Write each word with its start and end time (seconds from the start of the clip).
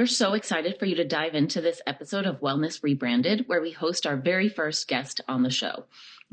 We're 0.00 0.06
so 0.06 0.32
excited 0.32 0.78
for 0.78 0.86
you 0.86 0.94
to 0.94 1.04
dive 1.04 1.34
into 1.34 1.60
this 1.60 1.82
episode 1.86 2.24
of 2.24 2.40
Wellness 2.40 2.82
Rebranded, 2.82 3.46
where 3.48 3.60
we 3.60 3.72
host 3.72 4.06
our 4.06 4.16
very 4.16 4.48
first 4.48 4.88
guest 4.88 5.20
on 5.28 5.42
the 5.42 5.50
show. 5.50 5.84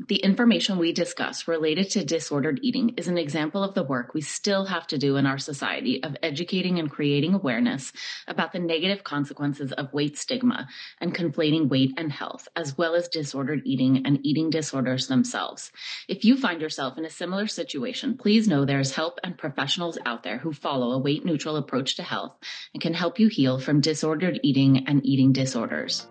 The 0.06 0.16
information 0.16 0.78
we 0.78 0.92
discuss 0.92 1.48
related 1.48 1.90
to 1.90 2.04
disordered 2.04 2.60
eating 2.62 2.90
is 2.90 3.08
an 3.08 3.18
example 3.18 3.64
of 3.64 3.74
the 3.74 3.82
work 3.82 4.14
we 4.14 4.20
still 4.20 4.66
have 4.66 4.86
to 4.86 4.98
do 4.98 5.16
in 5.16 5.26
our 5.26 5.38
society 5.38 6.00
of 6.04 6.16
educating 6.22 6.78
and 6.78 6.88
creating 6.88 7.34
awareness 7.34 7.92
about 8.28 8.52
the 8.52 8.60
negative 8.60 9.02
consequences 9.02 9.72
of 9.72 9.92
weight 9.92 10.16
stigma 10.16 10.68
and 11.00 11.16
conflating 11.16 11.68
weight 11.68 11.94
and 11.96 12.12
health, 12.12 12.46
as 12.54 12.78
well 12.78 12.94
as 12.94 13.08
disordered 13.08 13.62
eating 13.64 14.06
and 14.06 14.24
eating 14.24 14.50
disorders 14.50 15.08
themselves. 15.08 15.72
If 16.06 16.24
you 16.24 16.36
find 16.36 16.60
yourself 16.60 16.96
in 16.96 17.04
a 17.04 17.10
similar 17.10 17.48
situation, 17.48 18.16
please 18.16 18.46
know 18.46 18.64
there 18.64 18.78
is 18.78 18.94
help 18.94 19.18
and 19.24 19.36
professionals 19.36 19.98
out 20.06 20.22
there 20.22 20.38
who 20.38 20.52
follow 20.52 20.92
a 20.92 20.98
weight 20.98 21.24
neutral 21.24 21.56
approach 21.56 21.96
to 21.96 22.04
health 22.04 22.36
and 22.72 22.80
can 22.80 22.94
help 22.94 23.18
you 23.18 23.26
heal 23.26 23.58
from 23.58 23.80
disordered 23.80 24.38
eating 24.44 24.86
and 24.86 25.04
eating 25.04 25.32
disorders. 25.32 26.06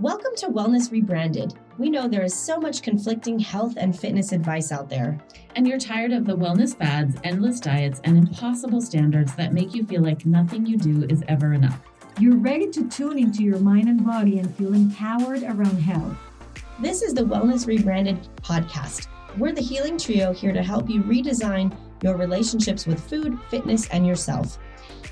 Welcome 0.00 0.34
to 0.36 0.46
Wellness 0.46 0.90
Rebranded. 0.90 1.52
We 1.76 1.90
know 1.90 2.08
there 2.08 2.24
is 2.24 2.32
so 2.32 2.58
much 2.58 2.80
conflicting 2.80 3.38
health 3.38 3.74
and 3.76 3.94
fitness 3.94 4.32
advice 4.32 4.72
out 4.72 4.88
there. 4.88 5.18
And 5.56 5.68
you're 5.68 5.78
tired 5.78 6.12
of 6.12 6.24
the 6.24 6.34
wellness 6.34 6.74
fads, 6.74 7.18
endless 7.22 7.60
diets, 7.60 8.00
and 8.04 8.16
impossible 8.16 8.80
standards 8.80 9.34
that 9.34 9.52
make 9.52 9.74
you 9.74 9.84
feel 9.84 10.00
like 10.00 10.24
nothing 10.24 10.64
you 10.64 10.78
do 10.78 11.04
is 11.10 11.22
ever 11.28 11.52
enough. 11.52 11.82
You're 12.18 12.38
ready 12.38 12.70
to 12.70 12.88
tune 12.88 13.18
into 13.18 13.42
your 13.42 13.58
mind 13.58 13.90
and 13.90 14.02
body 14.02 14.38
and 14.38 14.56
feel 14.56 14.72
empowered 14.72 15.42
around 15.42 15.76
health. 15.82 16.16
This 16.80 17.02
is 17.02 17.12
the 17.12 17.20
Wellness 17.20 17.66
Rebranded 17.66 18.26
podcast. 18.36 19.06
We're 19.36 19.52
the 19.52 19.60
healing 19.60 19.98
trio 19.98 20.32
here 20.32 20.54
to 20.54 20.62
help 20.62 20.88
you 20.88 21.02
redesign 21.02 21.76
your 22.02 22.16
relationships 22.16 22.86
with 22.86 23.06
food, 23.06 23.38
fitness, 23.50 23.86
and 23.90 24.06
yourself. 24.06 24.56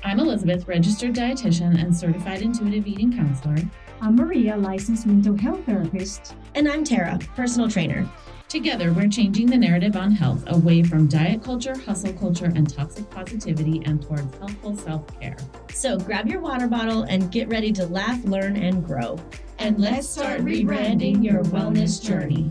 I'm 0.03 0.19
Elizabeth, 0.19 0.67
registered 0.67 1.13
dietitian 1.13 1.79
and 1.79 1.95
certified 1.95 2.41
intuitive 2.41 2.87
eating 2.87 3.15
counselor. 3.15 3.57
I'm 4.01 4.15
Maria, 4.15 4.55
licensed 4.55 5.05
mental 5.05 5.35
health 5.35 5.65
therapist. 5.65 6.33
And 6.55 6.69
I'm 6.69 6.85
Tara, 6.85 7.19
personal 7.35 7.69
trainer. 7.69 8.09
Together, 8.47 8.93
we're 8.93 9.09
changing 9.09 9.47
the 9.47 9.57
narrative 9.57 9.97
on 9.97 10.09
health 10.09 10.41
away 10.47 10.83
from 10.83 11.07
diet 11.07 11.43
culture, 11.43 11.77
hustle 11.77 12.13
culture, 12.13 12.45
and 12.45 12.73
toxic 12.73 13.09
positivity 13.09 13.83
and 13.85 14.01
towards 14.01 14.37
healthful 14.37 14.77
self 14.77 15.19
care. 15.19 15.35
So 15.73 15.97
grab 15.97 16.27
your 16.27 16.39
water 16.39 16.67
bottle 16.67 17.03
and 17.03 17.29
get 17.29 17.49
ready 17.49 17.73
to 17.73 17.85
laugh, 17.87 18.23
learn, 18.23 18.55
and 18.55 18.85
grow. 18.85 19.19
And 19.57 19.77
let's 19.77 20.07
start 20.07 20.41
rebranding 20.41 21.21
your 21.21 21.43
wellness 21.43 22.01
journey. 22.01 22.49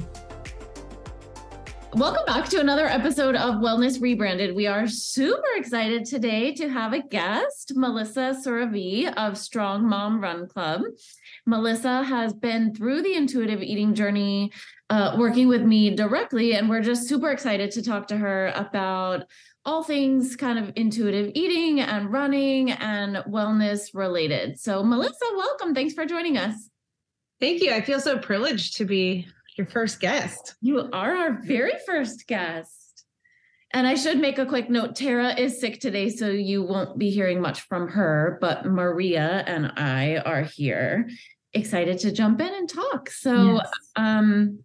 Welcome 1.94 2.26
back 2.26 2.50
to 2.50 2.60
another 2.60 2.86
episode 2.86 3.34
of 3.34 3.56
Wellness 3.56 4.00
Rebranded. 4.00 4.54
We 4.54 4.66
are 4.66 4.86
super 4.86 5.48
excited 5.56 6.04
today 6.04 6.52
to 6.54 6.68
have 6.68 6.92
a 6.92 7.02
guest, 7.02 7.72
Melissa 7.74 8.36
Szurovy 8.44 9.10
of 9.14 9.38
Strong 9.38 9.88
Mom 9.88 10.20
Run 10.20 10.46
Club. 10.48 10.82
Melissa 11.46 12.02
has 12.02 12.34
been 12.34 12.74
through 12.74 13.00
the 13.02 13.14
intuitive 13.14 13.62
eating 13.62 13.94
journey, 13.94 14.52
uh, 14.90 15.16
working 15.18 15.48
with 15.48 15.62
me 15.62 15.94
directly, 15.94 16.54
and 16.54 16.68
we're 16.68 16.82
just 16.82 17.08
super 17.08 17.30
excited 17.30 17.70
to 17.70 17.82
talk 17.82 18.08
to 18.08 18.18
her 18.18 18.52
about 18.54 19.24
all 19.64 19.82
things 19.82 20.36
kind 20.36 20.58
of 20.58 20.70
intuitive 20.76 21.32
eating 21.34 21.80
and 21.80 22.12
running 22.12 22.70
and 22.70 23.16
wellness 23.26 23.94
related. 23.94 24.60
So, 24.60 24.84
Melissa, 24.84 25.24
welcome. 25.34 25.74
Thanks 25.74 25.94
for 25.94 26.04
joining 26.04 26.36
us. 26.36 26.68
Thank 27.40 27.62
you. 27.62 27.72
I 27.72 27.80
feel 27.80 28.00
so 28.00 28.18
privileged 28.18 28.76
to 28.76 28.84
be 28.84 29.26
your 29.58 29.66
first 29.66 30.00
guest. 30.00 30.54
You 30.62 30.88
are 30.92 31.16
our 31.16 31.42
very 31.42 31.74
first 31.84 32.26
guest. 32.26 33.04
And 33.74 33.86
I 33.86 33.96
should 33.96 34.18
make 34.18 34.38
a 34.38 34.46
quick 34.46 34.70
note 34.70 34.96
Tara 34.96 35.34
is 35.34 35.60
sick 35.60 35.80
today, 35.80 36.08
so 36.08 36.30
you 36.30 36.62
won't 36.62 36.98
be 36.98 37.10
hearing 37.10 37.40
much 37.40 37.62
from 37.62 37.88
her, 37.88 38.38
but 38.40 38.64
Maria 38.64 39.44
and 39.46 39.72
I 39.76 40.16
are 40.24 40.42
here 40.42 41.10
excited 41.52 41.98
to 41.98 42.12
jump 42.12 42.40
in 42.40 42.54
and 42.54 42.68
talk. 42.68 43.10
So, 43.10 43.56
yes. 43.56 43.70
um, 43.96 44.60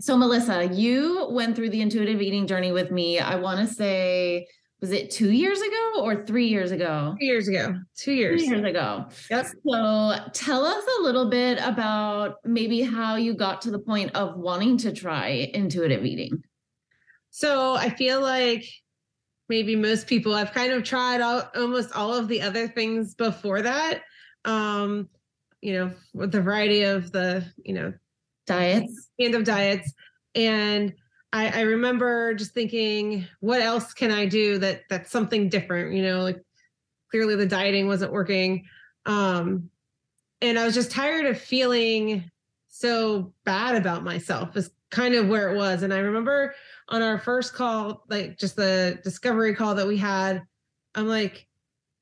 so 0.00 0.16
Melissa, 0.16 0.66
you 0.72 1.28
went 1.30 1.54
through 1.54 1.70
the 1.70 1.82
intuitive 1.82 2.22
eating 2.22 2.46
journey 2.46 2.72
with 2.72 2.90
me. 2.90 3.18
I 3.18 3.34
want 3.34 3.66
to 3.66 3.74
say 3.74 4.46
was 4.80 4.92
it 4.92 5.10
two 5.10 5.30
years 5.30 5.60
ago 5.60 6.02
or 6.02 6.24
three 6.24 6.46
years 6.46 6.70
ago? 6.70 7.14
Two 7.18 7.26
years 7.26 7.48
ago. 7.48 7.76
Two 7.96 8.12
years. 8.12 8.42
Two 8.42 8.48
years 8.48 8.64
ago. 8.64 9.06
Yep. 9.30 9.46
So 9.66 10.16
tell 10.32 10.64
us 10.64 10.84
a 10.98 11.02
little 11.02 11.28
bit 11.28 11.58
about 11.62 12.36
maybe 12.44 12.80
how 12.80 13.16
you 13.16 13.34
got 13.34 13.60
to 13.62 13.70
the 13.70 13.78
point 13.78 14.14
of 14.14 14.38
wanting 14.38 14.78
to 14.78 14.92
try 14.92 15.50
intuitive 15.52 16.04
eating. 16.04 16.42
So 17.30 17.74
I 17.74 17.90
feel 17.90 18.22
like 18.22 18.64
maybe 19.48 19.76
most 19.76 20.06
people 20.06 20.34
I've 20.34 20.52
kind 20.52 20.72
of 20.72 20.82
tried 20.82 21.20
all, 21.20 21.42
almost 21.54 21.94
all 21.94 22.14
of 22.14 22.28
the 22.28 22.40
other 22.40 22.66
things 22.66 23.14
before 23.14 23.62
that. 23.62 24.02
Um, 24.46 25.08
you 25.60 25.74
know, 25.74 25.92
with 26.14 26.32
the 26.32 26.40
variety 26.40 26.84
of 26.84 27.12
the, 27.12 27.44
you 27.62 27.74
know, 27.74 27.92
diets, 28.46 29.10
and 29.18 29.34
of 29.34 29.44
diets. 29.44 29.92
And 30.34 30.94
I, 31.32 31.60
I 31.60 31.60
remember 31.62 32.34
just 32.34 32.52
thinking, 32.52 33.26
what 33.40 33.60
else 33.60 33.94
can 33.94 34.10
I 34.10 34.26
do 34.26 34.58
that 34.58 34.82
that's 34.88 35.10
something 35.10 35.48
different? 35.48 35.94
You 35.94 36.02
know, 36.02 36.22
like 36.22 36.42
clearly 37.10 37.36
the 37.36 37.46
dieting 37.46 37.86
wasn't 37.86 38.12
working. 38.12 38.64
Um, 39.06 39.70
and 40.40 40.58
I 40.58 40.64
was 40.64 40.74
just 40.74 40.90
tired 40.90 41.26
of 41.26 41.40
feeling 41.40 42.30
so 42.68 43.32
bad 43.44 43.76
about 43.76 44.04
myself 44.04 44.56
is 44.56 44.70
kind 44.90 45.14
of 45.14 45.28
where 45.28 45.52
it 45.52 45.56
was. 45.56 45.82
And 45.82 45.92
I 45.92 45.98
remember 45.98 46.54
on 46.88 47.02
our 47.02 47.18
first 47.18 47.54
call, 47.54 48.04
like 48.08 48.38
just 48.38 48.56
the 48.56 48.98
discovery 49.04 49.54
call 49.54 49.74
that 49.76 49.86
we 49.86 49.96
had, 49.96 50.42
I'm 50.94 51.06
like, 51.06 51.46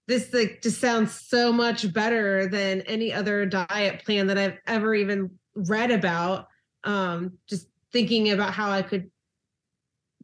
this 0.07 0.33
like 0.33 0.61
just 0.63 0.81
sounds 0.81 1.13
so 1.13 1.53
much 1.53 1.93
better 1.93 2.47
than 2.47 2.81
any 2.83 3.13
other 3.13 3.45
diet 3.45 4.05
plan 4.05 4.27
that 4.29 4.39
I've 4.39 4.57
ever 4.67 4.95
even 4.95 5.31
read 5.55 5.91
about. 5.91 6.49
Um, 6.85 7.35
just 7.47 7.69
thinking 7.93 8.31
about 8.31 8.55
how 8.55 8.71
I 8.71 8.81
could 8.81 9.11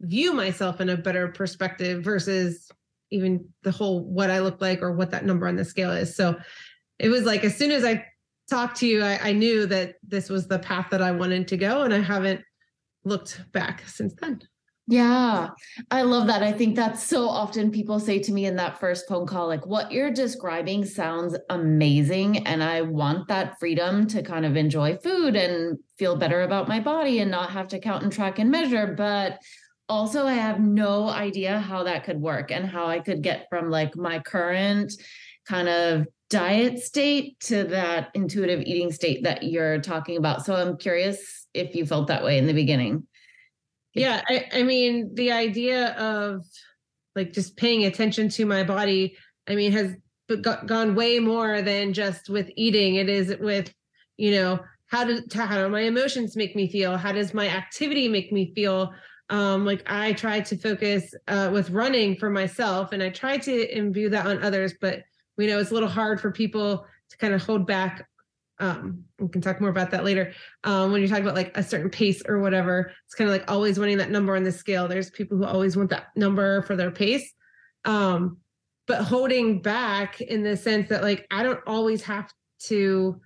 view 0.04 0.32
myself 0.32 0.81
in 0.81 0.88
a 0.88 0.97
better 0.97 1.28
perspective 1.28 2.04
versus 2.04 2.70
even 3.10 3.47
the 3.62 3.70
whole 3.70 4.04
what 4.04 4.31
I 4.31 4.41
look 4.41 4.60
like 4.60 4.82
or 4.82 4.92
what 4.92 5.10
that 5.10 5.25
number 5.25 5.47
on 5.47 5.56
the 5.56 5.65
scale 5.65 5.92
is. 5.92 6.16
So 6.16 6.37
it 6.98 7.09
was 7.09 7.25
like 7.25 7.44
as 7.44 7.56
soon 7.56 7.70
as 7.70 7.84
I 7.84 8.04
talked 8.48 8.76
to 8.78 8.87
you, 8.87 9.03
I, 9.03 9.28
I 9.28 9.32
knew 9.32 9.66
that 9.66 9.94
this 10.06 10.28
was 10.28 10.47
the 10.47 10.59
path 10.59 10.88
that 10.91 11.03
I 11.03 11.10
wanted 11.12 11.48
to 11.48 11.56
go, 11.56 11.82
and 11.82 11.94
I 11.94 12.00
haven't 12.00 12.43
looked 13.04 13.41
back 13.53 13.82
since 13.87 14.14
then. 14.20 14.41
Yeah, 14.87 15.48
I 15.91 16.03
love 16.03 16.26
that. 16.26 16.43
I 16.43 16.53
think 16.53 16.76
that's 16.76 17.03
so 17.03 17.26
often 17.26 17.70
people 17.70 17.98
say 17.98 18.19
to 18.19 18.32
me 18.32 18.44
in 18.44 18.56
that 18.56 18.78
first 18.78 19.09
phone 19.09 19.26
call, 19.26 19.47
like, 19.47 19.64
what 19.64 19.91
you're 19.91 20.10
describing 20.10 20.84
sounds 20.84 21.34
amazing. 21.48 22.47
And 22.47 22.62
I 22.62 22.82
want 22.82 23.28
that 23.28 23.59
freedom 23.59 24.06
to 24.09 24.22
kind 24.22 24.44
of 24.44 24.56
enjoy 24.56 24.98
food 24.98 25.37
and 25.37 25.78
feel 25.97 26.16
better 26.16 26.43
about 26.43 26.69
my 26.69 26.81
body 26.81 27.20
and 27.20 27.31
not 27.31 27.50
have 27.50 27.69
to 27.69 27.78
count 27.78 28.03
and 28.03 28.12
track 28.12 28.38
and 28.38 28.50
measure. 28.50 28.94
But 28.94 29.38
also, 29.89 30.27
I 30.27 30.34
have 30.34 30.61
no 30.61 31.09
idea 31.09 31.59
how 31.59 31.84
that 31.84 32.05
could 32.05 32.21
work 32.21 32.50
and 32.50 32.67
how 32.67 32.87
I 32.87 33.00
could 33.00 33.22
get 33.22 33.47
from 33.50 33.71
like 33.71 33.97
my 33.97 34.19
current 34.19 34.93
kind 35.47 35.69
of 35.69 36.06
diet 36.31 36.78
state 36.78 37.39
to 37.39 37.65
that 37.65 38.09
intuitive 38.15 38.62
eating 38.62 38.91
state 38.91 39.25
that 39.25 39.43
you're 39.43 39.81
talking 39.81 40.17
about. 40.17 40.44
So 40.44 40.55
I'm 40.55 40.77
curious 40.77 41.47
if 41.53 41.75
you 41.75 41.84
felt 41.84 42.09
that 42.09 42.25
way 42.25 42.39
in 42.39 42.47
the 42.47 42.55
beginning. 42.55 43.06
Yeah, 43.94 44.23
I, 44.28 44.47
I 44.53 44.62
mean, 44.62 45.15
the 45.15 45.31
idea 45.33 45.91
of 45.93 46.44
like 47.15 47.33
just 47.33 47.56
paying 47.56 47.84
attention 47.84 48.28
to 48.31 48.47
my 48.47 48.65
body, 48.65 49.17
I 49.47 49.55
mean, 49.55 49.71
has 49.73 49.94
gone 50.67 50.94
way 50.94 51.21
more 51.21 51.62
than 51.62 51.93
just 51.93 52.28
with 52.28 52.50
eating. 52.56 52.97
It 52.97 53.09
is 53.09 53.37
with, 53.39 53.73
you 54.17 54.33
know, 54.33 54.59
how 54.87 55.05
do 55.05 55.23
how 55.33 55.56
do 55.56 55.69
my 55.69 55.83
emotions 55.83 56.37
make 56.37 56.56
me 56.56 56.69
feel? 56.69 56.97
How 56.97 57.12
does 57.12 57.34
my 57.34 57.49
activity 57.49 58.09
make 58.09 58.33
me 58.33 58.53
feel? 58.55 58.93
Um, 59.31 59.65
like 59.65 59.83
I 59.87 60.12
try 60.12 60.41
to 60.41 60.57
focus 60.57 61.15
uh, 61.29 61.51
with 61.53 61.71
running 61.71 62.17
for 62.17 62.31
myself, 62.31 62.93
and 62.93 63.03
I 63.03 63.09
try 63.11 63.39
to 63.39 63.77
imbue 63.79 64.11
that 64.11 64.27
on 64.27 64.43
others, 64.43 64.75
but 64.81 65.03
we 65.37 65.47
know 65.47 65.59
it's 65.59 65.71
a 65.71 65.75
little 65.75 65.88
hard 65.88 66.21
for 66.21 66.31
people 66.31 66.87
to 67.11 67.17
kind 67.19 67.35
of 67.35 67.43
hold 67.43 67.67
back 67.67 68.09
um 68.61 69.03
we 69.19 69.29
can 69.29 69.41
talk 69.41 69.61
more 69.61 69.69
about 69.69 69.91
that 69.91 70.05
later 70.05 70.32
um 70.62 70.93
when 70.93 71.00
you're 71.00 71.09
talking 71.09 71.25
about 71.25 71.35
like 71.35 71.50
a 71.59 71.62
certain 71.62 71.91
pace 71.91 72.23
or 72.29 72.38
whatever. 72.38 72.93
It's 73.05 73.15
kind 73.17 73.29
of 73.29 73.35
like 73.35 73.50
always 73.50 73.81
wanting 73.81 73.99
that 73.99 74.12
number 74.12 74.37
on 74.37 74.44
the 74.44 74.53
scale. 74.53 74.87
There's 74.87 75.11
people 75.11 75.37
who 75.37 75.44
always 75.44 75.77
want 75.77 75.91
that 75.91 76.06
number 76.15 76.62
for 76.62 76.77
their 76.77 76.93
pace 76.93 77.35
um 77.85 78.38
but 78.87 79.03
holding 79.03 79.62
back 79.62 80.20
in 80.20 80.43
the 80.43 80.56
sense 80.56 80.88
that 80.88 81.03
like 81.03 81.27
i 81.31 81.43
don't 81.43 81.61
always 81.67 82.03
have 82.03 82.32
to 82.59 83.20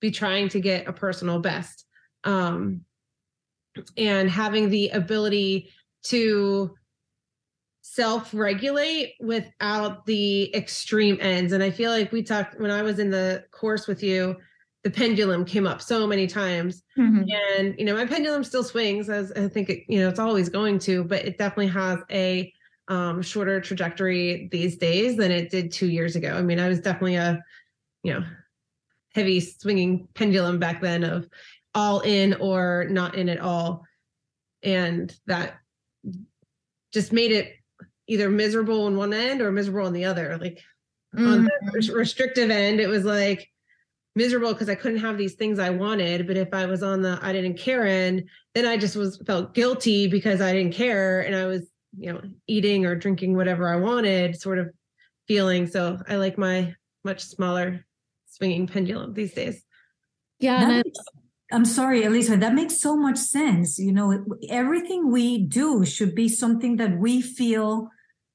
be 0.00 0.10
trying 0.10 0.48
to 0.48 0.60
get 0.60 0.86
a 0.88 0.92
personal 0.92 1.38
best 1.38 1.84
um 2.24 2.80
and 3.96 4.30
having 4.30 4.70
the 4.70 4.88
ability 4.90 5.70
to 6.04 6.74
self 7.82 8.32
regulate 8.34 9.14
without 9.20 10.04
the 10.06 10.54
extreme 10.54 11.16
ends 11.20 11.52
and 11.52 11.62
i 11.62 11.70
feel 11.70 11.90
like 11.90 12.12
we 12.12 12.22
talked 12.22 12.60
when 12.60 12.70
i 12.70 12.82
was 12.82 12.98
in 12.98 13.10
the 13.10 13.44
course 13.50 13.86
with 13.86 14.02
you 14.02 14.36
the 14.84 14.90
pendulum 14.90 15.44
came 15.44 15.66
up 15.66 15.80
so 15.80 16.06
many 16.06 16.26
times 16.26 16.82
mm-hmm. 16.98 17.24
and 17.56 17.74
you 17.78 17.84
know 17.84 17.94
my 17.94 18.04
pendulum 18.04 18.44
still 18.44 18.62
swings 18.62 19.08
as 19.08 19.32
i 19.32 19.48
think 19.48 19.70
it 19.70 19.84
you 19.88 19.98
know 19.98 20.08
it's 20.08 20.18
always 20.18 20.48
going 20.48 20.78
to 20.78 21.02
but 21.02 21.24
it 21.24 21.38
definitely 21.38 21.66
has 21.66 21.98
a 22.10 22.52
um, 22.88 23.22
shorter 23.22 23.60
trajectory 23.60 24.48
these 24.50 24.76
days 24.76 25.16
than 25.16 25.30
it 25.30 25.50
did 25.50 25.70
two 25.70 25.88
years 25.88 26.16
ago. 26.16 26.34
I 26.34 26.42
mean, 26.42 26.58
I 26.58 26.68
was 26.68 26.80
definitely 26.80 27.16
a, 27.16 27.42
you 28.02 28.14
know, 28.14 28.24
heavy 29.14 29.40
swinging 29.40 30.08
pendulum 30.14 30.58
back 30.58 30.80
then 30.80 31.04
of 31.04 31.28
all 31.78 32.00
in 32.00 32.34
or 32.34 32.86
not 32.90 33.14
in 33.14 33.28
at 33.28 33.38
all. 33.38 33.84
And 34.64 35.14
that 35.26 35.58
just 36.92 37.12
made 37.12 37.30
it 37.30 37.54
either 38.08 38.28
miserable 38.28 38.86
on 38.86 38.96
one 38.96 39.12
end 39.12 39.40
or 39.40 39.52
miserable 39.52 39.86
on 39.86 39.92
the 39.92 40.04
other. 40.04 40.36
Like 40.38 40.60
mm-hmm. 41.14 41.26
on 41.26 41.44
the 41.44 41.50
mm-hmm. 41.50 41.94
restrictive 41.94 42.50
end, 42.50 42.80
it 42.80 42.88
was 42.88 43.04
like 43.04 43.48
miserable 44.16 44.52
because 44.52 44.68
I 44.68 44.74
couldn't 44.74 44.98
have 44.98 45.16
these 45.16 45.34
things 45.34 45.60
I 45.60 45.70
wanted. 45.70 46.26
But 46.26 46.36
if 46.36 46.52
I 46.52 46.66
was 46.66 46.82
on 46.82 47.00
the 47.00 47.18
I 47.22 47.32
didn't 47.32 47.58
care 47.58 47.86
end, 47.86 48.24
then 48.54 48.66
I 48.66 48.76
just 48.76 48.96
was 48.96 49.22
felt 49.24 49.54
guilty 49.54 50.08
because 50.08 50.40
I 50.40 50.52
didn't 50.52 50.74
care 50.74 51.20
and 51.20 51.36
I 51.36 51.46
was, 51.46 51.68
you 51.96 52.12
know, 52.12 52.20
eating 52.48 52.86
or 52.86 52.96
drinking 52.96 53.36
whatever 53.36 53.68
I 53.68 53.76
wanted, 53.76 54.40
sort 54.40 54.58
of 54.58 54.70
feeling. 55.28 55.68
So 55.68 55.98
I 56.08 56.16
like 56.16 56.38
my 56.38 56.74
much 57.04 57.20
smaller 57.20 57.84
swinging 58.26 58.66
pendulum 58.66 59.14
these 59.14 59.32
days. 59.32 59.62
Yeah. 60.40 60.82
I'm 61.50 61.64
sorry, 61.64 62.04
Elisa, 62.04 62.36
that 62.36 62.54
makes 62.54 62.78
so 62.78 62.94
much 62.96 63.16
sense. 63.16 63.78
You 63.78 63.92
know, 63.92 64.24
everything 64.50 65.10
we 65.10 65.38
do 65.38 65.84
should 65.84 66.14
be 66.14 66.28
something 66.28 66.76
that 66.76 66.98
we 66.98 67.22
feel 67.22 67.88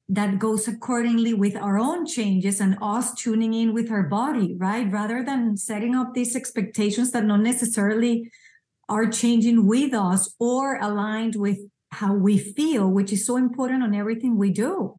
that 0.09 0.39
goes 0.39 0.67
accordingly 0.67 1.33
with 1.33 1.55
our 1.55 1.77
own 1.77 2.05
changes 2.05 2.59
and 2.59 2.77
us 2.81 3.13
tuning 3.13 3.53
in 3.53 3.73
with 3.73 3.91
our 3.91 4.03
body, 4.03 4.55
right? 4.57 4.91
Rather 4.91 5.23
than 5.23 5.57
setting 5.57 5.95
up 5.95 6.13
these 6.13 6.35
expectations 6.35 7.11
that 7.11 7.23
not 7.25 7.41
necessarily 7.41 8.31
are 8.89 9.07
changing 9.07 9.67
with 9.67 9.93
us 9.93 10.33
or 10.39 10.77
aligned 10.79 11.35
with 11.35 11.59
how 11.91 12.13
we 12.13 12.37
feel, 12.37 12.89
which 12.89 13.13
is 13.13 13.25
so 13.25 13.37
important 13.37 13.83
on 13.83 13.93
everything 13.93 14.37
we 14.37 14.51
do. 14.51 14.95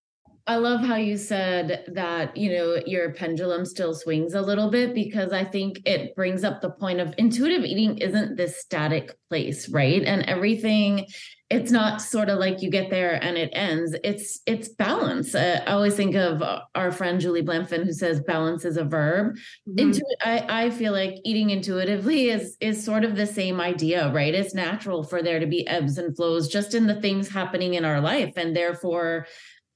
I 0.46 0.56
love 0.56 0.84
how 0.84 0.96
you 0.96 1.16
said 1.16 1.86
that, 1.94 2.36
you 2.36 2.52
know, 2.52 2.82
your 2.84 3.14
pendulum 3.14 3.64
still 3.64 3.94
swings 3.94 4.34
a 4.34 4.42
little 4.42 4.70
bit 4.70 4.94
because 4.94 5.32
I 5.32 5.42
think 5.42 5.80
it 5.86 6.14
brings 6.14 6.44
up 6.44 6.60
the 6.60 6.70
point 6.70 7.00
of 7.00 7.14
intuitive 7.16 7.64
eating 7.64 7.96
isn't 7.98 8.36
this 8.36 8.60
static 8.60 9.16
place, 9.30 9.70
right? 9.70 10.02
And 10.02 10.22
everything 10.24 11.06
it's 11.50 11.70
not 11.70 12.00
sort 12.00 12.30
of 12.30 12.38
like 12.38 12.62
you 12.62 12.70
get 12.70 12.88
there 12.90 13.22
and 13.22 13.36
it 13.36 13.50
ends. 13.52 13.94
It's 14.02 14.40
it's 14.46 14.70
balance. 14.70 15.34
Uh, 15.34 15.62
I 15.66 15.72
always 15.72 15.94
think 15.94 16.16
of 16.16 16.42
our 16.74 16.90
friend 16.90 17.20
Julie 17.20 17.42
Blanfin 17.42 17.84
who 17.84 17.92
says 17.92 18.20
balance 18.22 18.64
is 18.64 18.78
a 18.78 18.84
verb. 18.84 19.36
Mm-hmm. 19.68 19.78
Intu- 19.78 20.16
I 20.22 20.64
I 20.64 20.70
feel 20.70 20.92
like 20.92 21.14
eating 21.22 21.50
intuitively 21.50 22.30
is 22.30 22.56
is 22.60 22.82
sort 22.82 23.04
of 23.04 23.14
the 23.14 23.26
same 23.26 23.60
idea, 23.60 24.10
right? 24.12 24.34
It's 24.34 24.54
natural 24.54 25.04
for 25.04 25.22
there 25.22 25.38
to 25.38 25.46
be 25.46 25.66
ebbs 25.68 25.98
and 25.98 26.16
flows 26.16 26.48
just 26.48 26.74
in 26.74 26.86
the 26.86 27.00
things 27.00 27.28
happening 27.28 27.74
in 27.74 27.84
our 27.84 28.00
life 28.00 28.32
and 28.36 28.56
therefore 28.56 29.26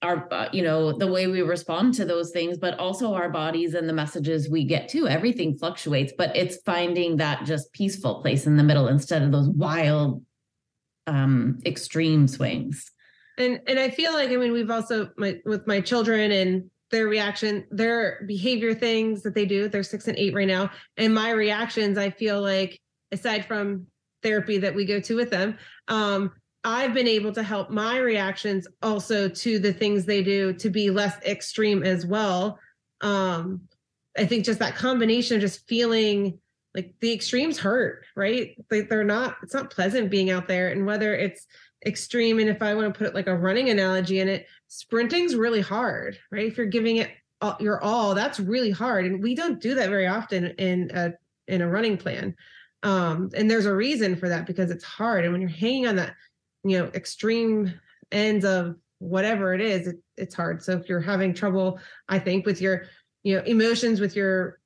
our 0.02 0.32
uh, 0.32 0.48
you 0.52 0.62
know 0.62 0.92
the 0.92 1.06
way 1.06 1.26
we 1.26 1.42
respond 1.42 1.92
to 1.94 2.04
those 2.04 2.30
things 2.30 2.56
but 2.56 2.78
also 2.78 3.14
our 3.14 3.28
bodies 3.28 3.74
and 3.74 3.88
the 3.88 3.92
messages 3.92 4.48
we 4.48 4.64
get 4.64 4.88
to 4.88 5.08
everything 5.08 5.56
fluctuates 5.56 6.12
but 6.16 6.34
it's 6.36 6.58
finding 6.64 7.16
that 7.16 7.44
just 7.44 7.72
peaceful 7.72 8.20
place 8.20 8.46
in 8.46 8.56
the 8.56 8.62
middle 8.62 8.86
instead 8.88 9.22
of 9.22 9.32
those 9.32 9.48
wild 9.48 10.22
um 11.08 11.58
extreme 11.64 12.28
swings. 12.28 12.90
And 13.38 13.60
and 13.66 13.78
i 13.78 13.88
feel 13.90 14.12
like 14.12 14.30
i 14.30 14.36
mean 14.36 14.52
we've 14.52 14.70
also 14.70 15.10
my 15.16 15.38
with 15.44 15.66
my 15.66 15.80
children 15.80 16.30
and 16.30 16.70
their 16.90 17.06
reaction 17.06 17.66
their 17.70 18.24
behavior 18.26 18.74
things 18.74 19.22
that 19.22 19.34
they 19.34 19.46
do 19.46 19.68
they're 19.68 19.82
six 19.82 20.08
and 20.08 20.16
eight 20.16 20.34
right 20.34 20.48
now 20.48 20.70
and 20.96 21.14
my 21.14 21.30
reactions 21.30 21.98
i 21.98 22.10
feel 22.10 22.40
like 22.40 22.80
aside 23.12 23.44
from 23.44 23.86
therapy 24.22 24.58
that 24.58 24.74
we 24.74 24.84
go 24.84 24.98
to 25.00 25.14
with 25.14 25.30
them 25.30 25.56
um 25.86 26.32
I've 26.68 26.92
been 26.92 27.08
able 27.08 27.32
to 27.32 27.42
help 27.42 27.70
my 27.70 27.96
reactions 27.96 28.68
also 28.82 29.26
to 29.26 29.58
the 29.58 29.72
things 29.72 30.04
they 30.04 30.22
do 30.22 30.52
to 30.52 30.68
be 30.68 30.90
less 30.90 31.16
extreme 31.24 31.82
as 31.82 32.04
well. 32.04 32.58
Um, 33.00 33.62
I 34.18 34.26
think 34.26 34.44
just 34.44 34.58
that 34.58 34.76
combination 34.76 35.36
of 35.36 35.40
just 35.40 35.66
feeling 35.66 36.38
like 36.74 36.92
the 37.00 37.10
extremes 37.10 37.58
hurt, 37.58 38.04
right? 38.14 38.54
Like 38.70 38.90
they're 38.90 39.02
not, 39.02 39.36
it's 39.42 39.54
not 39.54 39.70
pleasant 39.70 40.10
being 40.10 40.30
out 40.30 40.46
there. 40.46 40.68
And 40.68 40.84
whether 40.84 41.14
it's 41.14 41.46
extreme, 41.86 42.38
and 42.38 42.50
if 42.50 42.60
I 42.60 42.74
want 42.74 42.92
to 42.92 42.98
put 42.98 43.14
like 43.14 43.28
a 43.28 43.36
running 43.36 43.70
analogy 43.70 44.20
in 44.20 44.28
it, 44.28 44.46
sprinting's 44.66 45.34
really 45.34 45.62
hard, 45.62 46.18
right? 46.30 46.46
If 46.46 46.58
you're 46.58 46.66
giving 46.66 46.98
it 46.98 47.10
all, 47.40 47.56
your 47.60 47.82
all, 47.82 48.14
that's 48.14 48.38
really 48.38 48.72
hard. 48.72 49.06
And 49.06 49.22
we 49.22 49.34
don't 49.34 49.58
do 49.58 49.74
that 49.76 49.88
very 49.88 50.06
often 50.06 50.48
in 50.58 50.90
a 50.92 51.12
in 51.46 51.62
a 51.62 51.68
running 51.68 51.96
plan. 51.96 52.34
Um, 52.82 53.30
and 53.34 53.50
there's 53.50 53.66
a 53.66 53.74
reason 53.74 54.16
for 54.16 54.28
that 54.28 54.46
because 54.46 54.70
it's 54.70 54.84
hard. 54.84 55.24
And 55.24 55.32
when 55.32 55.40
you're 55.40 55.50
hanging 55.50 55.86
on 55.86 55.96
that 55.96 56.14
you 56.64 56.78
know 56.78 56.86
extreme 56.94 57.72
ends 58.12 58.44
of 58.44 58.76
whatever 58.98 59.54
it 59.54 59.60
is 59.60 59.86
it, 59.86 59.96
it's 60.16 60.34
hard. 60.34 60.62
So 60.62 60.72
if 60.72 60.88
you're 60.88 61.00
having 61.00 61.34
trouble 61.34 61.78
i 62.08 62.18
think 62.18 62.46
with 62.46 62.60
your 62.60 62.86
you 63.22 63.36
know 63.36 63.42
emotions 63.44 64.00
with 64.00 64.16
your 64.16 64.58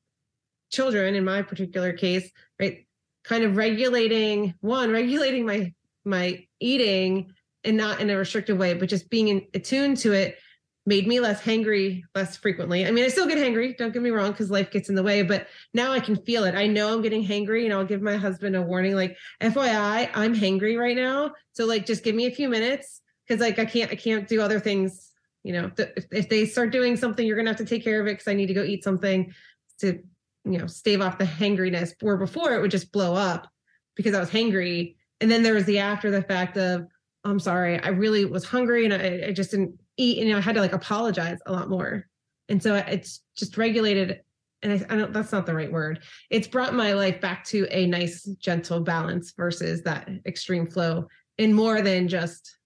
children 0.71 1.15
in 1.15 1.25
my 1.25 1.43
particular 1.43 1.93
case 1.93 2.31
right 2.59 2.87
kind 3.25 3.45
of 3.45 3.57
regulating 3.57 4.55
one 4.61 4.91
regulating 4.91 5.45
my 5.47 5.73
my 6.05 6.45
eating 6.61 7.33
and 7.65 7.77
not 7.77 8.01
in 8.01 8.11
a 8.11 8.17
restrictive 8.17 8.59
way 8.59 8.75
but 8.75 8.89
just 8.89 9.09
being 9.11 9.29
in, 9.29 9.47
attuned 9.55 9.97
to 9.99 10.13
it 10.13 10.37
made 10.85 11.07
me 11.07 11.21
less 11.21 11.41
hangry 11.41 12.03
less 12.15 12.37
frequently. 12.37 12.87
I 12.87 12.91
mean, 12.91 13.05
I 13.05 13.09
still 13.09 13.27
get 13.27 13.39
hangry, 13.39 13.77
don't 13.77 13.93
get 13.93 14.03
me 14.03 14.11
wrong, 14.11 14.33
because 14.33 14.51
life 14.51 14.71
gets 14.71 14.89
in 14.89 14.95
the 14.95 15.03
way, 15.03 15.23
but 15.23 15.47
now 15.75 15.93
I 15.93 16.01
can 16.01 16.17
feel 16.17 16.45
it. 16.45 16.55
I 16.55 16.67
know 16.67 16.93
I'm 16.93 17.03
getting 17.03 17.25
hangry 17.25 17.65
and 17.65 17.73
I'll 17.73 17.85
give 17.85 18.03
my 18.03 18.17
husband 18.17 18.57
a 18.57 18.63
warning, 18.63 18.95
like, 18.95 19.17
FYI, 19.41 20.11
I'm 20.15 20.35
hangry 20.35 20.77
right 20.77 20.97
now. 20.97 21.33
So 21.53 21.67
like 21.67 21.87
just 21.87 22.03
give 22.03 22.15
me 22.15 22.27
a 22.27 22.31
few 22.31 22.49
minutes 22.49 23.01
because 23.27 23.41
like 23.41 23.59
I 23.59 23.65
can't 23.65 23.91
I 23.91 23.95
can't 23.95 24.27
do 24.27 24.41
other 24.41 24.61
things. 24.61 25.11
You 25.45 25.53
know, 25.55 25.71
if, 25.77 26.07
if 26.11 26.29
they 26.29 26.47
start 26.47 26.73
doing 26.73 26.97
something, 26.97 27.27
you're 27.27 27.37
gonna 27.37 27.51
have 27.51 27.59
to 27.59 27.65
take 27.65 27.85
care 27.85 28.01
of 28.01 28.07
it 28.07 28.13
because 28.13 28.29
I 28.29 28.35
need 28.35 28.47
to 28.47 28.55
go 28.55 28.63
eat 28.63 28.85
something 28.85 29.33
to, 29.81 30.01
you 30.45 30.59
know, 30.59 30.67
stave 30.67 31.01
off 31.01 31.19
the 31.19 31.25
hangriness. 31.25 31.95
Where 32.01 32.17
before 32.17 32.55
it 32.55 32.61
would 32.61 32.71
just 32.71 32.93
blow 32.93 33.15
up 33.15 33.49
because 33.97 34.15
I 34.15 34.21
was 34.21 34.31
hangry. 34.31 34.97
And 35.21 35.31
then 35.31 35.43
there 35.43 35.55
was 35.55 35.65
the 35.65 35.79
after 35.79 36.11
the 36.11 36.23
fact 36.23 36.57
of, 36.57 36.87
I'm 37.25 37.39
sorry, 37.39 37.79
I 37.79 37.89
really 37.89 38.25
was 38.25 38.45
hungry 38.45 38.85
and 38.85 38.95
I, 38.95 39.29
I 39.29 39.33
just 39.33 39.53
didn't 39.53 39.79
eat 39.97 40.19
and 40.19 40.29
you 40.29 40.33
know, 40.33 40.39
I 40.39 40.43
had 40.43 40.55
to 40.55 40.61
like 40.61 40.73
apologize 40.73 41.39
a 41.47 41.53
lot 41.53 41.69
more. 41.69 42.07
And 42.49 42.63
so 42.63 42.75
it's 42.75 43.23
just 43.37 43.57
regulated 43.57 44.21
and 44.63 44.73
I, 44.73 44.95
I, 44.95 44.97
don't 44.97 45.13
that's 45.13 45.33
not 45.33 45.47
the 45.47 45.55
right 45.55 45.73
word. 45.73 46.01
It's 46.31 46.47
brought 46.47 46.75
my 46.75 46.93
life 46.93 47.21
back 47.21 47.45
to 47.47 47.67
a 47.71 47.87
nice 47.87 48.25
gentle 48.41 48.81
balance 48.81 49.33
versus 49.37 49.83
that 49.83 50.09
extreme 50.25 50.67
flow 50.67 51.09
in 51.39 51.53
more 51.53 51.83
than 51.83 52.09
just 52.09 52.57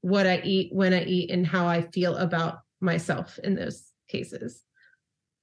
what 0.00 0.26
I 0.26 0.40
eat, 0.44 0.72
when 0.72 0.92
I 0.92 1.02
eat, 1.04 1.30
and 1.30 1.46
how 1.46 1.66
I 1.66 1.82
feel 1.90 2.16
about 2.16 2.58
myself 2.80 3.38
in 3.42 3.54
those 3.54 3.90
cases. 4.08 4.63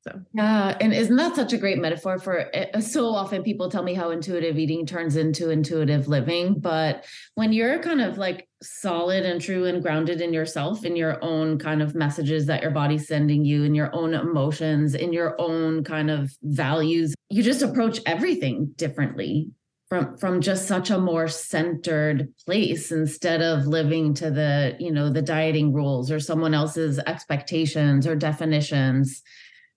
So. 0.04 0.20
Yeah, 0.34 0.76
and 0.82 0.94
isn't 0.96 1.16
that 1.18 1.36
such 1.36 1.54
a 1.54 1.60
great 1.60 1.78
metaphor 1.78 2.18
for 2.18 2.50
eh, 2.56 2.80
so 2.80 3.10
often 3.10 3.44
people 3.44 3.70
tell 3.70 3.84
me 3.84 3.94
how 3.94 4.10
intuitive 4.10 4.58
eating 4.58 4.88
turns 4.88 5.16
into 5.16 5.52
intuitive 5.52 6.08
living, 6.08 6.60
but 6.60 7.06
when 7.36 7.54
you're 7.54 7.78
kind 7.84 8.02
of 8.02 8.18
like 8.18 8.50
solid 8.64 9.26
and 9.26 9.40
true 9.40 9.66
and 9.66 9.84
grounded 9.84 10.20
in 10.20 10.34
yourself 10.34 10.86
in 10.86 10.96
your 10.96 11.24
own 11.24 11.60
kind 11.60 11.84
of 11.84 11.94
messages 11.94 12.48
that 12.48 12.64
your 12.64 12.72
body's 12.72 13.08
sending 13.08 13.46
you 13.46 13.64
in 13.64 13.76
your 13.76 13.94
own 13.94 14.16
emotions 14.16 14.96
in 14.96 15.14
your 15.14 15.40
own 15.40 15.84
kind 15.84 16.10
of 16.10 16.32
values, 16.42 17.14
you 17.30 17.44
just 17.44 17.62
approach 17.62 18.00
everything 18.08 18.72
differently 18.78 19.52
from 19.88 20.18
from 20.18 20.42
just 20.42 20.68
such 20.68 20.90
a 20.90 20.98
more 20.98 21.28
centered 21.28 22.28
place 22.48 22.92
instead 22.92 23.44
of 23.44 23.68
living 23.68 24.16
to 24.16 24.32
the, 24.32 24.76
you 24.80 24.92
know, 24.92 25.12
the 25.12 25.22
dieting 25.22 25.74
rules 25.74 26.10
or 26.10 26.20
someone 26.20 26.56
else's 26.56 26.98
expectations 27.06 28.08
or 28.08 28.16
definitions 28.16 29.22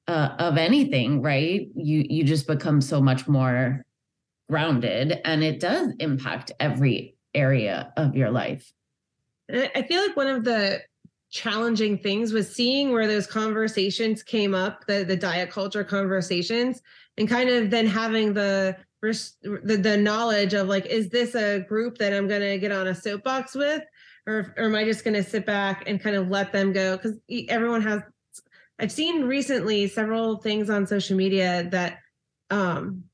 uh, 0.09 0.31
of 0.39 0.57
anything, 0.57 1.23
right? 1.23 1.69
You 1.75 2.05
you 2.09 2.25
just 2.25 2.47
become 2.47 2.81
so 2.81 3.01
much 3.01 3.27
more 3.27 3.85
grounded, 4.51 5.21
and 5.25 5.43
it 5.43 5.61
does 5.61 5.93
impact 6.01 6.53
every 6.61 7.17
area 7.35 7.93
of 7.97 8.15
your 8.15 8.31
life. 8.31 8.73
I 9.51 9.83
feel 9.89 10.01
like 10.07 10.17
one 10.17 10.29
of 10.29 10.45
the 10.45 10.83
challenging 11.31 11.99
things 11.99 12.33
was 12.33 12.55
seeing 12.55 12.93
where 12.93 13.07
those 13.07 13.27
conversations 13.27 14.23
came 14.23 14.55
up, 14.55 14.87
the 14.87 15.05
the 15.05 15.17
diet 15.17 15.51
culture 15.51 15.85
conversations, 15.85 16.81
and 17.19 17.29
kind 17.29 17.49
of 17.51 17.71
then 17.71 17.87
having 17.87 18.35
the 18.35 18.77
the, 19.43 19.77
the 19.77 19.97
knowledge 19.97 20.55
of 20.55 20.69
like, 20.69 20.87
is 20.87 21.11
this 21.11 21.35
a 21.35 21.61
group 21.61 21.99
that 21.99 22.15
I'm 22.15 22.27
going 22.27 22.41
to 22.41 22.59
get 22.59 22.73
on 22.73 22.87
a 22.87 22.95
soapbox 22.95 23.55
with? 23.55 23.83
Or, 24.27 24.55
or 24.57 24.65
am 24.65 24.75
I 24.75 24.85
just 24.85 25.05
going 25.05 25.13
to 25.13 25.23
sit 25.23 25.45
back 25.45 25.85
and 25.87 26.01
kind 26.01 26.17
of 26.17 26.29
let 26.29 26.53
them 26.53 26.73
go? 26.73 26.97
Because 26.97 27.19
everyone 27.51 27.83
has 27.83 28.01
I've 28.79 28.93
seen 28.93 29.25
recently 29.25 29.87
several 29.89 30.39
things 30.39 30.71
on 30.71 30.87
social 30.87 31.17
media 31.17 31.69
that 31.71 31.99
um 32.51 33.05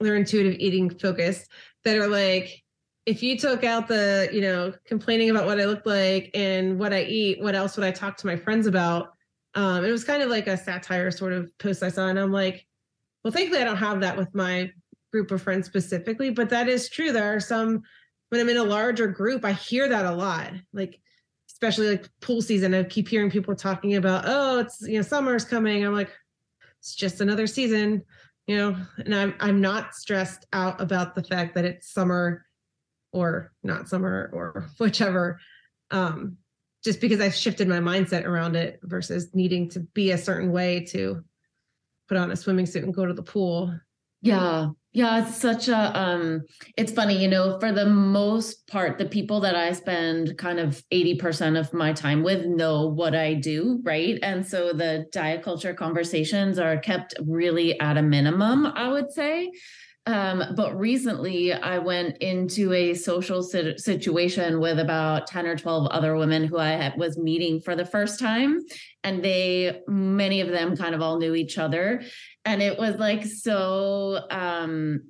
they're 0.00 0.16
intuitive 0.16 0.56
eating 0.58 0.90
focused 0.90 1.50
that 1.84 1.96
are 1.96 2.06
like 2.08 2.62
if 3.08 3.22
you 3.22 3.38
took 3.38 3.64
out 3.64 3.88
the 3.88 4.28
you 4.32 4.42
know 4.42 4.72
complaining 4.84 5.30
about 5.30 5.46
what 5.46 5.58
I 5.58 5.64
look 5.64 5.86
like 5.86 6.30
and 6.34 6.78
what 6.78 6.92
I 6.92 7.04
eat, 7.04 7.40
what 7.40 7.54
else 7.54 7.76
would 7.76 7.86
I 7.86 7.90
talk 7.90 8.18
to 8.18 8.26
my 8.26 8.36
friends 8.36 8.66
about? 8.66 9.14
Um, 9.54 9.82
it 9.82 9.90
was 9.90 10.04
kind 10.04 10.22
of 10.22 10.28
like 10.28 10.46
a 10.46 10.58
satire 10.58 11.10
sort 11.10 11.32
of 11.32 11.50
post 11.58 11.82
I 11.82 11.88
saw, 11.88 12.08
and 12.08 12.18
I'm 12.18 12.32
like, 12.32 12.66
well, 13.24 13.32
thankfully 13.32 13.62
I 13.62 13.64
don't 13.64 13.78
have 13.78 14.02
that 14.02 14.18
with 14.18 14.34
my 14.34 14.70
group 15.10 15.30
of 15.30 15.40
friends 15.40 15.66
specifically, 15.66 16.28
but 16.28 16.50
that 16.50 16.68
is 16.68 16.90
true. 16.90 17.10
There 17.10 17.34
are 17.34 17.40
some 17.40 17.80
when 18.28 18.42
I'm 18.42 18.50
in 18.50 18.58
a 18.58 18.62
larger 18.62 19.06
group, 19.06 19.42
I 19.42 19.52
hear 19.52 19.88
that 19.88 20.04
a 20.04 20.12
lot. 20.12 20.52
Like 20.74 21.00
especially 21.60 21.90
like 21.90 22.08
pool 22.20 22.40
season. 22.40 22.72
I 22.72 22.84
keep 22.84 23.08
hearing 23.08 23.30
people 23.30 23.54
talking 23.54 23.96
about, 23.96 24.24
oh, 24.26 24.60
it's 24.60 24.80
you 24.82 24.96
know, 24.96 25.02
summer's 25.02 25.44
coming. 25.44 25.84
I'm 25.84 25.94
like, 25.94 26.12
it's 26.78 26.94
just 26.94 27.20
another 27.20 27.48
season, 27.48 28.04
you 28.46 28.56
know, 28.56 28.76
and 28.98 29.14
I'm 29.14 29.34
I'm 29.40 29.60
not 29.60 29.94
stressed 29.94 30.46
out 30.52 30.80
about 30.80 31.14
the 31.14 31.22
fact 31.22 31.54
that 31.56 31.64
it's 31.64 31.92
summer 31.92 32.46
or 33.12 33.52
not 33.64 33.88
summer 33.88 34.30
or 34.32 34.68
whichever. 34.78 35.40
Um, 35.90 36.36
just 36.84 37.00
because 37.00 37.20
I've 37.20 37.34
shifted 37.34 37.66
my 37.66 37.80
mindset 37.80 38.24
around 38.24 38.54
it 38.54 38.78
versus 38.84 39.34
needing 39.34 39.68
to 39.70 39.80
be 39.80 40.12
a 40.12 40.18
certain 40.18 40.52
way 40.52 40.84
to 40.90 41.24
put 42.08 42.16
on 42.16 42.30
a 42.30 42.36
swimming 42.36 42.66
suit 42.66 42.84
and 42.84 42.94
go 42.94 43.04
to 43.04 43.12
the 43.12 43.22
pool. 43.22 43.76
Yeah. 44.22 44.68
Yeah, 44.92 45.26
it's 45.26 45.36
such 45.36 45.68
a 45.68 45.98
um 45.98 46.42
it's 46.76 46.92
funny, 46.92 47.16
you 47.20 47.28
know, 47.28 47.58
for 47.60 47.72
the 47.72 47.84
most 47.86 48.66
part 48.68 48.96
the 48.98 49.04
people 49.04 49.40
that 49.40 49.54
I 49.54 49.72
spend 49.72 50.38
kind 50.38 50.58
of 50.58 50.82
80% 50.90 51.58
of 51.58 51.72
my 51.74 51.92
time 51.92 52.22
with 52.22 52.46
know 52.46 52.86
what 52.88 53.14
I 53.14 53.34
do, 53.34 53.80
right? 53.84 54.18
And 54.22 54.46
so 54.46 54.72
the 54.72 55.06
diet 55.12 55.42
culture 55.42 55.74
conversations 55.74 56.58
are 56.58 56.78
kept 56.78 57.14
really 57.26 57.78
at 57.80 57.98
a 57.98 58.02
minimum, 58.02 58.66
I 58.66 58.88
would 58.88 59.12
say. 59.12 59.50
Um, 60.06 60.42
but 60.56 60.74
recently, 60.78 61.52
I 61.52 61.78
went 61.80 62.16
into 62.22 62.72
a 62.72 62.94
social 62.94 63.42
situation 63.42 64.58
with 64.58 64.78
about 64.78 65.26
10 65.26 65.46
or 65.46 65.54
12 65.54 65.86
other 65.88 66.16
women 66.16 66.44
who 66.44 66.56
I 66.56 66.94
was 66.96 67.18
meeting 67.18 67.60
for 67.60 67.76
the 67.76 67.84
first 67.84 68.18
time. 68.18 68.60
And 69.04 69.22
they, 69.22 69.82
many 69.86 70.40
of 70.40 70.48
them 70.48 70.78
kind 70.78 70.94
of 70.94 71.02
all 71.02 71.18
knew 71.18 71.34
each 71.34 71.58
other. 71.58 72.02
And 72.48 72.62
it 72.62 72.78
was 72.78 72.96
like 72.96 73.26
so 73.26 74.26
um, 74.30 75.02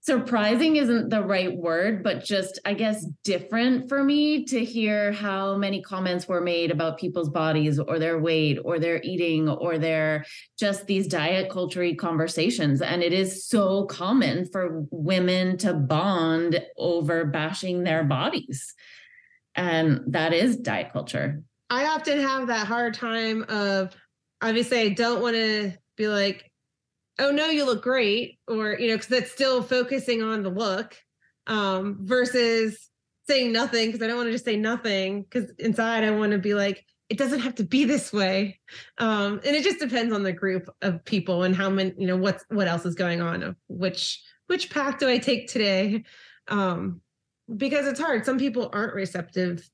surprising 0.00 0.74
isn't 0.74 1.10
the 1.10 1.22
right 1.22 1.56
word, 1.56 2.02
but 2.02 2.24
just, 2.24 2.58
I 2.64 2.74
guess, 2.74 3.06
different 3.22 3.88
for 3.88 4.02
me 4.02 4.44
to 4.46 4.64
hear 4.64 5.12
how 5.12 5.56
many 5.56 5.80
comments 5.80 6.26
were 6.26 6.40
made 6.40 6.72
about 6.72 6.98
people's 6.98 7.30
bodies 7.30 7.78
or 7.78 8.00
their 8.00 8.18
weight 8.18 8.58
or 8.64 8.80
their 8.80 9.00
eating 9.04 9.48
or 9.48 9.78
their 9.78 10.24
just 10.58 10.88
these 10.88 11.06
diet 11.06 11.48
culture 11.48 11.94
conversations. 11.94 12.82
And 12.82 13.00
it 13.00 13.12
is 13.12 13.46
so 13.46 13.84
common 13.84 14.46
for 14.50 14.84
women 14.90 15.58
to 15.58 15.74
bond 15.74 16.60
over 16.76 17.26
bashing 17.26 17.84
their 17.84 18.02
bodies. 18.02 18.74
And 19.54 20.00
that 20.08 20.32
is 20.32 20.56
diet 20.56 20.92
culture. 20.92 21.44
I 21.70 21.86
often 21.86 22.18
have 22.18 22.48
that 22.48 22.66
hard 22.66 22.94
time 22.94 23.44
of 23.44 23.94
obviously 24.40 24.80
I 24.80 24.88
don't 24.88 25.22
want 25.22 25.36
to 25.36 25.74
be 25.96 26.08
like, 26.08 26.51
oh 27.18 27.30
no 27.30 27.46
you 27.46 27.64
look 27.64 27.82
great 27.82 28.38
or 28.48 28.76
you 28.78 28.88
know 28.88 28.94
because 28.94 29.08
that's 29.08 29.32
still 29.32 29.62
focusing 29.62 30.22
on 30.22 30.42
the 30.42 30.50
look 30.50 30.96
um 31.46 31.98
versus 32.00 32.88
saying 33.26 33.52
nothing 33.52 33.86
because 33.86 34.02
i 34.02 34.06
don't 34.06 34.16
want 34.16 34.26
to 34.26 34.32
just 34.32 34.44
say 34.44 34.56
nothing 34.56 35.22
because 35.22 35.50
inside 35.58 36.04
i 36.04 36.10
want 36.10 36.32
to 36.32 36.38
be 36.38 36.54
like 36.54 36.84
it 37.12 37.18
doesn't 37.18 37.40
have 37.40 37.56
to 37.56 37.62
be 37.62 37.84
this 37.84 38.10
way. 38.10 38.58
Um 38.96 39.38
and 39.44 39.54
it 39.54 39.62
just 39.62 39.78
depends 39.78 40.14
on 40.14 40.22
the 40.22 40.32
group 40.32 40.70
of 40.80 41.04
people 41.04 41.42
and 41.42 41.54
how 41.54 41.68
many 41.68 41.92
you 41.98 42.06
know 42.06 42.16
what's 42.16 42.42
what 42.48 42.68
else 42.68 42.86
is 42.86 42.94
going 42.94 43.20
on 43.20 43.54
which 43.68 44.22
which 44.46 44.70
path 44.70 44.98
do 44.98 45.10
i 45.10 45.18
take 45.18 45.46
today? 45.46 46.04
Um 46.48 47.02
because 47.54 47.86
it's 47.86 48.00
hard 48.00 48.24
some 48.24 48.38
people 48.38 48.70
aren't 48.72 48.94
receptive 48.94 49.68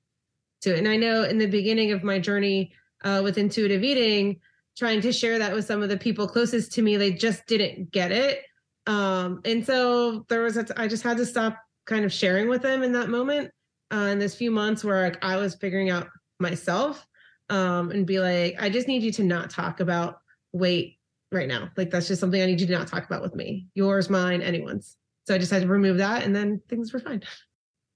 to 0.62 0.74
it 0.74 0.78
and 0.78 0.88
i 0.88 0.96
know 0.96 1.22
in 1.22 1.38
the 1.38 1.46
beginning 1.46 1.92
of 1.92 2.02
my 2.02 2.18
journey 2.18 2.72
uh, 3.04 3.20
with 3.22 3.38
intuitive 3.38 3.84
eating 3.84 4.40
trying 4.78 5.00
to 5.00 5.12
share 5.12 5.38
that 5.38 5.54
with 5.54 5.66
some 5.66 5.82
of 5.82 5.88
the 5.88 5.96
people 5.96 6.28
closest 6.28 6.72
to 6.72 6.82
me 6.82 6.96
they 6.96 7.12
just 7.12 7.46
didn't 7.46 7.90
get 7.90 8.12
it. 8.12 8.42
Um 8.86 9.40
and 9.44 9.64
so 9.64 10.24
there 10.28 10.42
was 10.42 10.56
a 10.56 10.64
t- 10.64 10.74
I 10.76 10.88
just 10.88 11.02
had 11.02 11.16
to 11.16 11.26
stop 11.26 11.58
kind 11.86 12.04
of 12.04 12.12
sharing 12.12 12.48
with 12.48 12.62
them 12.62 12.82
in 12.82 12.92
that 12.92 13.08
moment 13.08 13.50
uh, 13.92 14.08
in 14.12 14.18
this 14.18 14.34
few 14.34 14.50
months 14.50 14.84
where 14.84 15.04
like, 15.04 15.24
i 15.24 15.36
was 15.36 15.54
figuring 15.54 15.88
out 15.88 16.06
myself 16.38 17.06
um 17.48 17.90
and 17.90 18.06
be 18.06 18.20
like 18.20 18.54
i 18.60 18.68
just 18.68 18.86
need 18.86 19.02
you 19.02 19.10
to 19.10 19.24
not 19.24 19.48
talk 19.48 19.80
about 19.80 20.18
weight 20.52 20.98
right 21.30 21.48
now. 21.48 21.68
Like 21.76 21.90
that's 21.90 22.08
just 22.08 22.20
something 22.20 22.40
i 22.40 22.46
need 22.46 22.60
you 22.60 22.66
to 22.66 22.72
not 22.72 22.88
talk 22.88 23.04
about 23.04 23.22
with 23.22 23.34
me. 23.34 23.66
Yours 23.74 24.08
mine 24.08 24.42
anyone's. 24.42 24.96
So 25.26 25.34
i 25.34 25.38
just 25.38 25.52
had 25.52 25.62
to 25.62 25.68
remove 25.68 25.98
that 25.98 26.24
and 26.24 26.34
then 26.34 26.60
things 26.68 26.92
were 26.92 27.00
fine. 27.00 27.22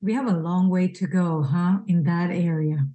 We 0.00 0.14
have 0.14 0.26
a 0.26 0.36
long 0.36 0.68
way 0.68 0.88
to 0.88 1.06
go 1.06 1.42
huh 1.42 1.78
in 1.86 2.02
that 2.04 2.30
area 2.30 2.86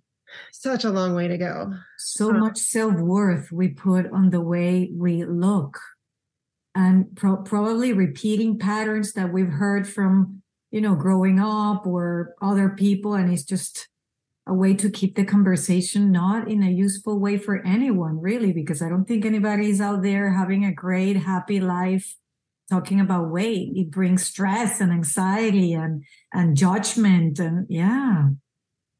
such 0.51 0.83
a 0.83 0.89
long 0.89 1.15
way 1.15 1.27
to 1.27 1.37
go. 1.37 1.73
So 1.97 2.31
much 2.31 2.57
self 2.57 2.95
worth 2.95 3.51
we 3.51 3.69
put 3.69 4.11
on 4.11 4.29
the 4.29 4.41
way 4.41 4.91
we 4.93 5.25
look, 5.25 5.79
and 6.75 7.15
pro- 7.15 7.43
probably 7.43 7.93
repeating 7.93 8.59
patterns 8.59 9.13
that 9.13 9.31
we've 9.31 9.51
heard 9.51 9.87
from, 9.87 10.41
you 10.71 10.81
know, 10.81 10.95
growing 10.95 11.39
up 11.39 11.85
or 11.85 12.35
other 12.41 12.69
people. 12.69 13.13
And 13.13 13.31
it's 13.31 13.43
just 13.43 13.87
a 14.47 14.53
way 14.53 14.73
to 14.75 14.89
keep 14.89 15.15
the 15.15 15.25
conversation 15.25 16.11
not 16.11 16.49
in 16.49 16.63
a 16.63 16.69
useful 16.69 17.19
way 17.19 17.37
for 17.37 17.65
anyone, 17.65 18.19
really, 18.21 18.53
because 18.53 18.81
I 18.81 18.89
don't 18.89 19.05
think 19.05 19.25
anybody's 19.25 19.81
out 19.81 20.03
there 20.03 20.31
having 20.31 20.65
a 20.65 20.73
great, 20.73 21.17
happy 21.17 21.59
life 21.59 22.15
talking 22.69 22.99
about 22.99 23.29
weight. 23.29 23.71
It 23.75 23.91
brings 23.91 24.25
stress 24.25 24.81
and 24.81 24.91
anxiety 24.91 25.73
and 25.73 26.03
and 26.33 26.55
judgment 26.55 27.39
and 27.39 27.65
yeah 27.69 28.29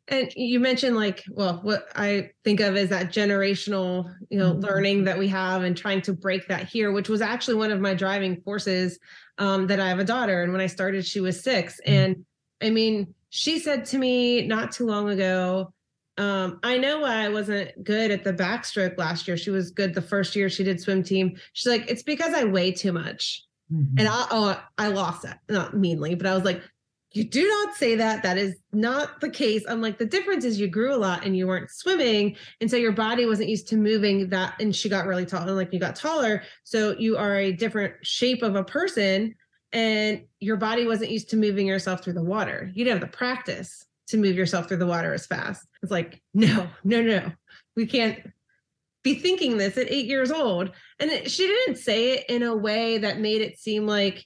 and 0.09 0.31
you 0.35 0.59
mentioned 0.59 0.95
like 0.95 1.23
well 1.29 1.59
what 1.63 1.87
i 1.95 2.29
think 2.43 2.59
of 2.59 2.75
as 2.75 2.89
that 2.89 3.11
generational 3.11 4.13
you 4.29 4.37
know 4.37 4.51
mm-hmm. 4.51 4.61
learning 4.61 5.03
that 5.03 5.17
we 5.17 5.27
have 5.27 5.63
and 5.63 5.75
trying 5.75 6.01
to 6.01 6.13
break 6.13 6.47
that 6.47 6.67
here 6.67 6.91
which 6.91 7.09
was 7.09 7.21
actually 7.21 7.55
one 7.55 7.71
of 7.71 7.79
my 7.79 7.93
driving 7.93 8.41
forces 8.41 8.99
um, 9.37 9.67
that 9.67 9.79
i 9.79 9.87
have 9.87 9.99
a 9.99 10.05
daughter 10.05 10.43
and 10.43 10.51
when 10.51 10.61
i 10.61 10.67
started 10.67 11.05
she 11.05 11.19
was 11.19 11.41
6 11.41 11.73
mm-hmm. 11.73 11.93
and 11.93 12.25
i 12.61 12.69
mean 12.69 13.13
she 13.29 13.59
said 13.59 13.85
to 13.85 13.97
me 13.97 14.47
not 14.47 14.71
too 14.71 14.85
long 14.85 15.09
ago 15.09 15.73
um, 16.19 16.59
I 16.63 16.79
know 16.79 17.01
why 17.01 17.23
I 17.23 17.29
wasn't 17.29 17.83
good 17.83 18.09
at 18.09 18.23
the 18.23 18.33
backstroke 18.33 18.97
last 18.97 19.27
year. 19.27 19.37
She 19.37 19.51
was 19.51 19.69
good 19.69 19.93
the 19.93 20.01
first 20.01 20.35
year 20.35 20.49
she 20.49 20.63
did 20.63 20.81
swim 20.81 21.03
team. 21.03 21.37
She's 21.53 21.69
like, 21.69 21.89
it's 21.89 22.01
because 22.01 22.33
I 22.33 22.43
weigh 22.43 22.71
too 22.71 22.91
much. 22.91 23.45
Mm-hmm. 23.71 23.99
And 23.99 24.07
I, 24.07 24.25
oh, 24.31 24.63
I 24.77 24.87
lost 24.87 25.23
that, 25.23 25.41
not 25.49 25.75
meanly, 25.75 26.15
but 26.15 26.25
I 26.25 26.33
was 26.33 26.43
like, 26.43 26.63
you 27.17 27.23
do 27.23 27.47
not 27.47 27.75
say 27.75 27.95
that. 27.95 28.21
That 28.21 28.37
is 28.37 28.55
not 28.71 29.19
the 29.21 29.29
case. 29.29 29.63
I'm 29.67 29.81
like, 29.81 29.97
the 29.97 30.05
difference 30.05 30.45
is 30.45 30.59
you 30.59 30.67
grew 30.67 30.93
a 30.93 30.97
lot 30.97 31.25
and 31.25 31.35
you 31.35 31.47
weren't 31.47 31.71
swimming. 31.71 32.35
And 32.61 32.69
so 32.69 32.77
your 32.77 32.91
body 32.91 33.25
wasn't 33.25 33.49
used 33.49 33.67
to 33.69 33.75
moving 33.77 34.29
that. 34.29 34.53
And 34.61 34.75
she 34.75 34.87
got 34.87 35.07
really 35.07 35.25
tall 35.25 35.41
and 35.41 35.55
like 35.55 35.73
you 35.73 35.79
got 35.79 35.95
taller. 35.95 36.43
So 36.63 36.95
you 36.99 37.17
are 37.17 37.37
a 37.37 37.51
different 37.51 37.95
shape 38.03 38.43
of 38.43 38.55
a 38.55 38.63
person 38.63 39.33
and 39.73 40.21
your 40.39 40.57
body 40.57 40.85
wasn't 40.85 41.09
used 41.09 41.31
to 41.31 41.37
moving 41.37 41.65
yourself 41.65 42.03
through 42.03 42.13
the 42.13 42.23
water. 42.23 42.71
You 42.75 42.85
didn't 42.85 43.01
have 43.01 43.11
the 43.11 43.17
practice 43.17 43.83
to 44.09 44.17
move 44.17 44.35
yourself 44.35 44.67
through 44.67 44.77
the 44.77 44.85
water 44.85 45.11
as 45.11 45.25
fast. 45.25 45.67
It's 45.81 45.91
like, 45.91 46.21
no, 46.35 46.67
no, 46.83 47.01
no, 47.01 47.31
we 47.75 47.87
can't 47.87 48.19
be 49.03 49.15
thinking 49.15 49.57
this 49.57 49.75
at 49.77 49.91
eight 49.91 50.05
years 50.05 50.31
old. 50.31 50.69
And 50.99 51.11
she 51.29 51.47
didn't 51.47 51.77
say 51.77 52.13
it 52.13 52.25
in 52.29 52.43
a 52.43 52.55
way 52.55 52.99
that 52.99 53.19
made 53.19 53.41
it 53.41 53.57
seem 53.57 53.87
like, 53.87 54.23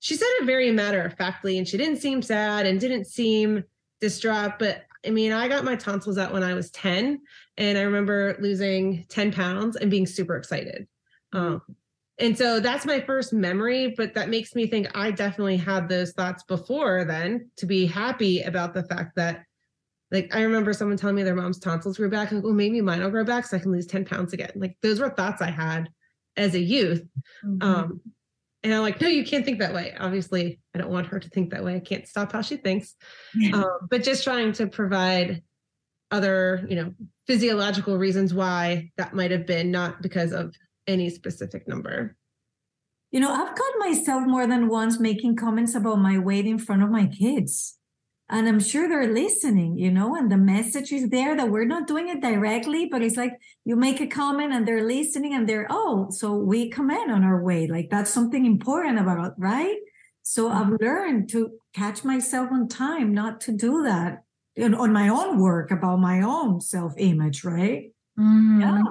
she 0.00 0.14
said 0.14 0.28
it 0.40 0.44
very 0.44 0.70
matter 0.70 1.02
of 1.02 1.14
factly 1.14 1.58
and 1.58 1.66
she 1.66 1.76
didn't 1.76 1.98
seem 1.98 2.22
sad 2.22 2.66
and 2.66 2.80
didn't 2.80 3.06
seem 3.06 3.64
distraught 4.00 4.58
but 4.58 4.84
i 5.06 5.10
mean 5.10 5.32
i 5.32 5.48
got 5.48 5.64
my 5.64 5.76
tonsils 5.76 6.18
out 6.18 6.32
when 6.32 6.42
i 6.42 6.54
was 6.54 6.70
10 6.70 7.20
and 7.56 7.78
i 7.78 7.82
remember 7.82 8.36
losing 8.40 9.04
10 9.08 9.32
pounds 9.32 9.76
and 9.76 9.90
being 9.90 10.06
super 10.06 10.36
excited. 10.36 10.86
Um, 11.32 11.60
and 12.18 12.36
so 12.36 12.58
that's 12.58 12.86
my 12.86 13.00
first 13.00 13.32
memory 13.32 13.94
but 13.96 14.14
that 14.14 14.28
makes 14.28 14.54
me 14.54 14.66
think 14.66 14.88
i 14.96 15.10
definitely 15.10 15.56
had 15.56 15.88
those 15.88 16.12
thoughts 16.12 16.42
before 16.44 17.04
then 17.04 17.50
to 17.56 17.66
be 17.66 17.86
happy 17.86 18.40
about 18.42 18.72
the 18.74 18.82
fact 18.84 19.14
that 19.16 19.44
like 20.10 20.34
i 20.34 20.42
remember 20.42 20.72
someone 20.72 20.96
telling 20.96 21.16
me 21.16 21.22
their 21.22 21.34
mom's 21.34 21.58
tonsils 21.58 21.98
grew 21.98 22.10
back 22.10 22.30
and 22.30 22.42
well 22.42 22.54
maybe 22.54 22.80
mine 22.80 23.02
will 23.02 23.10
grow 23.10 23.24
back 23.24 23.46
so 23.46 23.56
i 23.56 23.60
can 23.60 23.72
lose 23.72 23.86
10 23.86 24.04
pounds 24.04 24.32
again. 24.32 24.52
Like 24.56 24.76
those 24.82 25.00
were 25.00 25.10
thoughts 25.10 25.42
i 25.42 25.50
had 25.50 25.90
as 26.36 26.54
a 26.54 26.60
youth. 26.60 27.06
Mm-hmm. 27.44 27.62
um, 27.62 28.00
and 28.62 28.74
I'm 28.74 28.82
like, 28.82 29.00
no, 29.00 29.08
you 29.08 29.24
can't 29.24 29.44
think 29.44 29.60
that 29.60 29.74
way. 29.74 29.94
Obviously, 29.98 30.58
I 30.74 30.78
don't 30.78 30.90
want 30.90 31.06
her 31.08 31.20
to 31.20 31.28
think 31.30 31.50
that 31.50 31.64
way. 31.64 31.76
I 31.76 31.80
can't 31.80 32.08
stop 32.08 32.32
how 32.32 32.42
she 32.42 32.56
thinks. 32.56 32.96
um, 33.54 33.64
but 33.88 34.02
just 34.02 34.24
trying 34.24 34.52
to 34.54 34.66
provide 34.66 35.42
other, 36.10 36.66
you 36.68 36.76
know, 36.76 36.92
physiological 37.26 37.96
reasons 37.96 38.34
why 38.34 38.90
that 38.96 39.14
might 39.14 39.30
have 39.30 39.46
been, 39.46 39.70
not 39.70 40.02
because 40.02 40.32
of 40.32 40.54
any 40.86 41.10
specific 41.10 41.68
number. 41.68 42.16
You 43.10 43.20
know, 43.20 43.32
I've 43.32 43.54
caught 43.54 43.78
myself 43.78 44.26
more 44.26 44.46
than 44.46 44.68
once 44.68 44.98
making 44.98 45.36
comments 45.36 45.74
about 45.74 45.98
my 45.98 46.18
weight 46.18 46.46
in 46.46 46.58
front 46.58 46.82
of 46.82 46.90
my 46.90 47.06
kids 47.06 47.77
and 48.30 48.48
i'm 48.48 48.60
sure 48.60 48.88
they're 48.88 49.12
listening 49.12 49.78
you 49.78 49.90
know 49.90 50.14
and 50.14 50.30
the 50.30 50.36
message 50.36 50.92
is 50.92 51.08
there 51.10 51.36
that 51.36 51.50
we're 51.50 51.64
not 51.64 51.86
doing 51.86 52.08
it 52.08 52.20
directly 52.20 52.86
but 52.86 53.02
it's 53.02 53.16
like 53.16 53.32
you 53.64 53.76
make 53.76 54.00
a 54.00 54.06
comment 54.06 54.52
and 54.52 54.66
they're 54.66 54.86
listening 54.86 55.34
and 55.34 55.48
they're 55.48 55.66
oh 55.70 56.08
so 56.10 56.34
we 56.34 56.70
comment 56.70 57.10
on 57.10 57.24
our 57.24 57.42
way 57.42 57.66
like 57.66 57.88
that's 57.90 58.10
something 58.10 58.44
important 58.44 58.98
about 58.98 59.26
it 59.26 59.32
right 59.38 59.76
so 60.22 60.50
i've 60.50 60.66
mm-hmm. 60.66 60.84
learned 60.84 61.28
to 61.28 61.50
catch 61.74 62.04
myself 62.04 62.50
on 62.52 62.68
time 62.68 63.12
not 63.12 63.40
to 63.40 63.52
do 63.52 63.82
that 63.82 64.24
on 64.58 64.92
my 64.92 65.08
own 65.08 65.38
work 65.38 65.70
about 65.70 65.98
my 65.98 66.20
own 66.20 66.60
self-image 66.60 67.44
right 67.44 67.92
mm-hmm. 68.18 68.60
yeah 68.60 68.82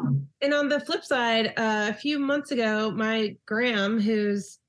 and 0.41 0.53
on 0.53 0.69
the 0.69 0.79
flip 0.79 1.03
side 1.03 1.47
uh, 1.57 1.87
a 1.89 1.93
few 1.93 2.17
months 2.17 2.51
ago 2.51 2.91
my 2.91 3.35
gram 3.45 3.99
who's 3.99 4.59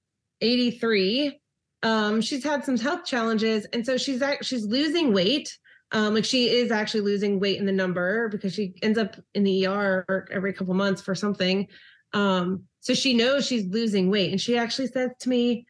83 0.40 1.40
um 1.82 2.20
she's 2.20 2.44
had 2.44 2.64
some 2.64 2.76
health 2.76 3.04
challenges 3.04 3.66
and 3.72 3.84
so 3.86 3.96
she's 3.96 4.22
she's 4.42 4.66
losing 4.66 5.12
weight 5.12 5.58
Um, 5.92 6.14
like 6.14 6.24
she 6.24 6.48
is 6.50 6.70
actually 6.70 7.00
losing 7.00 7.40
weight 7.40 7.58
in 7.58 7.66
the 7.66 7.72
number 7.72 8.28
because 8.28 8.52
she 8.52 8.74
ends 8.82 8.98
up 8.98 9.16
in 9.34 9.42
the 9.44 9.66
ER 9.66 10.28
every 10.30 10.52
couple 10.52 10.74
months 10.74 11.00
for 11.00 11.14
something. 11.14 11.66
Um, 12.12 12.64
so 12.80 12.92
she 12.94 13.14
knows 13.14 13.46
she's 13.46 13.66
losing 13.66 14.10
weight. 14.10 14.30
And 14.30 14.40
she 14.40 14.58
actually 14.58 14.88
says 14.88 15.10
to 15.20 15.28
me, 15.28 15.66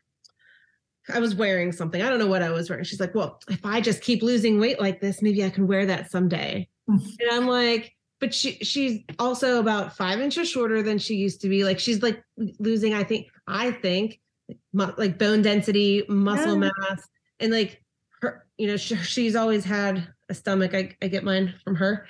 I 1.12 1.21
was 1.21 1.35
wearing 1.35 1.73
something. 1.73 2.03
I 2.03 2.11
don't 2.11 2.19
know 2.19 2.27
what 2.27 2.43
I 2.43 2.50
was 2.50 2.69
wearing. 2.69 2.85
She's 2.85 3.00
like, 3.00 3.15
Well, 3.15 3.41
if 3.49 3.65
I 3.65 3.81
just 3.81 4.03
keep 4.03 4.23
losing 4.23 4.59
weight 4.59 4.81
like 4.81 5.00
this, 5.00 5.23
maybe 5.23 5.45
I 5.45 5.50
can 5.50 5.67
wear 5.67 5.87
that 5.87 6.11
someday. 6.11 6.69
and 6.88 7.31
I'm 7.31 7.47
like, 7.47 7.95
but 8.21 8.35
she 8.35 8.53
she's 8.65 9.03
also 9.19 9.61
about 9.61 9.97
five 9.97 10.21
inches 10.21 10.49
shorter 10.50 10.83
than 10.83 10.99
she 10.99 11.15
used 11.15 11.43
to 11.43 11.49
be. 11.49 11.62
Like 11.65 11.79
she's 11.79 12.03
like 12.03 12.23
losing, 12.59 12.93
I 12.93 13.05
think, 13.05 13.29
I 13.47 13.71
think, 13.71 14.21
like 14.73 15.19
bone 15.19 15.43
density, 15.43 16.05
muscle 16.09 16.62
yeah. 16.62 16.71
mass, 16.71 17.09
and 17.40 17.52
like 17.52 17.83
her, 18.23 18.47
you 18.57 18.67
know, 18.67 18.76
she, 18.76 18.97
she's 18.97 19.37
always 19.37 19.64
had 19.64 20.09
a 20.28 20.35
stomach. 20.35 20.75
I, 20.75 20.97
I 21.02 21.09
get 21.09 21.25
mine 21.25 21.55
from 21.64 21.76
her, 21.76 22.07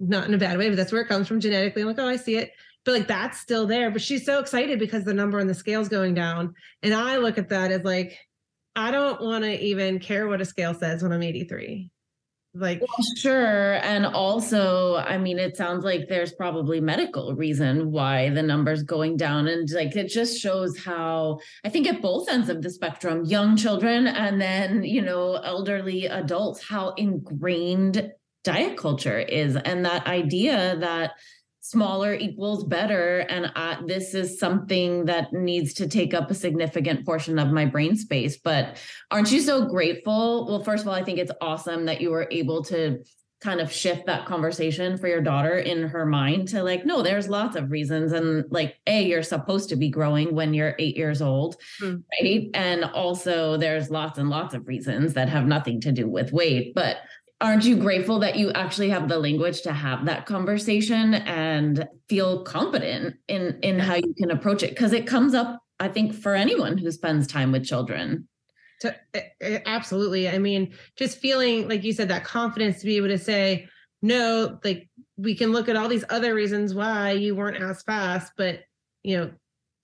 not 0.00 0.26
in 0.26 0.34
a 0.34 0.38
bad 0.38 0.58
way, 0.58 0.68
but 0.68 0.76
that's 0.76 0.92
where 0.92 1.02
it 1.02 1.08
comes 1.08 1.28
from 1.28 1.40
genetically. 1.40 1.82
I'm 1.82 1.88
like, 1.88 1.98
oh, 1.98 2.08
I 2.08 2.16
see 2.16 2.36
it. 2.36 2.52
But 2.84 2.92
like 2.92 3.06
that's 3.06 3.38
still 3.38 3.66
there. 3.66 3.90
But 3.90 4.02
she's 4.02 4.26
so 4.26 4.40
excited 4.40 4.78
because 4.78 5.04
the 5.04 5.14
number 5.14 5.38
on 5.38 5.46
the 5.46 5.54
scale's 5.54 5.88
going 5.88 6.14
down. 6.14 6.54
And 6.82 6.92
I 6.92 7.18
look 7.18 7.38
at 7.38 7.48
that 7.50 7.70
as 7.70 7.84
like, 7.84 8.18
I 8.74 8.90
don't 8.90 9.20
want 9.20 9.44
to 9.44 9.60
even 9.60 10.00
care 10.00 10.26
what 10.26 10.40
a 10.40 10.44
scale 10.44 10.74
says 10.74 11.02
when 11.02 11.12
I'm 11.12 11.22
83 11.22 11.91
like 12.54 12.80
well, 12.80 13.06
sure 13.16 13.74
and 13.76 14.04
also 14.04 14.96
i 14.96 15.16
mean 15.16 15.38
it 15.38 15.56
sounds 15.56 15.84
like 15.84 16.06
there's 16.08 16.34
probably 16.34 16.80
medical 16.82 17.34
reason 17.34 17.90
why 17.90 18.28
the 18.28 18.42
numbers 18.42 18.82
going 18.82 19.16
down 19.16 19.48
and 19.48 19.70
like 19.70 19.96
it 19.96 20.08
just 20.08 20.38
shows 20.38 20.76
how 20.76 21.38
i 21.64 21.70
think 21.70 21.86
at 21.86 22.02
both 22.02 22.28
ends 22.28 22.50
of 22.50 22.60
the 22.60 22.68
spectrum 22.68 23.24
young 23.24 23.56
children 23.56 24.06
and 24.06 24.38
then 24.38 24.84
you 24.84 25.00
know 25.00 25.34
elderly 25.36 26.04
adults 26.06 26.62
how 26.62 26.90
ingrained 26.98 28.12
diet 28.44 28.76
culture 28.76 29.18
is 29.18 29.56
and 29.56 29.86
that 29.86 30.06
idea 30.06 30.76
that 30.76 31.12
smaller 31.62 32.12
equals 32.12 32.64
better. 32.64 33.20
And 33.20 33.50
I, 33.54 33.78
this 33.86 34.14
is 34.14 34.38
something 34.38 35.06
that 35.06 35.32
needs 35.32 35.72
to 35.74 35.88
take 35.88 36.12
up 36.12 36.30
a 36.30 36.34
significant 36.34 37.06
portion 37.06 37.38
of 37.38 37.52
my 37.52 37.64
brain 37.64 37.96
space. 37.96 38.36
But 38.36 38.76
aren't 39.10 39.32
you 39.32 39.40
so 39.40 39.66
grateful? 39.66 40.46
Well 40.46 40.62
first 40.62 40.82
of 40.82 40.88
all 40.88 40.94
i 40.94 41.04
think 41.04 41.18
it's 41.18 41.32
awesome 41.40 41.86
that 41.86 42.00
you 42.00 42.10
were 42.10 42.26
able 42.30 42.64
to 42.64 43.02
kind 43.40 43.60
of 43.60 43.72
shift 43.72 44.06
that 44.06 44.24
conversation 44.24 44.96
for 44.96 45.08
your 45.08 45.20
daughter 45.20 45.58
in 45.58 45.82
her 45.82 46.06
mind 46.06 46.46
to 46.46 46.62
like 46.62 46.86
no 46.86 47.02
there's 47.02 47.28
lots 47.28 47.56
of 47.56 47.70
reasons. 47.70 48.12
And 48.12 48.44
like 48.50 48.76
a 48.86 49.02
you're 49.02 49.22
supposed 49.22 49.68
to 49.70 49.76
be 49.76 49.88
growing 49.88 50.34
when 50.34 50.54
you're 50.54 50.76
8 50.78 50.96
years 50.96 51.20
old 51.20 51.56
mm. 51.80 52.02
right? 52.20 52.48
And 52.54 52.84
also 52.84 53.56
there's 53.56 53.90
lots 53.90 54.18
and 54.18 54.30
lots 54.30 54.54
of 54.54 54.68
reasons 54.68 55.14
that 55.14 55.28
have 55.28 55.46
nothing 55.46 55.80
to 55.82 55.92
do 55.92 56.08
with 56.08 56.32
weight. 56.32 56.72
But 56.74 56.98
aren't 57.42 57.64
you 57.64 57.76
grateful 57.76 58.20
that 58.20 58.36
you 58.36 58.50
actually 58.52 58.88
have 58.90 59.08
the 59.08 59.18
language 59.18 59.62
to 59.62 59.72
have 59.72 60.06
that 60.06 60.26
conversation 60.26 61.14
and 61.14 61.88
feel 62.08 62.42
confident 62.44 63.16
in 63.28 63.58
in 63.62 63.78
how 63.78 63.96
you 63.96 64.14
can 64.16 64.30
approach 64.30 64.62
it? 64.62 64.70
Because 64.70 64.92
it 64.92 65.06
comes 65.06 65.34
up 65.34 65.58
i 65.80 65.88
think 65.88 66.14
for 66.14 66.34
anyone 66.34 66.78
who 66.78 66.90
spends 66.90 67.26
time 67.26 67.52
with 67.52 67.64
children. 67.64 68.28
To, 68.80 68.96
eh, 69.14 69.22
eh, 69.40 69.60
absolutely. 69.66 70.28
I 70.28 70.38
mean 70.38 70.74
just 70.96 71.18
feeling 71.18 71.68
like 71.68 71.84
you 71.84 71.92
said 71.92 72.08
that 72.08 72.24
confidence 72.24 72.80
to 72.80 72.86
be 72.86 72.96
able 72.96 73.08
to 73.08 73.18
say 73.18 73.68
no 74.00 74.58
like 74.64 74.88
we 75.16 75.34
can 75.34 75.52
look 75.52 75.68
at 75.68 75.76
all 75.76 75.88
these 75.88 76.04
other 76.08 76.34
reasons 76.34 76.74
why 76.74 77.12
you 77.12 77.34
weren't 77.34 77.62
as 77.62 77.82
fast 77.82 78.32
but 78.36 78.60
you 79.02 79.16
know 79.16 79.30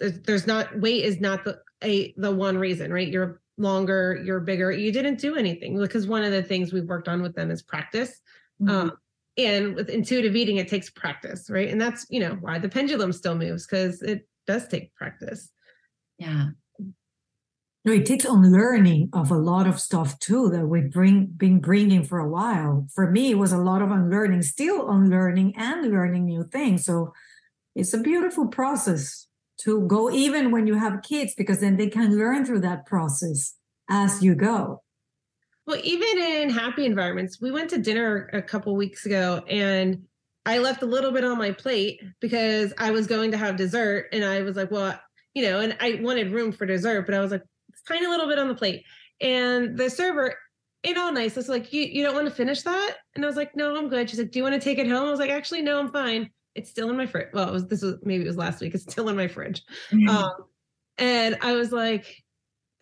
there's, 0.01 0.21
there's 0.23 0.47
not 0.47 0.79
weight 0.81 1.05
is 1.05 1.21
not 1.21 1.45
the 1.45 1.61
a 1.83 2.13
the 2.17 2.31
one 2.31 2.59
reason 2.59 2.93
right? 2.93 3.09
You're 3.09 3.41
longer, 3.59 4.21
you're 4.25 4.41
bigger. 4.41 4.71
You 4.71 4.93
didn't 4.93 5.19
do 5.19 5.37
anything 5.37 5.79
because 5.79 6.07
one 6.07 6.23
of 6.23 6.33
the 6.33 6.43
things 6.43 6.73
we've 6.73 6.89
worked 6.89 7.09
on 7.09 7.23
with 7.23 7.35
them 7.35 7.51
is 7.51 7.63
practice. 7.63 8.21
Mm-hmm. 8.63 8.71
Um, 8.71 8.93
and 9.37 9.75
with 9.75 9.89
intuitive 9.89 10.35
eating, 10.35 10.57
it 10.57 10.69
takes 10.69 10.91
practice, 10.91 11.49
right? 11.51 11.69
And 11.69 11.81
that's 11.81 12.07
you 12.11 12.21
know 12.21 12.37
why 12.41 12.59
the 12.59 12.69
pendulum 12.69 13.13
still 13.13 13.37
moves 13.37 13.67
because 13.67 14.03
it 14.03 14.27
does 14.47 14.67
take 14.69 14.95
practice. 14.95 15.51
Yeah. 16.19 16.49
No, 17.85 17.93
it 17.93 18.07
takes 18.07 18.25
unlearning 18.25 19.11
of 19.13 19.31
a 19.31 19.39
lot 19.39 19.67
of 19.67 19.81
stuff 19.81 20.19
too 20.19 20.51
that 20.51 20.67
we've 20.67 20.91
bring 20.91 21.27
been 21.27 21.61
bringing 21.61 22.03
for 22.03 22.19
a 22.19 22.29
while. 22.29 22.87
For 22.95 23.11
me, 23.11 23.31
it 23.31 23.39
was 23.39 23.53
a 23.53 23.59
lot 23.59 23.83
of 23.83 23.91
unlearning, 23.91 24.43
still 24.43 24.91
unlearning 24.91 25.55
and 25.57 25.91
learning 25.91 26.27
new 26.27 26.45
things. 26.45 26.85
So 26.85 27.13
it's 27.75 27.95
a 27.95 27.99
beautiful 27.99 28.49
process 28.49 29.29
to 29.59 29.87
go 29.87 30.11
even 30.11 30.51
when 30.51 30.67
you 30.67 30.75
have 30.75 31.03
kids 31.03 31.35
because 31.37 31.61
then 31.61 31.77
they 31.77 31.89
can 31.89 32.17
learn 32.17 32.45
through 32.45 32.61
that 32.61 32.87
process 32.87 33.55
as 33.89 34.23
you 34.23 34.35
go 34.35 34.83
well 35.67 35.81
even 35.83 36.19
in 36.19 36.51
happy 36.51 36.85
environments 36.85 37.41
we 37.41 37.51
went 37.51 37.71
to 37.71 37.79
dinner 37.79 38.31
a 38.33 38.43
couple 38.43 38.75
weeks 38.77 39.07
ago 39.07 39.43
and 39.49 40.03
i 40.47 40.59
left 40.59 40.83
a 40.83 40.87
little 40.87 41.13
bit 41.13 41.25
on 41.25 41.39
my 41.39 41.51
plate 41.51 42.01
because 42.21 42.73
i 42.79 42.91
was 42.91 43.07
going 43.07 43.31
to 43.31 43.37
have 43.37 43.57
dessert 43.57 44.09
and 44.13 44.25
i 44.25 44.41
was 44.43 44.57
like 44.57 44.71
well 44.71 44.99
you 45.35 45.43
know 45.43 45.61
and 45.61 45.77
i 45.81 45.99
wanted 46.03 46.33
room 46.33 46.53
for 46.53 46.67
dessert 46.67 47.07
but 47.07 47.15
i 47.15 47.21
was 47.21 47.31
like 47.31 47.43
tiny 47.87 48.07
little 48.07 48.29
bit 48.29 48.39
on 48.39 48.49
the 48.49 48.55
plate 48.55 48.85
and 49.21 49.77
the 49.79 49.89
server 49.89 50.35
in 50.85 50.97
all 50.97 51.13
nice 51.13 51.35
was 51.35 51.49
like 51.49 51.73
you, 51.73 51.83
you 51.83 52.05
don't 52.05 52.15
want 52.15 52.27
to 52.27 52.35
finish 52.35 52.63
that 52.63 52.97
and 53.15 53.25
i 53.25 53.27
was 53.27 53.37
like 53.37 53.57
no 53.57 53.75
i'm 53.77 53.89
good 53.89 54.09
she's 54.09 54.19
like 54.19 54.31
do 54.31 54.39
you 54.39 54.43
want 54.43 54.55
to 54.55 54.61
take 54.61 54.79
it 54.79 54.87
home 54.87 55.07
i 55.07 55.11
was 55.11 55.19
like 55.19 55.31
actually 55.31 55.63
no 55.63 55.79
i'm 55.79 55.91
fine 55.91 56.31
it's 56.59 56.71
still 56.71 56.91
in 56.91 56.97
my 56.97 57.07
fridge. 57.07 57.29
Well, 57.33 57.49
it 57.49 57.53
was 57.53 57.67
this 57.67 57.83
was 57.83 57.97
maybe 58.03 58.25
it 58.25 58.27
was 58.27 58.37
last 58.37 58.61
week. 58.61 58.75
It's 58.75 58.83
still 58.83 59.09
in 59.09 59.17
my 59.17 59.29
fridge. 59.29 59.63
Mm-hmm. 59.91 60.09
Um, 60.09 60.33
and 60.99 61.39
I 61.41 61.53
was 61.53 61.71
like, 61.71 62.23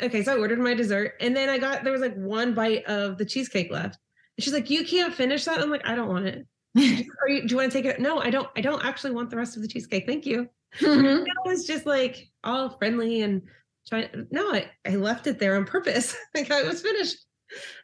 okay, 0.02 0.22
so 0.22 0.35
I 0.35 0.38
ordered 0.38 0.59
my 0.59 0.74
dessert, 0.74 1.14
and 1.20 1.37
then 1.37 1.48
I 1.48 1.59
got 1.59 1.85
there 1.85 1.92
was 1.92 2.02
like 2.02 2.16
one 2.16 2.54
bite 2.54 2.85
of 2.87 3.18
the 3.18 3.24
cheesecake 3.24 3.70
left. 3.70 3.98
And 4.37 4.44
she's 4.44 4.52
like, 4.52 4.70
you 4.70 4.85
can't 4.85 5.14
finish 5.14 5.44
that. 5.44 5.61
I'm 5.61 5.70
like, 5.70 5.87
I 5.87 5.94
don't 5.94 6.09
want 6.09 6.26
it. 6.26 6.46
Are 6.76 7.28
you, 7.28 7.42
do 7.42 7.52
you 7.52 7.56
want 7.56 7.72
to 7.72 7.78
take 7.78 7.87
it? 7.87 8.00
No, 8.00 8.18
I 8.18 8.30
don't. 8.30 8.48
I 8.56 8.61
don't 8.61 8.85
actually 8.85 9.12
want 9.12 9.30
the 9.30 9.37
rest 9.37 9.56
of 9.56 9.62
the 9.62 9.68
cheesecake. 9.68 10.06
Thank 10.06 10.26
you. 10.26 10.48
Mm-hmm. 10.78 11.24
It 11.24 11.32
was 11.46 11.66
just 11.66 11.87
like 11.87 12.28
all 12.44 12.76
friendly 12.78 13.22
and 13.22 13.42
trying. 13.88 14.26
No, 14.30 14.52
I, 14.52 14.70
I 14.87 14.96
left 14.96 15.26
it 15.26 15.38
there 15.38 15.56
on 15.56 15.64
purpose. 15.64 16.14
like 16.35 16.50
I 16.50 16.62
was 16.62 16.82
finished, 16.82 17.16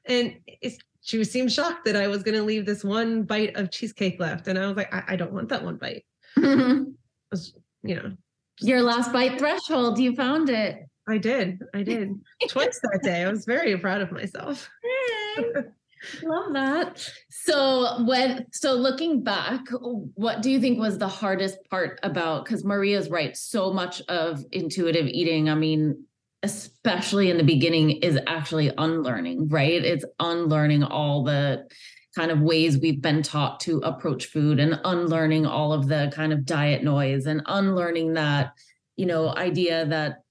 and 0.05 0.37
it's 0.47 0.79
she 1.03 1.23
seemed 1.25 1.53
shocked 1.53 1.85
that 1.85 1.97
I 1.97 2.07
was 2.07 2.23
going 2.23 2.37
to 2.37 2.45
leave 2.45 2.65
this 2.65 2.85
one 2.85 3.25
bite 3.25 3.57
of 3.57 3.71
cheesecake 3.71 4.21
left. 4.21 4.47
And 4.47 4.59
I 4.59 4.67
was 4.67 4.77
like, 4.77 4.95
I, 4.95 5.03
I 5.09 5.17
don't 5.17 5.33
want 5.33 5.49
that 5.49 5.65
one 5.65 5.77
bite. 5.77 6.05
Mm-hmm. 6.39 6.91
was, 7.31 7.55
you 7.83 7.97
know, 7.97 8.13
your 8.61 8.83
last 8.83 9.13
bite 9.13 9.39
threshold, 9.39 9.99
you 9.99 10.15
found 10.15 10.49
it. 10.49 10.79
I 11.09 11.19
did. 11.19 11.63
I 11.75 11.83
did 11.83 12.15
twice 12.49 12.79
that 12.83 13.01
day. 13.03 13.25
I 13.25 13.31
was 13.31 13.45
very 13.45 13.77
proud 13.77 14.03
of 14.03 14.13
myself. 14.13 14.69
Love 16.23 16.53
that. 16.53 17.09
So 17.31 18.05
when 18.05 18.47
so 18.53 18.75
looking 18.75 19.23
back, 19.23 19.61
what 19.71 20.43
do 20.43 20.51
you 20.51 20.61
think 20.61 20.79
was 20.79 20.99
the 20.99 21.09
hardest 21.09 21.59
part 21.71 22.01
about 22.03 22.45
because 22.45 22.65
Maria's 22.65 23.09
right, 23.09 23.37
so 23.37 23.73
much 23.73 24.01
of 24.03 24.45
intuitive 24.53 25.07
eating, 25.07 25.49
I 25.49 25.55
mean, 25.55 26.05
especially 26.43 27.31
in 27.31 27.37
the 27.37 27.45
beginning, 27.45 27.91
is 27.99 28.19
actually 28.27 28.73
unlearning, 28.79 29.49
right? 29.49 29.85
It's 29.85 30.05
unlearning 30.19 30.83
all 30.83 31.25
the 31.25 31.69
kind 32.17 32.31
of 32.31 32.41
ways 32.41 32.79
we've 32.79 33.01
been 33.01 33.23
taught 33.23 33.61
to 33.61 33.79
approach 33.79 34.27
food 34.27 34.61
and 34.61 34.81
unlearning 34.85 35.47
all 35.47 35.73
of 35.73 35.89
the 35.89 36.13
kind 36.15 36.33
of 36.33 36.45
diet 36.45 36.83
noise 36.83 37.27
and 37.27 37.43
unlearning 37.47 38.15
that, 38.15 38.53
you 38.97 39.07
know, 39.07 39.35
idea 39.37 39.87
that 39.87 40.22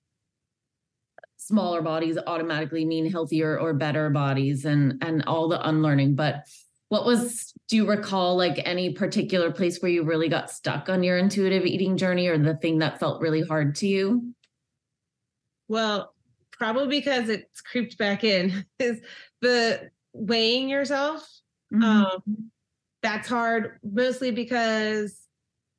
smaller 1.52 1.82
bodies 1.82 2.18
automatically 2.28 2.86
mean 2.86 3.10
healthier 3.10 3.60
or 3.60 3.74
better 3.74 4.10
bodies 4.10 4.66
and 4.66 5.04
and 5.04 5.24
all 5.26 5.48
the 5.48 5.68
unlearning 5.68 6.16
but 6.16 6.46
what 6.90 7.06
was 7.06 7.54
do 7.68 7.76
you 7.78 7.88
recall 7.88 8.36
like 8.36 8.60
any 8.66 8.92
particular 8.94 9.52
place 9.52 9.82
where 9.82 9.92
you 9.92 10.04
really 10.04 10.28
got 10.28 10.52
stuck 10.52 10.90
on 10.90 11.04
your 11.04 11.18
intuitive 11.18 11.66
eating 11.66 11.96
journey 11.96 12.28
or 12.28 12.38
the 12.38 12.56
thing 12.56 12.80
that 12.80 13.00
felt 13.00 13.22
really 13.22 13.42
hard 13.44 13.76
to 13.76 13.88
you 13.88 14.34
well, 15.72 16.14
probably 16.52 17.00
because 17.00 17.30
it's 17.30 17.62
creeped 17.62 17.98
back 17.98 18.26
in 18.26 18.66
is 18.80 19.00
the 19.40 19.90
weighing 20.12 20.68
yourself. 20.68 21.26
Mm-hmm. 21.74 21.84
Um, 21.84 22.52
that's 23.02 23.30
hard, 23.30 23.80
mostly 23.82 24.32
because 24.32 25.18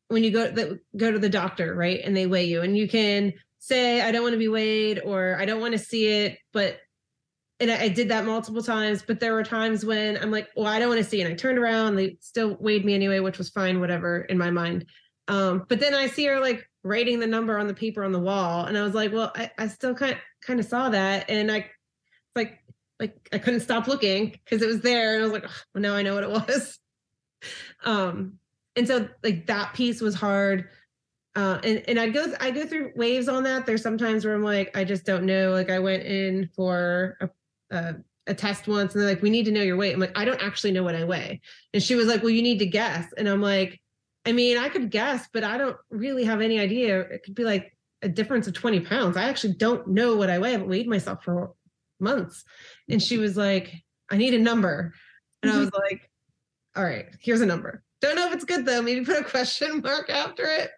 when 0.08 0.24
you 0.24 0.30
go 0.30 0.50
the, 0.50 0.80
go 0.96 1.12
to 1.12 1.18
the 1.18 1.28
doctor, 1.28 1.74
right, 1.74 2.00
and 2.02 2.16
they 2.16 2.26
weigh 2.26 2.46
you, 2.46 2.62
and 2.62 2.74
you 2.74 2.88
can 2.88 3.35
say, 3.62 4.01
"I 4.01 4.11
don't 4.11 4.22
want 4.22 4.33
to 4.33 4.38
be 4.38 4.48
weighed," 4.48 5.01
or 5.05 5.37
"I 5.38 5.44
don't 5.44 5.61
want 5.61 5.72
to 5.72 5.79
see 5.79 6.09
it," 6.09 6.38
but 6.53 6.81
and 7.61 7.70
I, 7.70 7.83
I, 7.83 7.88
did 7.88 8.09
that 8.09 8.25
multiple 8.25 8.62
times. 8.62 9.05
But 9.07 9.20
there 9.20 9.35
were 9.35 9.44
times 9.44 9.85
when 9.85 10.18
I'm 10.18 10.33
like, 10.33 10.48
"Well, 10.57 10.66
I 10.66 10.81
don't 10.81 10.88
want 10.88 11.03
to 11.03 11.09
see," 11.09 11.20
and 11.22 11.33
I 11.33 11.37
turned 11.37 11.59
around, 11.59 11.94
they 11.94 12.16
still 12.20 12.57
weighed 12.61 12.85
me 12.85 12.94
anyway, 12.94 13.20
which 13.20 13.38
was 13.38 13.51
fine, 13.51 13.81
whatever, 13.81 14.22
in 14.22 14.37
my 14.37 14.51
mind. 14.51 14.87
Um, 15.29 15.64
but 15.68 15.79
then 15.79 15.94
I 15.94 16.09
see 16.09 16.27
her 16.27 16.40
like 16.40 16.68
writing 16.83 17.20
the 17.20 17.27
number 17.29 17.57
on 17.57 17.68
the 17.68 17.75
paper 17.75 18.03
on 18.03 18.12
the 18.12 18.18
wall, 18.18 18.64
and 18.64 18.77
I 18.77 18.83
was 18.83 18.94
like, 18.94 19.12
well, 19.12 19.33
I, 19.37 19.51
I 19.59 19.68
still 19.68 19.94
kind 19.94 20.16
kind 20.44 20.59
of 20.59 20.66
saw 20.66 20.90
that, 20.90 21.31
and 21.31 21.51
I 21.53 21.70
like 22.35 22.59
like 22.98 23.29
I 23.33 23.38
couldn't 23.38 23.61
stop 23.61 23.87
looking 23.87 24.31
because 24.31 24.61
it 24.61 24.66
was 24.66 24.81
there, 24.81 25.14
and 25.14 25.22
I 25.22 25.25
was 25.25 25.33
like, 25.33 25.44
well, 25.72 25.83
now 25.83 25.94
I 25.94 26.03
know 26.03 26.14
what 26.14 26.25
it 26.25 26.31
was. 26.48 26.79
um, 27.85 28.38
and 28.75 28.88
so 28.88 29.09
like 29.22 29.46
that 29.46 29.75
piece 29.75 30.01
was 30.01 30.16
hard. 30.16 30.68
Uh, 31.34 31.58
and 31.64 31.82
and 31.88 31.98
I 31.98 32.10
go 32.10 32.26
I 32.40 32.50
go 32.50 32.66
through 32.66 32.92
waves 32.94 33.28
on 33.28 33.42
that. 33.44 33.64
There's 33.64 33.82
sometimes 33.82 34.24
where 34.24 34.34
I'm 34.34 34.42
like 34.42 34.76
I 34.76 34.84
just 34.84 35.06
don't 35.06 35.24
know. 35.24 35.50
Like 35.50 35.70
I 35.70 35.78
went 35.78 36.02
in 36.02 36.50
for 36.54 37.16
a, 37.20 37.30
a 37.70 37.94
a 38.26 38.34
test 38.34 38.68
once 38.68 38.94
and 38.94 39.02
they're 39.02 39.08
like, 39.08 39.22
we 39.22 39.30
need 39.30 39.44
to 39.46 39.50
know 39.50 39.62
your 39.62 39.76
weight. 39.76 39.94
I'm 39.94 40.00
like, 40.00 40.16
I 40.16 40.24
don't 40.24 40.42
actually 40.42 40.72
know 40.72 40.82
what 40.82 40.94
I 40.94 41.04
weigh. 41.04 41.40
And 41.74 41.82
she 41.82 41.94
was 41.94 42.06
like, 42.06 42.22
well, 42.22 42.30
you 42.30 42.42
need 42.42 42.58
to 42.60 42.66
guess. 42.66 43.12
And 43.16 43.28
I'm 43.28 43.42
like, 43.42 43.80
I 44.24 44.32
mean, 44.32 44.58
I 44.58 44.68
could 44.68 44.90
guess, 44.90 45.28
but 45.32 45.42
I 45.42 45.58
don't 45.58 45.76
really 45.90 46.24
have 46.24 46.40
any 46.40 46.60
idea. 46.60 47.00
It 47.00 47.24
could 47.24 47.34
be 47.34 47.44
like 47.44 47.76
a 48.02 48.08
difference 48.08 48.46
of 48.46 48.54
20 48.54 48.80
pounds. 48.80 49.16
I 49.16 49.24
actually 49.24 49.54
don't 49.54 49.88
know 49.88 50.16
what 50.16 50.30
I 50.30 50.38
weigh. 50.38 50.50
I 50.50 50.52
haven't 50.52 50.68
weighed 50.68 50.88
myself 50.88 51.24
for 51.24 51.52
months. 51.98 52.44
And 52.88 53.02
she 53.02 53.18
was 53.18 53.36
like, 53.36 53.74
I 54.10 54.16
need 54.16 54.34
a 54.34 54.38
number. 54.38 54.94
And 55.42 55.50
I 55.50 55.58
was 55.58 55.72
like, 55.72 56.08
all 56.76 56.84
right, 56.84 57.06
here's 57.20 57.40
a 57.40 57.46
number. 57.46 57.82
Don't 58.00 58.16
know 58.16 58.28
if 58.28 58.34
it's 58.34 58.44
good 58.44 58.64
though. 58.64 58.82
Maybe 58.82 59.04
put 59.04 59.20
a 59.20 59.24
question 59.24 59.80
mark 59.80 60.10
after 60.10 60.44
it. 60.44 60.70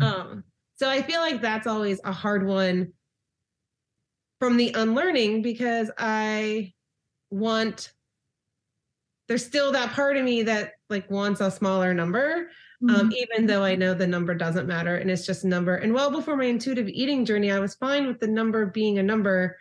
Um, 0.00 0.44
so 0.76 0.88
I 0.88 1.02
feel 1.02 1.20
like 1.20 1.42
that's 1.42 1.66
always 1.66 2.00
a 2.04 2.12
hard 2.12 2.46
one 2.46 2.92
from 4.38 4.56
the 4.56 4.72
unlearning 4.72 5.42
because 5.42 5.90
I 5.98 6.72
want 7.30 7.92
there's 9.28 9.44
still 9.44 9.72
that 9.72 9.92
part 9.92 10.16
of 10.16 10.24
me 10.24 10.42
that 10.44 10.72
like 10.88 11.08
wants 11.10 11.40
a 11.40 11.50
smaller 11.50 11.94
number 11.94 12.48
um, 12.88 12.96
mm-hmm. 12.96 13.12
even 13.12 13.46
though 13.46 13.62
I 13.62 13.76
know 13.76 13.92
the 13.92 14.06
number 14.06 14.34
doesn't 14.34 14.66
matter 14.66 14.96
and 14.96 15.10
it's 15.10 15.26
just 15.26 15.44
a 15.44 15.48
number. 15.48 15.76
And 15.76 15.92
well 15.92 16.10
before 16.10 16.36
my 16.36 16.46
intuitive 16.46 16.88
eating 16.88 17.26
journey, 17.26 17.52
I 17.52 17.58
was 17.58 17.74
fine 17.74 18.06
with 18.06 18.20
the 18.20 18.26
number 18.26 18.66
being 18.66 18.98
a 18.98 19.02
number, 19.02 19.58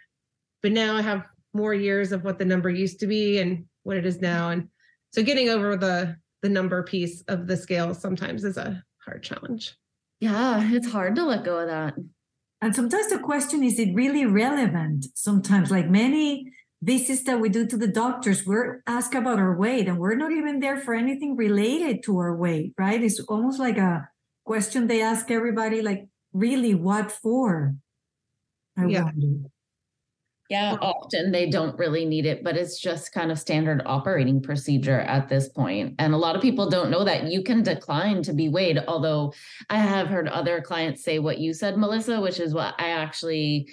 but 0.63 0.71
now 0.71 0.95
I 0.95 1.01
have 1.01 1.27
more 1.53 1.73
years 1.73 2.13
of 2.13 2.23
what 2.23 2.39
the 2.39 2.45
number 2.45 2.69
used 2.69 2.99
to 3.01 3.07
be 3.07 3.39
and 3.39 3.65
what 3.83 3.97
it 3.97 4.05
is 4.05 4.21
now. 4.21 4.51
And 4.51 4.69
so 5.11 5.21
getting 5.21 5.49
over 5.49 5.75
the 5.75 6.15
the 6.41 6.49
number 6.49 6.81
piece 6.83 7.21
of 7.27 7.47
the 7.47 7.57
scale 7.57 7.93
sometimes 7.93 8.45
is 8.45 8.55
a 8.55 8.81
hard 9.05 9.21
challenge. 9.21 9.75
Yeah, 10.19 10.69
it's 10.71 10.91
hard 10.91 11.15
to 11.15 11.25
let 11.25 11.45
go 11.45 11.59
of 11.59 11.67
that. 11.67 11.95
And 12.61 12.75
sometimes 12.75 13.09
the 13.09 13.19
question 13.19 13.63
is 13.63 13.79
it 13.79 13.95
really 13.95 14.25
relevant? 14.25 15.05
Sometimes, 15.15 15.71
like 15.71 15.89
many 15.89 16.51
visits 16.81 17.23
that 17.23 17.39
we 17.39 17.49
do 17.49 17.65
to 17.67 17.77
the 17.77 17.87
doctors, 17.87 18.45
we're 18.45 18.81
asked 18.85 19.15
about 19.15 19.39
our 19.39 19.57
weight 19.57 19.87
and 19.87 19.97
we're 19.97 20.15
not 20.15 20.31
even 20.31 20.59
there 20.59 20.77
for 20.77 20.93
anything 20.93 21.35
related 21.35 22.03
to 22.03 22.17
our 22.17 22.35
weight, 22.35 22.73
right? 22.77 23.01
It's 23.01 23.19
almost 23.21 23.59
like 23.59 23.77
a 23.77 24.09
question 24.45 24.87
they 24.87 25.01
ask 25.01 25.31
everybody, 25.31 25.81
like, 25.81 26.07
really, 26.33 26.73
what 26.73 27.11
for? 27.11 27.75
I 28.77 28.85
yeah. 28.85 29.03
wonder. 29.03 29.49
Yeah, 30.49 30.77
often 30.81 31.31
they 31.31 31.47
don't 31.47 31.77
really 31.77 32.05
need 32.05 32.25
it, 32.25 32.43
but 32.43 32.57
it's 32.57 32.79
just 32.79 33.11
kind 33.11 33.31
of 33.31 33.37
standard 33.37 33.83
operating 33.85 34.41
procedure 34.41 35.01
at 35.01 35.29
this 35.29 35.47
point. 35.47 35.93
And 35.99 36.11
a 36.11 36.17
lot 36.17 36.35
of 36.35 36.41
people 36.41 36.71
don't 36.71 36.89
know 36.89 37.03
that 37.03 37.25
you 37.25 37.43
can 37.43 37.61
decline 37.61 38.23
to 38.23 38.33
be 38.33 38.49
weighed. 38.49 38.83
Although 38.87 39.33
I 39.69 39.77
have 39.77 40.07
heard 40.07 40.27
other 40.27 40.59
clients 40.59 41.03
say 41.03 41.19
what 41.19 41.37
you 41.37 41.53
said, 41.53 41.77
Melissa, 41.77 42.19
which 42.19 42.39
is 42.39 42.55
what 42.55 42.73
I 42.79 42.89
actually 42.89 43.69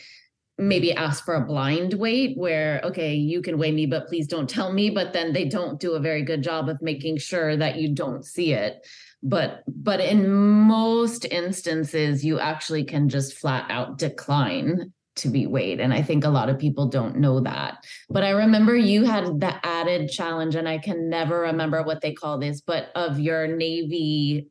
maybe 0.58 0.92
ask 0.92 1.24
for 1.24 1.34
a 1.34 1.44
blind 1.44 1.94
weight 1.94 2.36
where 2.36 2.80
okay 2.82 3.14
you 3.14 3.42
can 3.42 3.58
weigh 3.58 3.72
me 3.72 3.84
but 3.84 4.08
please 4.08 4.26
don't 4.26 4.48
tell 4.48 4.72
me 4.72 4.88
but 4.88 5.12
then 5.12 5.34
they 5.34 5.44
don't 5.44 5.78
do 5.78 5.92
a 5.92 6.00
very 6.00 6.22
good 6.22 6.42
job 6.42 6.70
of 6.70 6.80
making 6.80 7.18
sure 7.18 7.58
that 7.58 7.76
you 7.76 7.94
don't 7.94 8.24
see 8.24 8.54
it 8.54 8.86
but 9.22 9.62
but 9.68 10.00
in 10.00 10.30
most 10.30 11.26
instances 11.26 12.24
you 12.24 12.38
actually 12.38 12.84
can 12.84 13.06
just 13.10 13.34
flat 13.34 13.70
out 13.70 13.98
decline 13.98 14.90
to 15.16 15.28
be 15.28 15.46
weighed 15.46 15.80
and 15.80 15.92
i 15.92 16.02
think 16.02 16.24
a 16.24 16.28
lot 16.28 16.48
of 16.48 16.58
people 16.58 16.86
don't 16.86 17.16
know 17.16 17.40
that 17.40 17.84
but 18.08 18.22
i 18.22 18.30
remember 18.30 18.76
you 18.76 19.04
had 19.04 19.40
the 19.40 19.66
added 19.66 20.10
challenge 20.10 20.54
and 20.54 20.68
i 20.68 20.78
can 20.78 21.08
never 21.08 21.40
remember 21.40 21.82
what 21.82 22.00
they 22.00 22.12
call 22.12 22.38
this 22.38 22.60
but 22.60 22.90
of 22.94 23.18
your 23.18 23.46
navy 23.46 24.48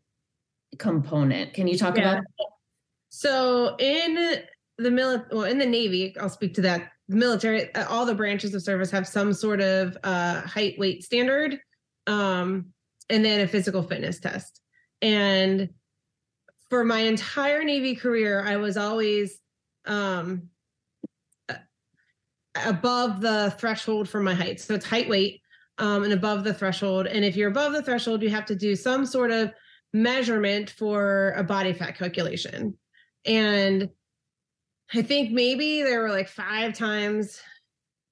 component 0.77 1.53
can 1.53 1.67
you 1.67 1.77
talk 1.77 1.95
yeah. 1.95 2.01
about 2.11 2.23
that? 2.37 2.47
so 3.09 3.75
in 3.77 4.43
the 4.77 4.91
military, 4.91 5.29
well, 5.31 5.45
in 5.45 5.57
the 5.57 5.65
Navy, 5.65 6.15
I'll 6.19 6.29
speak 6.29 6.53
to 6.55 6.61
that. 6.61 6.91
The 7.07 7.15
military, 7.15 7.73
uh, 7.75 7.87
all 7.87 8.05
the 8.05 8.15
branches 8.15 8.53
of 8.53 8.61
service 8.61 8.91
have 8.91 9.07
some 9.07 9.31
sort 9.33 9.61
of 9.61 9.97
uh, 10.03 10.41
height 10.41 10.77
weight 10.77 11.03
standard, 11.03 11.59
um, 12.07 12.67
and 13.09 13.23
then 13.23 13.41
a 13.41 13.47
physical 13.47 13.83
fitness 13.83 14.19
test. 14.19 14.61
And 15.01 15.69
for 16.69 16.83
my 16.83 16.99
entire 16.99 17.63
Navy 17.63 17.95
career, 17.95 18.43
I 18.45 18.57
was 18.57 18.75
always 18.75 19.39
um, 19.85 20.49
above 22.63 23.21
the 23.21 23.53
threshold 23.59 24.07
for 24.07 24.21
my 24.21 24.33
height. 24.33 24.59
So 24.61 24.73
it's 24.73 24.85
height 24.85 25.09
weight 25.09 25.41
um, 25.77 26.03
and 26.03 26.13
above 26.13 26.43
the 26.43 26.53
threshold. 26.53 27.07
And 27.07 27.25
if 27.25 27.35
you're 27.35 27.49
above 27.49 27.73
the 27.73 27.83
threshold, 27.83 28.21
you 28.21 28.29
have 28.29 28.45
to 28.45 28.55
do 28.55 28.75
some 28.75 29.05
sort 29.05 29.31
of 29.31 29.51
measurement 29.93 30.69
for 30.69 31.33
a 31.35 31.43
body 31.43 31.73
fat 31.73 31.97
calculation. 31.97 32.77
And 33.25 33.89
I 34.93 35.01
think 35.01 35.31
maybe 35.31 35.81
there 35.81 36.01
were 36.01 36.11
like 36.11 36.27
five 36.27 36.73
times 36.73 37.41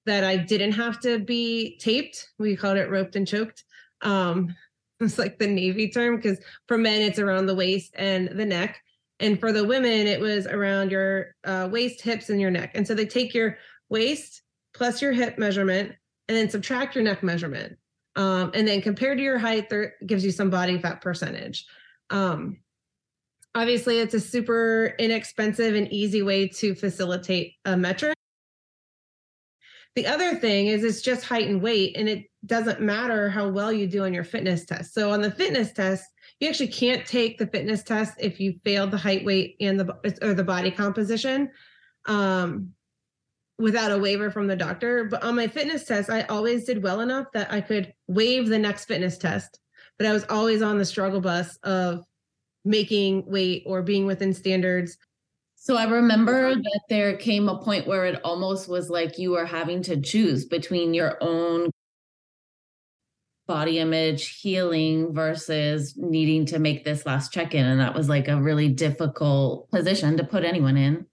that 0.06 0.24
I 0.24 0.38
didn't 0.38 0.74
have 0.74 1.00
to 1.02 1.20
be 1.20 1.78
taped. 1.78 2.30
We 2.40 2.56
called 2.56 2.78
it 2.78 2.90
roped 2.90 3.16
and 3.16 3.28
choked. 3.28 3.64
Um, 4.02 4.56
it's 5.00 5.18
like 5.18 5.38
the 5.38 5.48
Navy 5.48 5.90
term 5.90 6.16
because 6.16 6.40
for 6.68 6.78
men 6.78 7.02
it's 7.02 7.20
around 7.20 7.46
the 7.46 7.56
waist 7.56 7.94
and 7.98 8.28
the 8.28 8.46
neck, 8.46 8.82
and 9.20 9.40
for 9.40 9.52
the 9.52 9.64
women 9.64 10.08
it 10.08 10.20
was 10.20 10.48
around 10.48 10.92
your 10.92 11.36
uh, 11.44 11.68
waist, 11.72 12.02
hips, 12.02 12.30
and 12.30 12.40
your 12.40 12.52
neck. 12.52 12.72
And 12.74 12.88
so 12.88 12.94
they 12.94 13.06
take 13.06 13.34
your 13.34 13.58
waist 13.90 14.42
plus 14.74 15.02
your 15.02 15.12
hip 15.12 15.38
measurement 15.38 15.94
and 16.28 16.38
then 16.38 16.50
subtract 16.50 16.96
your 16.96 17.04
neck 17.04 17.22
measurement, 17.22 17.78
um, 18.16 18.52
and 18.54 18.68
then 18.68 18.82
compared 18.82 19.18
to 19.18 19.24
your 19.24 19.38
height, 19.38 19.70
there 19.70 19.96
gives 20.06 20.24
you 20.24 20.32
some 20.32 20.50
body 20.50 20.78
fat 20.80 21.02
percentage. 21.02 21.66
Um, 22.10 22.58
obviously 23.56 24.00
it's 24.00 24.14
a 24.14 24.20
super 24.20 24.96
inexpensive 25.00 25.76
and 25.76 25.92
easy 25.92 26.22
way 26.22 26.48
to 26.48 26.76
facilitate 26.76 27.54
a 27.66 27.78
metric. 27.78 28.16
The 29.96 30.08
other 30.08 30.36
thing 30.36 30.68
is 30.68 30.84
it's 30.84 31.02
just 31.02 31.24
height 31.24 31.48
and 31.48 31.62
weight 31.62 31.96
and 31.96 32.10
it 32.10 32.26
doesn't 32.46 32.82
matter 32.82 33.30
how 33.30 33.50
well 33.50 33.72
you 33.72 33.86
do 33.86 34.04
on 34.06 34.14
your 34.14 34.24
fitness 34.24 34.66
test. 34.66 34.94
So 34.94 35.12
on 35.12 35.22
the 35.22 35.30
fitness 35.30 35.72
test 35.72 36.04
you 36.40 36.50
actually 36.50 36.70
can't 36.70 37.06
take 37.06 37.38
the 37.38 37.48
fitness 37.48 37.84
test 37.84 38.16
if 38.20 38.40
you 38.40 38.60
failed 38.66 38.92
the 38.92 38.98
height 38.98 39.24
weight 39.24 39.56
and 39.62 39.80
the 39.80 40.18
or 40.22 40.34
the 40.34 40.44
body 40.44 40.72
composition. 40.72 41.52
Um, 42.06 42.72
without 43.60 43.92
a 43.92 43.98
waiver 43.98 44.32
from 44.32 44.48
the 44.48 44.56
doctor 44.56 45.06
but 45.06 45.24
on 45.24 45.36
my 45.36 45.48
fitness 45.48 45.86
test 45.86 46.10
i 46.10 46.22
always 46.24 46.66
did 46.66 46.82
well 46.82 47.02
enough 47.02 47.28
that 47.34 47.52
i 47.52 47.62
could 47.62 47.94
waive 48.08 48.48
the 48.48 48.58
next 48.58 48.86
fitness 48.86 49.18
test 49.18 49.60
but 49.98 50.08
i 50.08 50.12
was 50.12 50.26
always 50.30 50.62
on 50.62 50.78
the 50.78 50.86
struggle 50.86 51.22
bus 51.22 51.58
of 51.64 52.04
making 52.66 53.26
weight 53.26 53.64
or 53.66 53.82
being 53.82 54.06
within 54.06 54.34
standards. 54.34 54.98
So 55.56 55.78
I 55.78 55.86
remember 55.86 56.56
that 56.56 56.82
there 56.90 57.16
came 57.16 57.48
a 57.48 57.62
point 57.62 57.88
where 57.88 58.06
it 58.06 58.20
almost 58.24 58.68
was 58.68 58.90
like 58.90 59.18
you 59.18 59.32
were 59.32 59.46
having 59.46 59.82
to 59.84 60.00
choose 60.00 60.46
between 60.46 60.94
your 60.94 61.18
own 61.22 61.70
body 63.48 63.80
image 63.80 64.40
healing 64.40 65.14
versus 65.14 65.96
needing 65.98 66.46
to 66.48 66.60
make 66.60 66.86
this 66.86 67.06
last 67.06 67.34
check-in 67.34 67.66
and 67.66 67.82
that 67.82 67.94
was 67.94 68.08
like 68.08 68.30
a 68.30 68.42
really 68.42 68.70
difficult 68.70 69.70
position 69.70 70.18
to 70.18 70.24
put 70.24 70.46
anyone 70.46 70.78
in. 70.78 71.06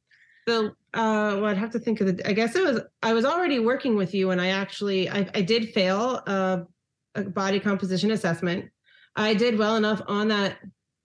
So 0.48 0.70
uh 0.94 1.38
well 1.40 1.46
I'd 1.46 1.56
have 1.56 1.70
to 1.70 1.78
think 1.78 2.00
of 2.00 2.16
the 2.16 2.28
I 2.28 2.32
guess 2.32 2.56
it 2.56 2.64
was 2.64 2.80
I 3.02 3.12
was 3.12 3.24
already 3.24 3.58
working 3.58 3.96
with 3.96 4.14
you 4.14 4.30
and 4.30 4.40
I 4.40 4.48
actually 4.48 5.08
I, 5.08 5.28
I 5.34 5.42
did 5.42 5.72
fail 5.72 6.16
a, 6.26 6.66
a 7.14 7.24
body 7.24 7.60
composition 7.60 8.10
assessment. 8.10 8.70
I 9.16 9.34
did 9.34 9.58
well 9.58 9.76
enough 9.76 10.02
on 10.06 10.28
that 10.28 10.58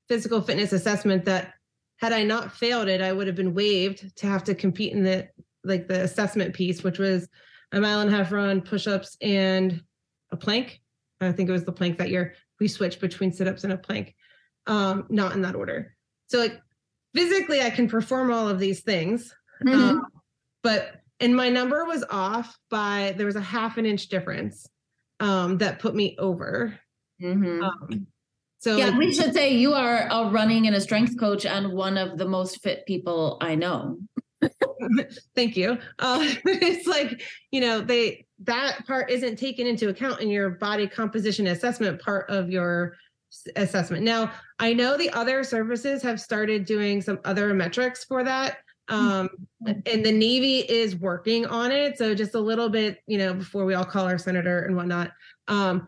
physical 0.08 0.42
fitness 0.42 0.74
assessment 0.74 1.26
that 1.26 1.54
had 1.98 2.14
I 2.14 2.24
not 2.24 2.52
failed 2.52 2.88
it, 2.88 3.02
I 3.02 3.14
would 3.14 3.28
have 3.28 3.36
been 3.36 3.54
waived 3.54 4.16
to 4.18 4.28
have 4.28 4.44
to 4.46 4.56
compete 4.56 4.94
in 4.94 5.04
the 5.04 5.28
like 5.64 5.88
the 5.88 6.04
assessment 6.04 6.54
piece, 6.54 6.84
which 6.84 7.00
was 7.00 7.28
a 7.72 7.82
mile 7.82 8.02
and 8.02 8.14
a 8.14 8.16
half 8.16 8.32
run, 8.32 8.62
push-ups, 8.62 9.18
and 9.22 9.82
a 10.32 10.38
plank. 10.38 10.82
I 11.22 11.32
think 11.32 11.50
it 11.50 11.54
was 11.54 11.66
the 11.66 11.72
plank 11.72 11.98
that 11.98 12.10
year. 12.10 12.36
We 12.60 12.68
switched 12.68 13.02
between 13.02 13.32
sit-ups 13.32 13.64
and 13.64 13.74
a 13.74 13.78
plank, 13.78 14.16
um, 14.68 15.08
not 15.10 15.34
in 15.34 15.42
that 15.42 15.56
order. 15.56 15.96
So 16.28 16.40
like 16.40 16.62
physically, 17.16 17.62
I 17.62 17.70
can 17.70 17.88
perform 17.88 18.32
all 18.32 18.48
of 18.48 18.60
these 18.60 18.82
things, 18.82 19.34
mm-hmm. 19.64 19.74
um, 19.74 20.06
but 20.64 21.02
and 21.20 21.36
my 21.36 21.50
number 21.50 21.86
was 21.86 22.04
off 22.10 22.58
by 22.70 23.14
there 23.18 23.26
was 23.26 23.36
a 23.36 23.42
half 23.42 23.78
an 23.78 23.86
inch 23.86 24.08
difference 24.08 24.68
um, 25.20 25.58
that 25.60 25.80
put 25.80 25.96
me 25.96 26.16
over. 26.20 26.78
Mm-hmm. 27.22 27.64
Um, 27.64 28.08
so 28.60 28.78
yeah, 28.78 28.98
we 28.98 29.14
should 29.14 29.34
say 29.34 29.54
you 29.54 29.74
are 29.74 30.08
a 30.10 30.30
running 30.30 30.68
and 30.68 30.76
a 30.76 30.82
strength 30.82 31.20
coach 31.20 31.46
and 31.46 31.72
one 31.72 31.98
of 31.98 32.18
the 32.18 32.28
most 32.28 32.62
fit 32.64 32.86
people 32.86 33.38
I 33.42 33.56
know. 33.56 34.00
Thank 35.36 35.56
you. 35.56 35.78
Uh, 36.00 36.20
it's 36.46 36.88
like 36.88 37.22
you 37.52 37.62
know 37.62 37.82
they 37.82 38.26
that 38.44 38.86
part 38.86 39.10
isn't 39.10 39.38
taken 39.38 39.68
into 39.68 39.90
account 39.90 40.22
in 40.22 40.30
your 40.30 40.50
body 40.50 40.88
composition 40.88 41.48
assessment 41.48 42.02
part 42.02 42.30
of 42.30 42.50
your 42.50 42.96
assessment. 43.56 44.04
Now 44.04 44.32
I 44.60 44.74
know 44.74 44.98
the 44.98 45.12
other 45.12 45.44
services 45.44 46.02
have 46.02 46.20
started 46.20 46.66
doing 46.66 47.02
some 47.02 47.20
other 47.24 47.54
metrics 47.54 48.04
for 48.04 48.24
that. 48.24 48.58
Um, 48.88 49.30
and 49.66 50.06
the 50.06 50.12
Navy 50.12 50.60
is 50.60 50.96
working 50.96 51.46
on 51.46 51.72
it. 51.72 51.98
So 51.98 52.14
just 52.14 52.36
a 52.36 52.40
little 52.40 52.70
bit, 52.70 53.00
you 53.08 53.18
know, 53.18 53.34
before 53.34 53.66
we 53.66 53.74
all 53.74 53.86
call 53.86 54.06
our 54.06 54.18
senator 54.18 54.60
and 54.60 54.76
whatnot. 54.76 55.12
Um, 55.48 55.88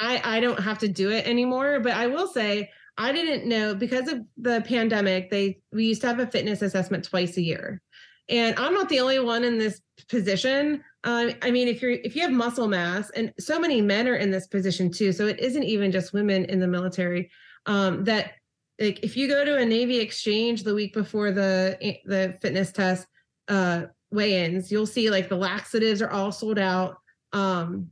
I, 0.00 0.20
I, 0.24 0.40
don't 0.40 0.60
have 0.60 0.78
to 0.78 0.88
do 0.88 1.10
it 1.10 1.26
anymore. 1.26 1.80
But 1.80 1.92
I 1.92 2.06
will 2.06 2.26
say 2.26 2.70
I 2.96 3.12
didn't 3.12 3.48
know 3.48 3.74
because 3.74 4.08
of 4.08 4.20
the 4.36 4.62
pandemic. 4.66 5.30
They 5.30 5.60
we 5.72 5.86
used 5.86 6.00
to 6.02 6.08
have 6.08 6.18
a 6.18 6.26
fitness 6.26 6.62
assessment 6.62 7.04
twice 7.04 7.36
a 7.36 7.42
year, 7.42 7.80
and 8.28 8.58
I'm 8.58 8.74
not 8.74 8.88
the 8.88 9.00
only 9.00 9.20
one 9.20 9.44
in 9.44 9.58
this 9.58 9.80
position. 10.08 10.82
Uh, 11.04 11.30
I 11.42 11.50
mean, 11.50 11.68
if 11.68 11.80
you're 11.80 11.92
if 11.92 12.16
you 12.16 12.22
have 12.22 12.32
muscle 12.32 12.68
mass, 12.68 13.10
and 13.10 13.32
so 13.38 13.58
many 13.60 13.80
men 13.80 14.08
are 14.08 14.16
in 14.16 14.30
this 14.30 14.48
position 14.48 14.90
too, 14.90 15.12
so 15.12 15.26
it 15.26 15.38
isn't 15.38 15.64
even 15.64 15.92
just 15.92 16.12
women 16.12 16.44
in 16.46 16.58
the 16.58 16.66
military. 16.66 17.30
Um, 17.66 18.04
that 18.04 18.32
like 18.80 19.00
if 19.02 19.16
you 19.16 19.28
go 19.28 19.44
to 19.44 19.56
a 19.56 19.64
Navy 19.64 19.98
exchange 19.98 20.62
the 20.62 20.74
week 20.74 20.94
before 20.94 21.32
the 21.32 21.78
the 22.04 22.38
fitness 22.40 22.72
test 22.72 23.06
uh, 23.48 23.84
weigh-ins, 24.10 24.70
you'll 24.70 24.86
see 24.86 25.10
like 25.10 25.28
the 25.28 25.36
laxatives 25.36 26.00
are 26.00 26.10
all 26.10 26.30
sold 26.30 26.58
out. 26.58 26.96
Um, 27.32 27.90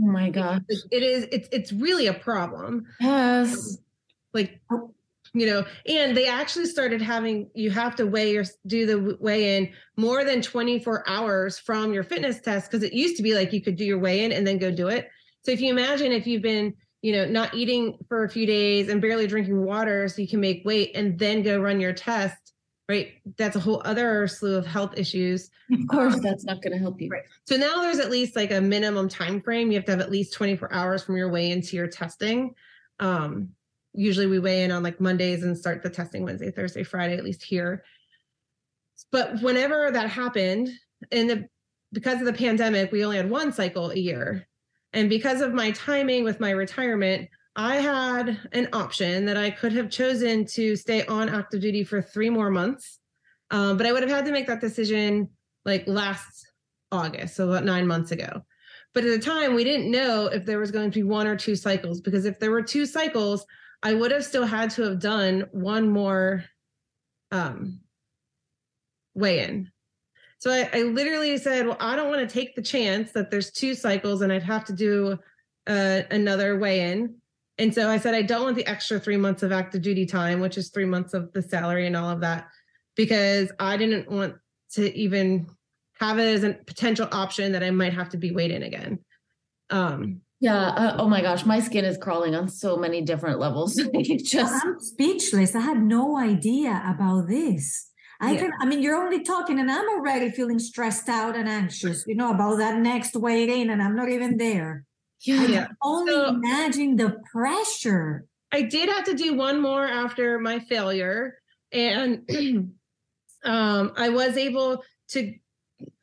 oh 0.00 0.06
my 0.06 0.30
gosh, 0.30 0.60
it, 0.68 0.78
it 0.90 1.02
is. 1.02 1.26
It's 1.32 1.48
it's 1.50 1.72
really 1.72 2.06
a 2.06 2.14
problem. 2.14 2.86
Yes. 3.00 3.78
Like 4.32 4.60
you 5.34 5.46
know 5.46 5.64
and 5.86 6.16
they 6.16 6.26
actually 6.26 6.64
started 6.64 7.02
having 7.02 7.50
you 7.54 7.70
have 7.70 7.94
to 7.96 8.06
weigh 8.06 8.36
or 8.36 8.44
do 8.66 8.86
the 8.86 9.16
weigh 9.20 9.58
in 9.58 9.70
more 9.96 10.24
than 10.24 10.40
24 10.40 11.08
hours 11.08 11.58
from 11.58 11.92
your 11.92 12.02
fitness 12.02 12.40
test 12.40 12.70
because 12.70 12.82
it 12.82 12.94
used 12.94 13.16
to 13.16 13.22
be 13.22 13.34
like 13.34 13.52
you 13.52 13.60
could 13.60 13.76
do 13.76 13.84
your 13.84 13.98
weigh 13.98 14.24
in 14.24 14.32
and 14.32 14.46
then 14.46 14.56
go 14.56 14.70
do 14.70 14.88
it 14.88 15.10
so 15.42 15.50
if 15.50 15.60
you 15.60 15.70
imagine 15.70 16.12
if 16.12 16.26
you've 16.26 16.42
been 16.42 16.74
you 17.02 17.12
know 17.12 17.24
not 17.24 17.54
eating 17.54 17.98
for 18.08 18.24
a 18.24 18.28
few 18.28 18.46
days 18.46 18.88
and 18.88 19.00
barely 19.00 19.26
drinking 19.26 19.62
water 19.64 20.08
so 20.08 20.20
you 20.20 20.28
can 20.28 20.40
make 20.40 20.64
weight 20.64 20.92
and 20.94 21.18
then 21.18 21.42
go 21.42 21.60
run 21.60 21.80
your 21.80 21.92
test 21.92 22.48
right? 22.88 23.12
That's 23.36 23.54
a 23.54 23.60
whole 23.60 23.82
other 23.84 24.26
slew 24.26 24.56
of 24.56 24.66
health 24.66 24.94
issues. 24.96 25.50
Of 25.70 25.86
course 25.88 26.14
um, 26.14 26.22
that's 26.22 26.44
not 26.44 26.62
going 26.62 26.72
to 26.72 26.78
help 26.78 27.00
you. 27.00 27.10
right. 27.10 27.22
So 27.46 27.56
now 27.56 27.82
there's 27.82 27.98
at 27.98 28.10
least 28.10 28.34
like 28.34 28.50
a 28.50 28.60
minimum 28.60 29.08
time 29.08 29.42
frame 29.42 29.70
you 29.70 29.76
have 29.76 29.84
to 29.84 29.90
have 29.90 30.00
at 30.00 30.10
least 30.10 30.32
24 30.32 30.72
hours 30.72 31.04
from 31.04 31.16
your 31.16 31.28
weigh 31.28 31.50
into 31.50 31.76
your 31.76 31.86
testing. 31.86 32.54
Um 32.98 33.50
usually 33.92 34.26
we 34.26 34.38
weigh 34.38 34.64
in 34.64 34.70
on 34.70 34.82
like 34.82 35.00
Mondays 35.00 35.42
and 35.42 35.58
start 35.58 35.82
the 35.82 35.90
testing 35.90 36.22
Wednesday, 36.22 36.50
Thursday, 36.50 36.82
Friday, 36.82 37.16
at 37.16 37.24
least 37.24 37.42
here. 37.42 37.84
But 39.10 39.42
whenever 39.42 39.90
that 39.90 40.08
happened, 40.08 40.70
and 41.12 41.30
the 41.30 41.48
because 41.92 42.18
of 42.20 42.26
the 42.26 42.32
pandemic, 42.32 42.92
we 42.92 43.04
only 43.04 43.16
had 43.16 43.30
one 43.30 43.52
cycle 43.52 43.90
a 43.90 43.96
year. 43.96 44.46
And 44.92 45.08
because 45.08 45.40
of 45.40 45.52
my 45.52 45.70
timing 45.72 46.24
with 46.24 46.40
my 46.40 46.50
retirement, 46.50 47.28
I 47.56 47.76
had 47.76 48.38
an 48.52 48.68
option 48.72 49.26
that 49.26 49.36
I 49.36 49.50
could 49.50 49.72
have 49.72 49.90
chosen 49.90 50.44
to 50.46 50.76
stay 50.76 51.04
on 51.06 51.28
active 51.28 51.60
duty 51.60 51.84
for 51.84 52.00
three 52.00 52.30
more 52.30 52.50
months. 52.50 52.98
Um, 53.50 53.76
but 53.76 53.86
I 53.86 53.92
would 53.92 54.02
have 54.02 54.10
had 54.10 54.24
to 54.26 54.32
make 54.32 54.46
that 54.46 54.60
decision 54.60 55.28
like 55.64 55.86
last 55.86 56.46
August, 56.92 57.36
so 57.36 57.48
about 57.48 57.64
nine 57.64 57.86
months 57.86 58.12
ago. 58.12 58.42
But 58.94 59.04
at 59.04 59.10
the 59.10 59.24
time, 59.24 59.54
we 59.54 59.64
didn't 59.64 59.90
know 59.90 60.26
if 60.26 60.44
there 60.44 60.58
was 60.58 60.70
going 60.70 60.90
to 60.90 60.98
be 60.98 61.02
one 61.02 61.26
or 61.26 61.36
two 61.36 61.56
cycles 61.56 62.00
because 62.00 62.24
if 62.24 62.38
there 62.38 62.50
were 62.50 62.62
two 62.62 62.86
cycles, 62.86 63.44
I 63.82 63.94
would 63.94 64.10
have 64.10 64.24
still 64.24 64.46
had 64.46 64.70
to 64.70 64.82
have 64.82 64.98
done 64.98 65.46
one 65.52 65.88
more 65.88 66.44
um, 67.30 67.80
weigh 69.14 69.44
in. 69.44 69.70
So 70.38 70.52
I, 70.52 70.68
I, 70.72 70.82
literally 70.82 71.36
said, 71.36 71.66
well, 71.66 71.76
I 71.80 71.96
don't 71.96 72.08
want 72.08 72.28
to 72.28 72.32
take 72.32 72.54
the 72.54 72.62
chance 72.62 73.12
that 73.12 73.30
there's 73.30 73.50
two 73.50 73.74
cycles 73.74 74.22
and 74.22 74.32
I'd 74.32 74.44
have 74.44 74.64
to 74.66 74.72
do 74.72 75.18
uh, 75.66 76.02
another 76.10 76.58
weigh 76.58 76.92
in. 76.92 77.16
And 77.58 77.74
so 77.74 77.90
I 77.90 77.98
said, 77.98 78.14
I 78.14 78.22
don't 78.22 78.44
want 78.44 78.56
the 78.56 78.66
extra 78.66 79.00
three 79.00 79.16
months 79.16 79.42
of 79.42 79.50
active 79.50 79.82
duty 79.82 80.06
time, 80.06 80.38
which 80.38 80.56
is 80.56 80.70
three 80.70 80.84
months 80.84 81.12
of 81.12 81.32
the 81.32 81.42
salary 81.42 81.86
and 81.88 81.96
all 81.96 82.08
of 82.08 82.20
that, 82.20 82.46
because 82.96 83.50
I 83.58 83.76
didn't 83.76 84.08
want 84.08 84.36
to 84.74 84.96
even 84.96 85.48
have 85.98 86.20
it 86.20 86.32
as 86.32 86.44
a 86.44 86.52
potential 86.52 87.08
option 87.10 87.52
that 87.52 87.64
I 87.64 87.70
might 87.70 87.92
have 87.92 88.10
to 88.10 88.16
be 88.16 88.30
weighed 88.30 88.52
in 88.52 88.62
again. 88.62 89.00
Um, 89.70 90.20
yeah. 90.40 90.68
Uh, 90.68 90.96
oh 91.00 91.08
my 91.08 91.20
gosh, 91.20 91.44
my 91.44 91.58
skin 91.58 91.84
is 91.84 91.96
crawling 91.96 92.36
on 92.36 92.48
so 92.48 92.76
many 92.76 93.02
different 93.02 93.40
levels. 93.40 93.74
just 94.24 94.64
I'm 94.64 94.78
speechless. 94.78 95.56
I 95.56 95.60
had 95.60 95.82
no 95.82 96.16
idea 96.16 96.80
about 96.86 97.26
this. 97.26 97.87
I 98.20 98.32
yeah. 98.32 98.40
can 98.40 98.52
I 98.60 98.66
mean 98.66 98.82
you're 98.82 98.96
only 98.96 99.22
talking 99.22 99.60
and 99.60 99.70
I'm 99.70 99.88
already 99.88 100.30
feeling 100.30 100.58
stressed 100.58 101.08
out 101.08 101.36
and 101.36 101.48
anxious, 101.48 102.04
you 102.06 102.16
know, 102.16 102.32
about 102.32 102.56
that 102.56 102.78
next 102.78 103.14
waiting 103.14 103.70
and 103.70 103.82
I'm 103.82 103.94
not 103.94 104.08
even 104.08 104.36
there. 104.36 104.84
Yeah. 105.20 105.40
I 105.40 105.46
can 105.46 105.76
only 105.82 106.12
so, 106.12 106.28
imagine 106.28 106.96
the 106.96 107.16
pressure. 107.30 108.26
I 108.50 108.62
did 108.62 108.88
have 108.88 109.04
to 109.04 109.14
do 109.14 109.34
one 109.34 109.60
more 109.60 109.86
after 109.86 110.38
my 110.38 110.58
failure. 110.58 111.38
And 111.70 112.28
um 113.44 113.92
I 113.96 114.08
was 114.08 114.36
able 114.36 114.82
to 115.10 115.34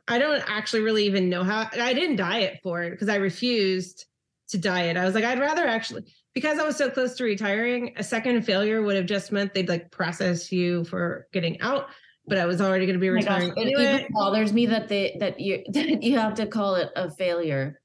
I 0.07 0.19
don't 0.19 0.43
actually 0.47 0.81
really 0.81 1.05
even 1.05 1.29
know 1.29 1.43
how 1.43 1.67
I 1.73 1.93
didn't 1.93 2.17
diet 2.17 2.59
for 2.63 2.83
it 2.83 2.91
because 2.91 3.09
I 3.09 3.15
refused 3.15 4.05
to 4.49 4.57
diet. 4.57 4.95
I 4.95 5.03
was 5.05 5.15
like, 5.15 5.23
I'd 5.23 5.39
rather 5.39 5.65
actually 5.65 6.03
because 6.33 6.59
I 6.59 6.63
was 6.63 6.75
so 6.75 6.89
close 6.89 7.15
to 7.15 7.23
retiring, 7.23 7.93
a 7.97 8.03
second 8.03 8.41
failure 8.43 8.81
would 8.83 8.95
have 8.95 9.05
just 9.05 9.31
meant 9.31 9.53
they'd 9.53 9.69
like 9.69 9.89
process 9.89 10.51
you 10.51 10.83
for 10.85 11.27
getting 11.33 11.59
out. 11.61 11.87
But 12.27 12.37
I 12.39 12.45
was 12.45 12.59
already 12.59 12.85
going 12.85 12.95
to 12.95 13.01
be 13.01 13.09
oh 13.09 13.13
retiring 13.13 13.49
gosh, 13.49 13.57
anyway. 13.57 13.83
It 13.83 13.99
even 13.99 14.07
bothers 14.11 14.51
me 14.51 14.65
that 14.67 14.87
they 14.87 15.17
that 15.19 15.39
you 15.39 15.63
that 15.73 16.03
you 16.03 16.17
have 16.17 16.35
to 16.35 16.47
call 16.47 16.75
it 16.75 16.89
a 16.95 17.11
failure. 17.11 17.79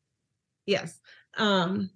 Yes. 0.66 0.98
Um. 1.37 1.90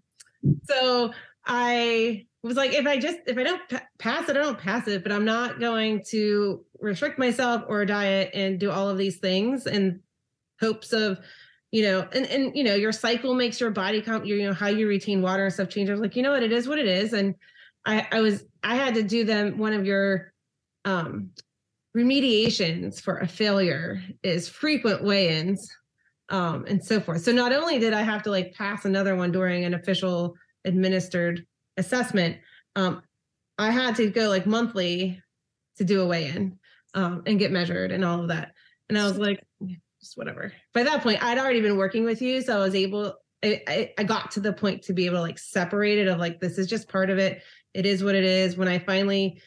So 0.64 1.12
I 1.46 2.26
was 2.42 2.57
like, 2.57 2.74
if 2.74 2.87
I 2.87 2.98
just 2.98 3.18
if 3.26 3.38
I 3.38 3.42
don't 3.42 3.62
pass 3.98 4.28
it, 4.28 4.37
I 4.37 4.40
don't 4.40 4.59
pass 4.59 4.87
it. 4.88 5.02
But 5.02 5.12
I'm 5.12 5.24
not 5.24 5.59
going 5.59 6.02
to 6.11 6.64
restrict 6.80 7.18
myself 7.18 7.62
or 7.68 7.85
diet 7.87 8.30
and 8.35 8.61
do 8.61 8.70
all 8.70 8.90
of 8.90 8.98
these 8.98 9.18
things 9.18 9.66
in 9.66 10.00
hopes 10.61 10.92
of 10.92 11.18
you 11.74 11.83
know, 11.83 12.07
and 12.12 12.24
and 12.26 12.57
you 12.57 12.62
know, 12.62 12.76
your 12.76 12.92
cycle 12.92 13.35
makes 13.35 13.59
your 13.59 13.72
body 13.72 14.00
come, 14.00 14.24
you 14.24 14.44
know, 14.44 14.52
how 14.52 14.68
you 14.68 14.87
retain 14.87 15.22
water 15.22 15.46
and 15.46 15.52
stuff 15.52 15.70
change. 15.70 15.88
I 15.88 15.92
was 15.92 16.00
like, 16.00 16.14
you 16.14 16.22
know 16.22 16.30
what, 16.30 16.44
it 16.44 16.52
is 16.52 16.68
what 16.68 16.78
it 16.78 16.87
is. 16.87 17.12
And 17.12 17.35
I 17.85 18.07
I 18.12 18.20
was 18.20 18.44
I 18.62 18.76
had 18.76 18.94
to 18.94 19.02
do 19.02 19.24
them 19.24 19.59
one 19.59 19.72
of 19.72 19.85
your 19.85 20.33
um 20.85 21.30
remediations 21.96 23.00
for 23.00 23.18
a 23.18 23.26
failure 23.26 24.02
is 24.22 24.48
frequent 24.48 25.04
weigh-ins 25.04 25.70
um 26.30 26.64
and 26.66 26.83
so 26.83 27.00
forth. 27.00 27.22
So 27.22 27.33
not 27.33 27.52
only 27.52 27.78
did 27.78 27.92
I 27.92 28.02
have 28.02 28.22
to 28.24 28.30
like 28.30 28.54
pass 28.54 28.85
another 28.85 29.14
one 29.14 29.30
during 29.30 29.64
an 29.64 29.74
official 29.74 30.35
administered 30.64 31.46
assessment, 31.76 32.38
um, 32.76 33.02
I 33.59 33.70
had 33.70 33.96
to 33.96 34.11
go 34.11 34.28
like 34.28 34.46
monthly 34.46 35.20
to 35.76 35.85
do 35.85 36.00
a 36.00 36.07
weigh-in 36.07 36.59
um, 36.94 37.22
and 37.26 37.38
get 37.38 37.52
measured 37.52 37.92
and 37.92 38.04
all 38.04 38.22
of 38.22 38.28
that. 38.28 38.52
And 38.88 38.98
I 38.98 39.04
was 39.04 39.18
like, 39.18 39.44
just 40.00 40.16
whatever. 40.16 40.52
By 40.72 40.83
that 40.83 41.02
point, 41.02 41.22
I'd 41.22 41.38
already 41.38 41.61
been 41.61 41.76
working 41.76 42.04
with 42.04 42.20
you, 42.20 42.42
so 42.42 42.57
I 42.57 42.61
was 42.61 42.74
able. 42.74 43.14
I, 43.42 43.62
I, 43.66 43.92
I 43.98 44.04
got 44.04 44.30
to 44.33 44.40
the 44.40 44.52
point 44.52 44.83
to 44.85 44.92
be 44.92 45.07
able 45.07 45.16
to 45.16 45.22
like 45.22 45.38
separate 45.38 45.98
it 45.98 46.09
of 46.09 46.18
like 46.18 46.40
this 46.40 46.59
is 46.59 46.66
just 46.66 46.88
part 46.88 47.11
of 47.11 47.18
it. 47.18 47.42
It 47.74 47.87
is 47.87 48.02
what 48.02 48.14
it 48.14 48.24
is. 48.24 48.57
When 48.57 48.68
I 48.68 48.78
finally 48.78 49.40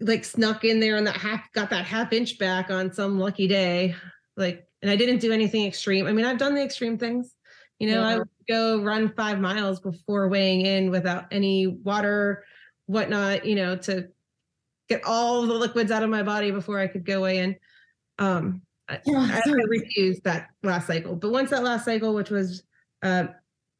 like 0.00 0.24
snuck 0.24 0.64
in 0.64 0.80
there 0.80 0.96
and 0.96 1.06
that 1.06 1.16
half 1.16 1.50
got 1.52 1.70
that 1.70 1.84
half 1.84 2.12
inch 2.12 2.38
back 2.38 2.70
on 2.70 2.92
some 2.92 3.18
lucky 3.18 3.48
day, 3.48 3.94
like, 4.36 4.66
and 4.80 4.90
I 4.90 4.96
didn't 4.96 5.18
do 5.18 5.32
anything 5.32 5.66
extreme. 5.66 6.06
I 6.06 6.12
mean, 6.12 6.24
I've 6.24 6.38
done 6.38 6.54
the 6.54 6.62
extreme 6.62 6.98
things. 6.98 7.34
You 7.78 7.90
know, 7.90 8.00
yeah. 8.00 8.08
I 8.08 8.18
would 8.18 8.28
go 8.48 8.82
run 8.82 9.12
five 9.16 9.40
miles 9.40 9.80
before 9.80 10.28
weighing 10.28 10.66
in 10.66 10.90
without 10.90 11.26
any 11.30 11.66
water, 11.66 12.44
whatnot. 12.86 13.44
You 13.44 13.56
know, 13.56 13.76
to 13.76 14.08
get 14.88 15.04
all 15.04 15.46
the 15.46 15.54
liquids 15.54 15.90
out 15.90 16.02
of 16.02 16.10
my 16.10 16.22
body 16.22 16.50
before 16.50 16.78
I 16.78 16.86
could 16.86 17.04
go 17.04 17.22
weigh 17.22 17.38
in. 17.38 17.56
Um, 18.18 18.62
I, 18.88 19.00
I, 19.06 19.42
refused 19.68 20.24
that 20.24 20.48
last 20.62 20.86
cycle. 20.86 21.14
But 21.14 21.30
once 21.30 21.50
that 21.50 21.62
last 21.62 21.84
cycle, 21.84 22.14
which 22.14 22.30
was 22.30 22.62
uh, 23.02 23.26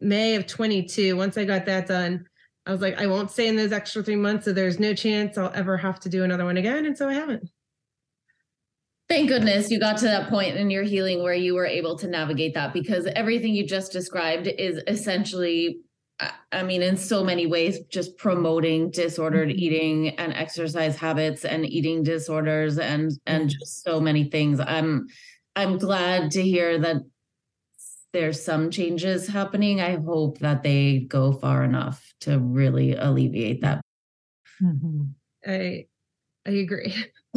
May 0.00 0.36
of 0.36 0.46
22, 0.46 1.16
once 1.16 1.38
I 1.38 1.44
got 1.44 1.66
that 1.66 1.86
done, 1.86 2.26
I 2.68 2.72
was 2.72 2.82
like, 2.82 3.00
I 3.00 3.06
won't 3.06 3.30
stay 3.30 3.48
in 3.48 3.56
those 3.56 3.72
extra 3.72 4.02
three 4.02 4.14
months. 4.14 4.44
So 4.44 4.52
there's 4.52 4.78
no 4.78 4.92
chance 4.92 5.38
I'll 5.38 5.50
ever 5.54 5.78
have 5.78 5.98
to 6.00 6.10
do 6.10 6.22
another 6.22 6.44
one 6.44 6.58
again. 6.58 6.84
And 6.84 6.96
so 6.96 7.08
I 7.08 7.14
haven't. 7.14 7.48
Thank 9.08 9.30
goodness 9.30 9.70
you 9.70 9.80
got 9.80 9.96
to 9.98 10.04
that 10.04 10.28
point 10.28 10.56
in 10.56 10.68
your 10.68 10.82
healing 10.82 11.22
where 11.22 11.32
you 11.32 11.54
were 11.54 11.64
able 11.64 11.96
to 11.96 12.06
navigate 12.06 12.52
that 12.52 12.74
because 12.74 13.06
everything 13.16 13.54
you 13.54 13.66
just 13.66 13.90
described 13.90 14.46
is 14.46 14.82
essentially 14.86 15.80
I 16.50 16.64
mean, 16.64 16.82
in 16.82 16.96
so 16.96 17.22
many 17.22 17.46
ways, 17.46 17.78
just 17.90 18.18
promoting 18.18 18.90
disordered 18.90 19.50
mm-hmm. 19.50 19.58
eating 19.58 20.08
and 20.18 20.32
exercise 20.32 20.96
habits 20.96 21.44
and 21.44 21.64
eating 21.64 22.02
disorders 22.02 22.78
and 22.78 23.12
and 23.24 23.48
just 23.48 23.84
so 23.84 24.00
many 24.00 24.24
things. 24.24 24.58
I'm 24.58 25.06
I'm 25.54 25.78
glad 25.78 26.32
to 26.32 26.42
hear 26.42 26.78
that 26.80 26.96
there's 28.12 28.42
some 28.42 28.70
changes 28.70 29.26
happening. 29.26 29.80
I 29.80 29.96
hope 29.96 30.38
that 30.38 30.62
they 30.62 31.00
go 31.00 31.32
far 31.32 31.64
enough 31.64 32.12
to 32.20 32.38
really 32.38 32.94
alleviate 32.94 33.60
that. 33.62 33.80
Mm-hmm. 34.62 35.04
I 35.46 35.86
I 36.46 36.50
agree. 36.50 36.94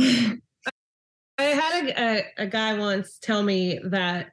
I 1.41 1.43
had 1.45 1.85
a, 1.85 2.01
a, 2.01 2.25
a 2.43 2.47
guy 2.47 2.77
once 2.77 3.17
tell 3.19 3.43
me 3.43 3.79
that 3.85 4.31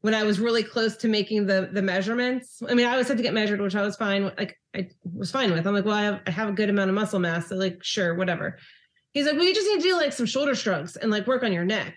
when 0.00 0.14
I 0.14 0.22
was 0.22 0.40
really 0.40 0.62
close 0.62 0.96
to 0.98 1.08
making 1.08 1.46
the 1.46 1.68
the 1.72 1.82
measurements. 1.82 2.62
I 2.68 2.74
mean, 2.74 2.86
I 2.86 2.92
always 2.92 3.08
had 3.08 3.18
to 3.18 3.22
get 3.22 3.34
measured, 3.34 3.60
which 3.60 3.74
I 3.74 3.82
was 3.82 3.96
fine. 3.96 4.24
Like 4.24 4.58
I 4.74 4.88
was 5.04 5.30
fine 5.30 5.52
with. 5.52 5.66
I'm 5.66 5.74
like, 5.74 5.84
well, 5.84 5.96
I 5.96 6.02
have 6.02 6.20
I 6.26 6.30
have 6.30 6.48
a 6.48 6.52
good 6.52 6.70
amount 6.70 6.90
of 6.90 6.94
muscle 6.94 7.18
mass, 7.18 7.48
so 7.48 7.56
like, 7.56 7.82
sure, 7.82 8.14
whatever. 8.14 8.58
He's 9.12 9.26
like, 9.26 9.34
well, 9.34 9.44
you 9.44 9.54
just 9.54 9.66
need 9.66 9.82
to 9.82 9.88
do 9.88 9.96
like 9.96 10.12
some 10.12 10.26
shoulder 10.26 10.54
shrugs 10.54 10.96
and 10.96 11.10
like 11.10 11.26
work 11.26 11.42
on 11.42 11.52
your 11.52 11.64
neck. 11.64 11.96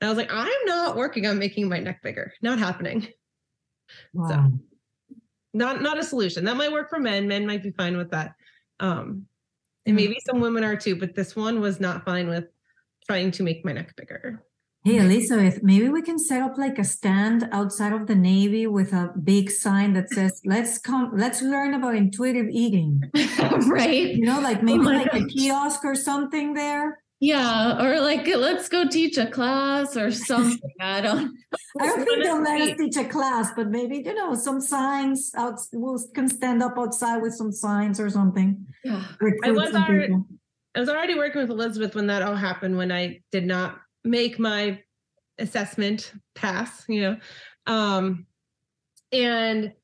And 0.00 0.08
I 0.08 0.10
was 0.10 0.16
like, 0.16 0.32
I'm 0.32 0.64
not 0.66 0.96
working 0.96 1.26
on 1.26 1.38
making 1.38 1.68
my 1.68 1.78
neck 1.78 2.02
bigger. 2.02 2.32
Not 2.42 2.58
happening. 2.58 3.08
Wow. 4.14 4.28
So 4.28 4.58
not 5.52 5.82
not 5.82 5.98
a 5.98 6.04
solution. 6.04 6.44
That 6.44 6.56
might 6.56 6.72
work 6.72 6.88
for 6.88 7.00
men. 7.00 7.26
Men 7.26 7.46
might 7.46 7.62
be 7.62 7.72
fine 7.72 7.96
with 7.96 8.10
that. 8.12 8.34
Um, 8.78 9.26
and 9.86 9.96
maybe 9.96 10.16
some 10.24 10.40
women 10.40 10.62
are 10.64 10.76
too, 10.76 10.96
but 10.96 11.14
this 11.14 11.34
one 11.34 11.60
was 11.60 11.80
not 11.80 12.04
fine 12.04 12.28
with 12.28 12.44
trying 13.06 13.30
to 13.32 13.42
make 13.42 13.64
my 13.64 13.72
neck 13.72 13.94
bigger. 13.96 14.44
Hey, 14.84 14.96
Elizabeth, 14.96 15.62
maybe 15.62 15.90
we 15.90 16.00
can 16.00 16.18
set 16.18 16.40
up 16.40 16.56
like 16.56 16.78
a 16.78 16.84
stand 16.84 17.46
outside 17.52 17.92
of 17.92 18.06
the 18.06 18.14
Navy 18.14 18.66
with 18.66 18.94
a 18.94 19.12
big 19.22 19.50
sign 19.50 19.92
that 19.92 20.08
says, 20.08 20.40
let's 20.46 20.78
come, 20.78 21.10
let's 21.14 21.42
learn 21.42 21.74
about 21.74 21.96
intuitive 21.96 22.46
eating. 22.50 23.02
right. 23.66 24.14
You 24.14 24.24
know, 24.24 24.40
like 24.40 24.62
maybe 24.62 24.86
oh 24.86 24.90
like 24.90 25.12
gosh. 25.12 25.20
a 25.20 25.26
kiosk 25.26 25.84
or 25.84 25.94
something 25.94 26.54
there. 26.54 27.02
Yeah, 27.22 27.84
or 27.84 28.00
like 28.00 28.26
let's 28.26 28.70
go 28.70 28.88
teach 28.88 29.18
a 29.18 29.26
class 29.26 29.94
or 29.94 30.10
something. 30.10 30.70
I 30.80 31.02
don't. 31.02 31.36
I 31.80 31.86
don't 31.86 32.04
think 32.06 32.24
they'll 32.24 32.42
let 32.42 32.62
us 32.62 32.78
teach 32.78 32.96
a 32.96 33.04
class, 33.04 33.50
but 33.54 33.68
maybe 33.68 33.98
you 33.98 34.14
know 34.14 34.34
some 34.34 34.58
signs 34.58 35.30
out. 35.36 35.60
We 35.70 35.98
can 36.14 36.28
stand 36.28 36.62
up 36.62 36.78
outside 36.78 37.18
with 37.18 37.34
some 37.34 37.52
signs 37.52 38.00
or 38.00 38.08
something. 38.08 38.66
Yeah, 38.82 39.04
I 39.44 39.50
was 39.50 39.74
already, 39.74 40.14
I 40.74 40.80
was 40.80 40.88
already 40.88 41.14
working 41.14 41.42
with 41.42 41.50
Elizabeth 41.50 41.94
when 41.94 42.06
that 42.06 42.22
all 42.22 42.36
happened. 42.36 42.78
When 42.78 42.90
I 42.90 43.20
did 43.30 43.44
not 43.44 43.78
make 44.02 44.38
my 44.38 44.80
assessment 45.38 46.14
pass, 46.34 46.86
you 46.88 47.02
know. 47.02 47.16
Um, 47.66 48.26
and 49.12 49.74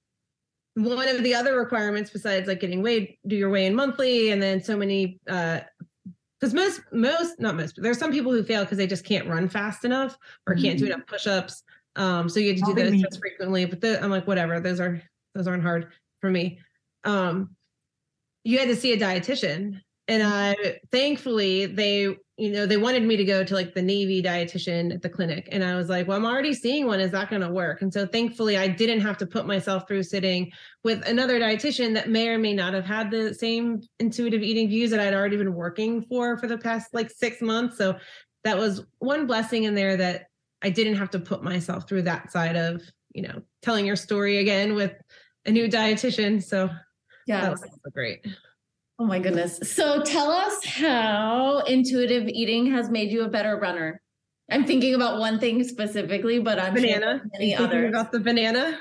one 0.73 1.09
of 1.09 1.23
the 1.23 1.35
other 1.35 1.59
requirements 1.59 2.11
besides 2.11 2.49
like 2.49 2.61
getting 2.61 2.83
weighed, 2.83 3.19
do 3.27 3.37
your 3.37 3.51
weigh 3.51 3.67
in 3.67 3.75
monthly, 3.75 4.31
and 4.31 4.43
then 4.43 4.63
so 4.63 4.75
many 4.75 5.21
uh 5.29 5.61
because 6.47 6.55
most 6.55 6.81
most 6.93 7.41
not 7.41 7.57
most, 7.57 7.75
but 7.75 7.83
there's 7.83 7.99
some 7.99 8.13
people 8.13 8.33
who 8.33 8.43
fail 8.43 8.63
because 8.63 8.79
they 8.79 8.87
just 8.87 9.05
can't 9.05 9.29
run 9.29 9.49
fast 9.49 9.85
enough 9.85 10.17
or 10.47 10.55
mm-hmm. 10.55 10.65
can't 10.65 10.79
do 10.79 10.85
mm-hmm. 10.85 10.95
enough 10.95 11.07
push-ups. 11.07 11.63
Um, 11.97 12.29
so 12.29 12.41
you 12.41 12.51
have 12.51 12.61
to 12.61 12.75
do 12.75 12.75
those 12.75 13.03
tests 13.03 13.19
frequently. 13.19 13.65
But 13.65 13.81
the, 13.81 14.03
I'm 14.03 14.11
like, 14.11 14.27
whatever, 14.27 14.61
those 14.61 14.81
are 14.81 15.03
those 15.35 15.47
aren't 15.47 15.63
hard 15.63 15.93
for 16.21 16.31
me. 16.31 16.61
Um, 17.05 17.57
you 18.45 18.59
had 18.59 18.69
to 18.69 18.77
see 18.77 18.93
a 18.93 18.99
dietitian, 18.99 19.81
and 20.09 20.23
I 20.23 20.79
thankfully 20.93 21.67
they 21.67 22.17
you 22.39 22.51
know, 22.51 22.67
they 22.67 22.77
wanted 22.77 23.03
me 23.03 23.17
to 23.17 23.25
go 23.25 23.43
to 23.43 23.55
like 23.55 23.73
the 23.73 23.81
Navy 23.81 24.23
dietitian 24.23 24.93
at 24.93 25.01
the 25.01 25.09
clinic. 25.09 25.49
And 25.53 25.65
I 25.65 25.75
was 25.75 25.89
like, 25.89 26.07
well, 26.07 26.19
I'm 26.19 26.27
already 26.27 26.53
seeing 26.53 26.87
one. 26.87 27.01
Is 27.01 27.13
that 27.13 27.31
going 27.31 27.41
to 27.41 27.49
work? 27.49 27.81
And 27.81 27.93
so 27.93 28.07
thankfully, 28.07 28.59
I 28.59 28.69
didn't 28.69 29.01
have 29.01 29.17
to 29.19 29.27
put 29.27 29.47
myself 29.47 29.89
through 29.89 30.03
sitting 30.03 30.53
with 30.85 31.07
another 31.09 31.41
dietitian 31.41 31.95
that 31.95 32.11
may 32.11 32.29
or 32.29 32.39
may 32.39 32.53
not 32.53 32.75
have 32.75 32.85
had 32.85 33.11
the 33.11 33.33
same 33.33 33.81
intuitive 34.01 34.43
eating 34.43 34.69
views 34.69 34.91
that 34.91 35.01
I'd 35.01 35.15
already 35.15 35.39
been 35.39 35.55
working 35.55 36.03
for 36.03 36.37
for 36.37 36.47
the 36.47 36.59
past 36.59 36.93
like 36.93 37.11
six 37.11 37.41
months. 37.41 37.79
So 37.79 37.97
that 38.45 38.59
was 38.59 38.85
one 38.99 39.27
blessing 39.27 39.65
in 39.65 39.75
there 39.75 39.97
that 39.97 40.27
I 40.63 40.69
didn't 40.69 40.97
have 40.97 41.11
to 41.11 41.19
put 41.19 41.43
myself 41.43 41.89
through 41.89 42.03
that 42.03 42.33
side 42.33 42.57
of, 42.57 42.83
you 43.15 43.23
know, 43.23 43.41
telling 43.63 43.87
your 43.87 43.97
story 43.97 44.39
again 44.39 44.75
with 44.75 44.93
a 45.47 45.51
new 45.51 45.69
dietitian. 45.69 46.43
So 46.43 46.69
yeah, 47.27 47.41
that 47.41 47.51
was 47.53 47.65
great. 47.95 48.27
Oh 48.99 49.05
my 49.05 49.19
goodness. 49.19 49.59
So 49.63 50.03
tell 50.03 50.31
us 50.31 50.65
how 50.65 51.59
intuitive 51.61 52.29
eating 52.29 52.73
has 52.73 52.89
made 52.89 53.11
you 53.11 53.25
a 53.25 53.29
better 53.29 53.57
runner. 53.57 54.01
I'm 54.51 54.65
thinking 54.65 54.95
about 54.95 55.19
one 55.19 55.39
thing 55.39 55.63
specifically, 55.65 56.39
but 56.39 56.59
I'm 56.59 56.73
banana. 56.73 57.19
Sure 57.19 57.31
many 57.33 57.55
others. 57.55 57.89
About 57.91 58.13
the 58.13 58.21
banana. 58.21 58.79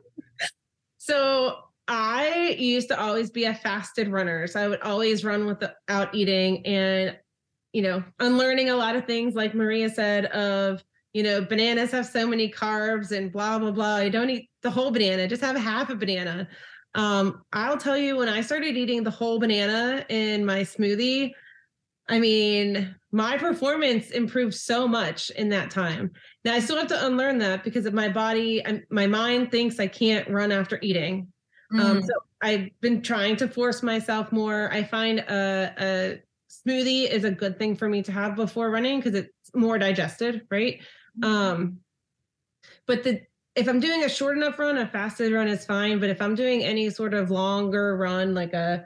so 0.98 1.56
I 1.88 2.56
used 2.58 2.88
to 2.88 3.00
always 3.00 3.30
be 3.30 3.44
a 3.44 3.54
fasted 3.54 4.08
runner. 4.08 4.46
So 4.48 4.60
I 4.60 4.68
would 4.68 4.82
always 4.82 5.24
run 5.24 5.46
without 5.46 6.14
eating 6.14 6.66
and, 6.66 7.16
you 7.72 7.82
know, 7.82 8.02
unlearning 8.18 8.70
a 8.70 8.76
lot 8.76 8.96
of 8.96 9.06
things, 9.06 9.34
like 9.34 9.54
Maria 9.54 9.88
said, 9.88 10.26
of, 10.26 10.84
you 11.14 11.22
know, 11.22 11.40
bananas 11.40 11.92
have 11.92 12.06
so 12.06 12.26
many 12.26 12.50
carbs 12.50 13.12
and 13.12 13.32
blah, 13.32 13.58
blah, 13.58 13.70
blah. 13.70 13.98
You 13.98 14.10
don't 14.10 14.28
eat 14.28 14.50
the 14.62 14.70
whole 14.70 14.90
banana, 14.90 15.28
just 15.28 15.42
have 15.42 15.56
half 15.56 15.88
a 15.88 15.94
banana. 15.94 16.48
Um, 16.96 17.42
I'll 17.52 17.76
tell 17.76 17.96
you, 17.96 18.16
when 18.16 18.28
I 18.28 18.40
started 18.40 18.76
eating 18.76 19.04
the 19.04 19.10
whole 19.10 19.38
banana 19.38 20.04
in 20.08 20.44
my 20.44 20.60
smoothie, 20.60 21.32
I 22.08 22.18
mean, 22.18 22.94
my 23.12 23.36
performance 23.36 24.10
improved 24.10 24.54
so 24.54 24.88
much 24.88 25.30
in 25.30 25.50
that 25.50 25.70
time. 25.70 26.12
Now 26.44 26.54
I 26.54 26.60
still 26.60 26.76
have 26.76 26.86
to 26.88 27.06
unlearn 27.06 27.38
that 27.38 27.64
because 27.64 27.84
of 27.84 27.92
my 27.92 28.08
body 28.08 28.62
and 28.62 28.82
my 28.90 29.06
mind 29.06 29.50
thinks 29.50 29.78
I 29.78 29.88
can't 29.88 30.28
run 30.28 30.52
after 30.52 30.78
eating. 30.82 31.28
Mm. 31.72 31.80
Um, 31.80 32.02
so 32.02 32.12
I've 32.42 32.70
been 32.80 33.02
trying 33.02 33.36
to 33.36 33.48
force 33.48 33.82
myself 33.82 34.32
more. 34.32 34.72
I 34.72 34.84
find 34.84 35.18
a, 35.18 35.74
a 35.78 36.22
smoothie 36.50 37.10
is 37.10 37.24
a 37.24 37.30
good 37.30 37.58
thing 37.58 37.76
for 37.76 37.88
me 37.88 38.02
to 38.04 38.12
have 38.12 38.36
before 38.36 38.70
running 38.70 39.00
because 39.00 39.14
it's 39.14 39.54
more 39.54 39.78
digested, 39.78 40.46
right? 40.50 40.80
Mm. 41.20 41.26
Um, 41.26 41.78
but 42.86 43.02
the 43.02 43.22
if 43.56 43.68
I'm 43.68 43.80
doing 43.80 44.04
a 44.04 44.08
short 44.08 44.36
enough 44.36 44.58
run, 44.58 44.76
a 44.76 44.86
fasted 44.86 45.32
run 45.32 45.48
is 45.48 45.64
fine. 45.64 45.98
But 45.98 46.10
if 46.10 46.20
I'm 46.20 46.34
doing 46.34 46.62
any 46.62 46.90
sort 46.90 47.14
of 47.14 47.30
longer 47.30 47.96
run, 47.96 48.34
like 48.34 48.52
a 48.52 48.84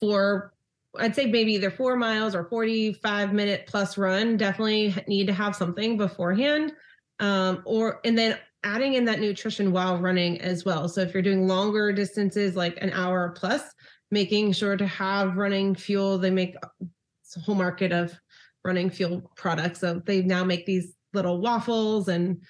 four, 0.00 0.54
I'd 0.96 1.14
say 1.16 1.26
maybe 1.26 1.54
either 1.54 1.70
four 1.70 1.96
miles 1.96 2.34
or 2.34 2.44
45 2.44 3.32
minute 3.32 3.64
plus 3.66 3.98
run, 3.98 4.36
definitely 4.36 4.94
need 5.08 5.26
to 5.26 5.32
have 5.32 5.56
something 5.56 5.96
beforehand. 5.96 6.72
Um, 7.18 7.62
or, 7.64 8.00
and 8.04 8.16
then 8.16 8.38
adding 8.62 8.94
in 8.94 9.04
that 9.06 9.20
nutrition 9.20 9.72
while 9.72 9.98
running 9.98 10.40
as 10.40 10.64
well. 10.64 10.88
So 10.88 11.00
if 11.00 11.12
you're 11.12 11.22
doing 11.22 11.48
longer 11.48 11.92
distances, 11.92 12.54
like 12.54 12.78
an 12.80 12.90
hour 12.90 13.30
plus, 13.36 13.62
making 14.10 14.52
sure 14.52 14.76
to 14.76 14.86
have 14.86 15.36
running 15.36 15.74
fuel. 15.74 16.18
They 16.18 16.30
make 16.30 16.54
a 16.56 17.40
whole 17.40 17.54
market 17.56 17.92
of 17.92 18.14
running 18.64 18.90
fuel 18.90 19.30
products. 19.36 19.80
So 19.80 20.00
they 20.04 20.22
now 20.22 20.44
make 20.44 20.64
these 20.64 20.94
little 21.12 21.40
waffles 21.40 22.08
and 22.08 22.42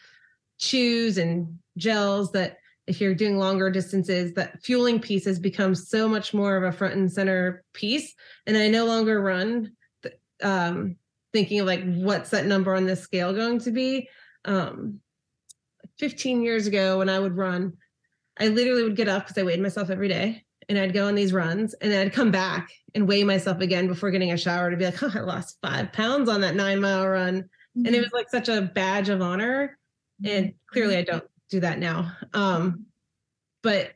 chews 0.59 1.19
and 1.19 1.59
gels 1.77 2.33
that 2.33 2.59
if 2.87 3.01
you're 3.01 3.14
doing 3.14 3.38
longer 3.38 3.71
distances 3.71 4.33
that 4.35 4.62
fueling 4.62 5.01
piece 5.01 5.25
has 5.25 5.38
become 5.38 5.75
so 5.75 6.09
much 6.09 6.33
more 6.33 6.57
of 6.57 6.62
a 6.62 6.73
front 6.73 6.95
and 6.95 7.12
center 7.12 7.64
piece 7.73 8.14
and 8.47 8.57
i 8.57 8.69
no 8.69 8.85
longer 8.85 9.21
run 9.21 9.73
um, 10.42 10.97
thinking 11.33 11.61
of 11.61 11.66
like 11.66 11.83
what's 11.83 12.31
that 12.31 12.47
number 12.47 12.75
on 12.75 12.85
this 12.85 13.01
scale 13.01 13.33
going 13.33 13.59
to 13.61 13.71
be 13.71 14.09
um, 14.45 15.01
15 15.99 16.42
years 16.42 16.66
ago 16.66 16.99
when 16.99 17.09
i 17.09 17.19
would 17.19 17.37
run 17.37 17.75
i 18.38 18.49
literally 18.49 18.83
would 18.83 18.97
get 18.97 19.09
up 19.09 19.27
because 19.27 19.40
i 19.40 19.45
weighed 19.45 19.61
myself 19.61 19.90
every 19.90 20.09
day 20.09 20.42
and 20.69 20.79
i'd 20.79 20.92
go 20.92 21.07
on 21.07 21.14
these 21.14 21.33
runs 21.33 21.75
and 21.75 21.90
then 21.90 22.07
i'd 22.07 22.12
come 22.12 22.31
back 22.31 22.71
and 22.95 23.09
weigh 23.09 23.25
myself 23.25 23.61
again 23.61 23.87
before 23.87 24.11
getting 24.11 24.33
a 24.33 24.37
shower 24.37 24.71
to 24.71 24.77
be 24.77 24.85
like 24.85 25.03
oh 25.03 25.12
i 25.14 25.21
lost 25.21 25.59
five 25.62 25.92
pounds 25.92 26.29
on 26.29 26.42
that 26.42 26.55
nine 26.55 26.81
mile 26.81 27.07
run 27.07 27.42
mm-hmm. 27.42 27.87
and 27.87 27.88
it 27.88 27.92
mm-hmm. 27.92 28.03
was 28.03 28.12
like 28.12 28.29
such 28.29 28.49
a 28.49 28.62
badge 28.62 29.09
of 29.09 29.23
honor 29.23 29.79
and 30.24 30.55
clearly 30.70 30.96
I 30.96 31.02
don't 31.02 31.24
do 31.50 31.61
that 31.61 31.79
now. 31.79 32.12
Um, 32.33 32.87
but 33.62 33.92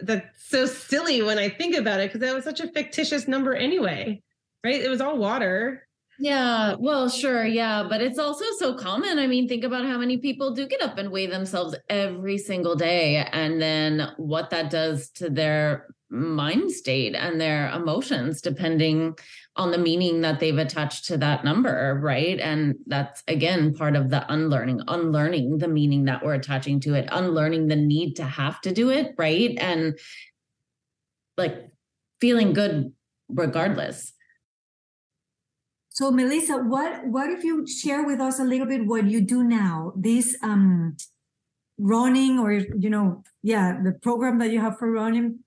that's 0.00 0.48
so 0.48 0.66
silly 0.66 1.22
when 1.22 1.38
I 1.38 1.48
think 1.48 1.76
about 1.76 2.00
it 2.00 2.08
because 2.08 2.20
that 2.20 2.34
was 2.34 2.44
such 2.44 2.60
a 2.60 2.68
fictitious 2.68 3.28
number 3.28 3.54
anyway, 3.54 4.22
right? 4.64 4.80
It 4.80 4.88
was 4.88 5.00
all 5.00 5.18
water. 5.18 5.86
Yeah, 6.18 6.74
well, 6.78 7.08
sure, 7.08 7.44
yeah, 7.44 7.84
but 7.88 8.00
it's 8.00 8.18
also 8.18 8.44
so 8.58 8.74
common. 8.74 9.18
I 9.18 9.26
mean, 9.26 9.48
think 9.48 9.64
about 9.64 9.86
how 9.86 9.98
many 9.98 10.18
people 10.18 10.54
do 10.54 10.68
get 10.68 10.82
up 10.82 10.98
and 10.98 11.10
weigh 11.10 11.26
themselves 11.26 11.74
every 11.88 12.38
single 12.38 12.76
day, 12.76 13.16
and 13.16 13.60
then 13.60 14.12
what 14.18 14.50
that 14.50 14.70
does 14.70 15.10
to 15.12 15.30
their 15.30 15.86
mind 16.10 16.70
state 16.70 17.14
and 17.14 17.40
their 17.40 17.70
emotions, 17.70 18.40
depending 18.40 19.16
on 19.56 19.70
the 19.70 19.78
meaning 19.78 20.22
that 20.22 20.40
they've 20.40 20.56
attached 20.56 21.04
to 21.06 21.18
that 21.18 21.44
number, 21.44 21.98
right? 22.02 22.40
And 22.40 22.76
that's 22.86 23.22
again 23.28 23.74
part 23.74 23.96
of 23.96 24.08
the 24.08 24.30
unlearning, 24.32 24.80
unlearning 24.88 25.58
the 25.58 25.68
meaning 25.68 26.04
that 26.06 26.24
we're 26.24 26.34
attaching 26.34 26.80
to 26.80 26.94
it, 26.94 27.08
unlearning 27.12 27.68
the 27.68 27.76
need 27.76 28.14
to 28.16 28.24
have 28.24 28.60
to 28.62 28.72
do 28.72 28.90
it, 28.90 29.14
right? 29.18 29.56
And 29.58 29.98
like 31.36 31.70
feeling 32.20 32.52
good 32.52 32.92
regardless. 33.28 34.12
So 35.90 36.10
Melissa, 36.10 36.56
what 36.56 37.06
what 37.06 37.30
if 37.30 37.44
you 37.44 37.66
share 37.66 38.04
with 38.04 38.20
us 38.20 38.40
a 38.40 38.44
little 38.44 38.66
bit 38.66 38.86
what 38.86 39.04
you 39.04 39.20
do 39.20 39.44
now? 39.44 39.92
This 39.94 40.36
um 40.42 40.96
running 41.78 42.38
or 42.38 42.52
you 42.52 42.88
know, 42.88 43.22
yeah, 43.42 43.78
the 43.82 43.92
program 43.92 44.38
that 44.38 44.50
you 44.50 44.60
have 44.60 44.78
for 44.78 44.90
running. 44.90 45.40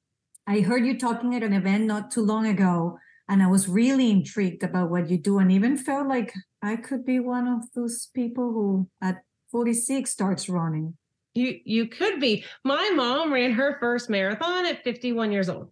I 0.45 0.59
heard 0.59 0.85
you 0.85 0.99
talking 0.99 1.33
at 1.33 1.41
an 1.41 1.53
event 1.53 1.85
not 1.85 2.11
too 2.11 2.21
long 2.21 2.45
ago, 2.45 2.99
and 3.27 3.41
I 3.41 3.47
was 3.47 3.67
really 3.67 4.11
intrigued 4.11 4.63
about 4.63 4.89
what 4.89 5.09
you 5.09 5.17
do, 5.17 5.39
and 5.39 5.51
even 5.51 5.77
felt 5.77 6.07
like 6.07 6.33
I 6.61 6.75
could 6.75 7.05
be 7.05 7.19
one 7.19 7.47
of 7.47 7.71
those 7.73 8.09
people 8.13 8.51
who 8.51 8.89
at 9.01 9.21
46 9.51 10.09
starts 10.09 10.49
running. 10.49 10.97
You 11.33 11.60
you 11.65 11.87
could 11.87 12.19
be. 12.19 12.45
My 12.63 12.91
mom 12.95 13.33
ran 13.33 13.52
her 13.52 13.77
first 13.79 14.10
marathon 14.10 14.65
at 14.65 14.83
51 14.83 15.31
years 15.31 15.50
old, 15.50 15.71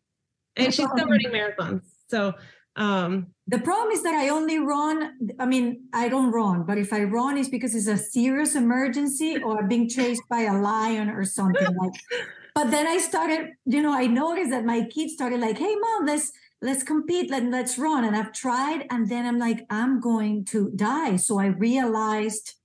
and 0.56 0.74
she's 0.74 0.88
still 0.90 1.08
running 1.08 1.32
marathons. 1.32 1.82
So 2.08 2.34
um 2.76 3.28
the 3.48 3.60
problem 3.60 3.92
is 3.92 4.02
that 4.02 4.16
i 4.16 4.30
only 4.30 4.58
run 4.58 5.12
i 5.40 5.46
mean 5.46 5.84
i 5.94 6.10
don't 6.10 6.32
run 6.32 6.64
but 6.64 6.78
if 6.78 6.92
i 6.92 7.04
run 7.04 7.38
it's 7.38 7.50
because 7.50 7.76
it's 7.76 7.88
a 7.88 7.98
serious 7.98 8.56
emergency 8.56 9.38
or 9.44 9.60
I'm 9.60 9.68
being 9.68 9.88
chased 9.88 10.24
by 10.28 10.42
a 10.42 10.60
lion 10.60 11.10
or 11.10 11.24
something 11.24 11.68
like 11.78 11.94
but 12.56 12.72
then 12.72 12.88
i 12.88 12.98
started 12.98 13.50
you 13.66 13.82
know 13.82 13.94
i 13.94 14.08
noticed 14.08 14.50
that 14.50 14.66
my 14.66 14.86
kids 14.86 15.14
started 15.14 15.40
like 15.40 15.58
hey 15.58 15.76
mom 15.76 16.08
let's 16.08 16.32
let's 16.64 16.84
compete 16.84 17.30
let, 17.30 17.44
let's 17.46 17.78
run 17.78 18.04
and 18.04 18.16
i've 18.16 18.32
tried 18.32 18.86
and 18.90 19.10
then 19.10 19.26
i'm 19.26 19.38
like 19.38 19.66
i'm 19.70 20.00
going 20.00 20.44
to 20.46 20.72
die 20.76 21.16
so 21.16 21.40
i 21.40 21.46
realized 21.46 22.56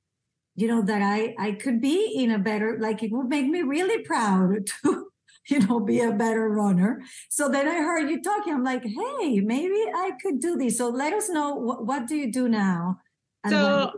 you 0.56 0.68
know 0.68 0.82
that 0.82 1.02
i 1.02 1.34
i 1.38 1.52
could 1.52 1.80
be 1.80 2.12
in 2.16 2.30
a 2.30 2.38
better 2.38 2.78
like 2.80 3.02
it 3.02 3.12
would 3.12 3.28
make 3.28 3.46
me 3.46 3.62
really 3.62 4.02
proud 4.02 4.66
to 4.82 5.08
you 5.48 5.60
know, 5.60 5.80
be 5.80 6.00
a 6.00 6.12
better 6.12 6.48
runner. 6.48 7.02
So 7.30 7.48
then 7.48 7.66
I 7.66 7.76
heard 7.76 8.10
you 8.10 8.22
talking. 8.22 8.52
I'm 8.52 8.64
like, 8.64 8.84
hey, 8.84 9.40
maybe 9.40 9.82
I 9.94 10.12
could 10.22 10.40
do 10.40 10.56
this. 10.56 10.78
So 10.78 10.88
let 10.88 11.12
us 11.12 11.28
know 11.28 11.54
what, 11.54 11.86
what 11.86 12.06
do 12.06 12.16
you 12.16 12.30
do 12.30 12.48
now? 12.48 12.98
so 13.48 13.92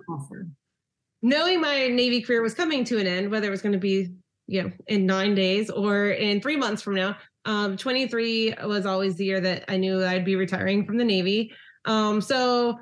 knowing 1.22 1.61
my 1.61 1.88
Navy 1.88 2.22
career 2.22 2.42
was 2.42 2.55
coming 2.55 2.84
to 2.84 2.98
an 2.98 3.07
end, 3.07 3.30
whether 3.30 3.48
it 3.48 3.51
was 3.51 3.62
going 3.62 3.72
to 3.72 3.78
be, 3.78 4.11
you 4.46 4.62
know, 4.62 4.72
in 4.86 5.07
nine 5.07 5.34
days 5.34 5.70
or 5.70 6.11
in 6.11 6.40
three 6.40 6.57
months 6.57 6.82
from 6.82 6.94
now, 6.94 7.16
um, 7.45 7.76
23 7.76 8.55
was 8.64 8.86
always 8.86 9.16
the 9.16 9.24
year 9.24 9.41
that 9.41 9.64
I 9.68 9.76
knew 9.76 10.05
I'd 10.05 10.24
be 10.24 10.36
retiring 10.36 10.84
from 10.84 10.99
the 10.99 11.05
Navy. 11.05 11.53
Um, 11.84 12.20
so 12.20 12.78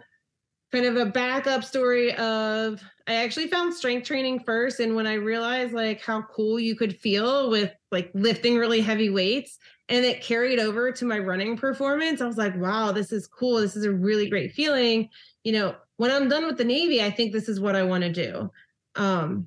kind 0.73 0.85
of 0.85 0.97
a 0.97 1.07
backup 1.07 1.65
story 1.65 2.15
of 2.15 2.83
I 3.07 3.15
actually 3.15 3.47
found 3.47 3.73
strength 3.73 4.07
training 4.07 4.41
first. 4.41 4.81
And 4.81 4.95
when 4.95 5.07
I 5.07 5.15
realized 5.15 5.73
like 5.73 6.03
how 6.03 6.23
cool 6.23 6.61
you 6.61 6.77
could 6.77 6.99
feel 6.99 7.51
with 7.51 7.73
like 7.91 8.11
lifting 8.15 8.59
really 8.59 8.81
heavy 8.81 9.09
weights 9.09 9.59
and 9.89 10.05
it 10.05 10.23
carried 10.23 10.59
over 10.59 10.93
to 10.93 11.05
my 11.07 11.19
running 11.19 11.57
performance, 11.57 12.21
I 12.21 12.27
was 12.27 12.37
like, 12.37 12.55
wow, 12.57 12.93
this 12.93 13.13
is 13.13 13.27
cool. 13.27 13.61
This 13.61 13.77
is 13.77 13.85
a 13.85 13.93
really 13.93 14.29
great 14.29 14.53
feeling. 14.53 15.09
You 15.43 15.53
know, 15.53 15.77
when 15.97 16.11
I'm 16.11 16.29
done 16.29 16.47
with 16.47 16.59
the 16.59 16.65
Navy, 16.65 17.03
I 17.03 17.11
think 17.11 17.33
this 17.33 17.49
is 17.49 17.61
what 17.61 17.77
I 17.77 17.85
want 17.85 18.05
to 18.05 18.13
do. 18.13 18.51
Um, 18.95 19.47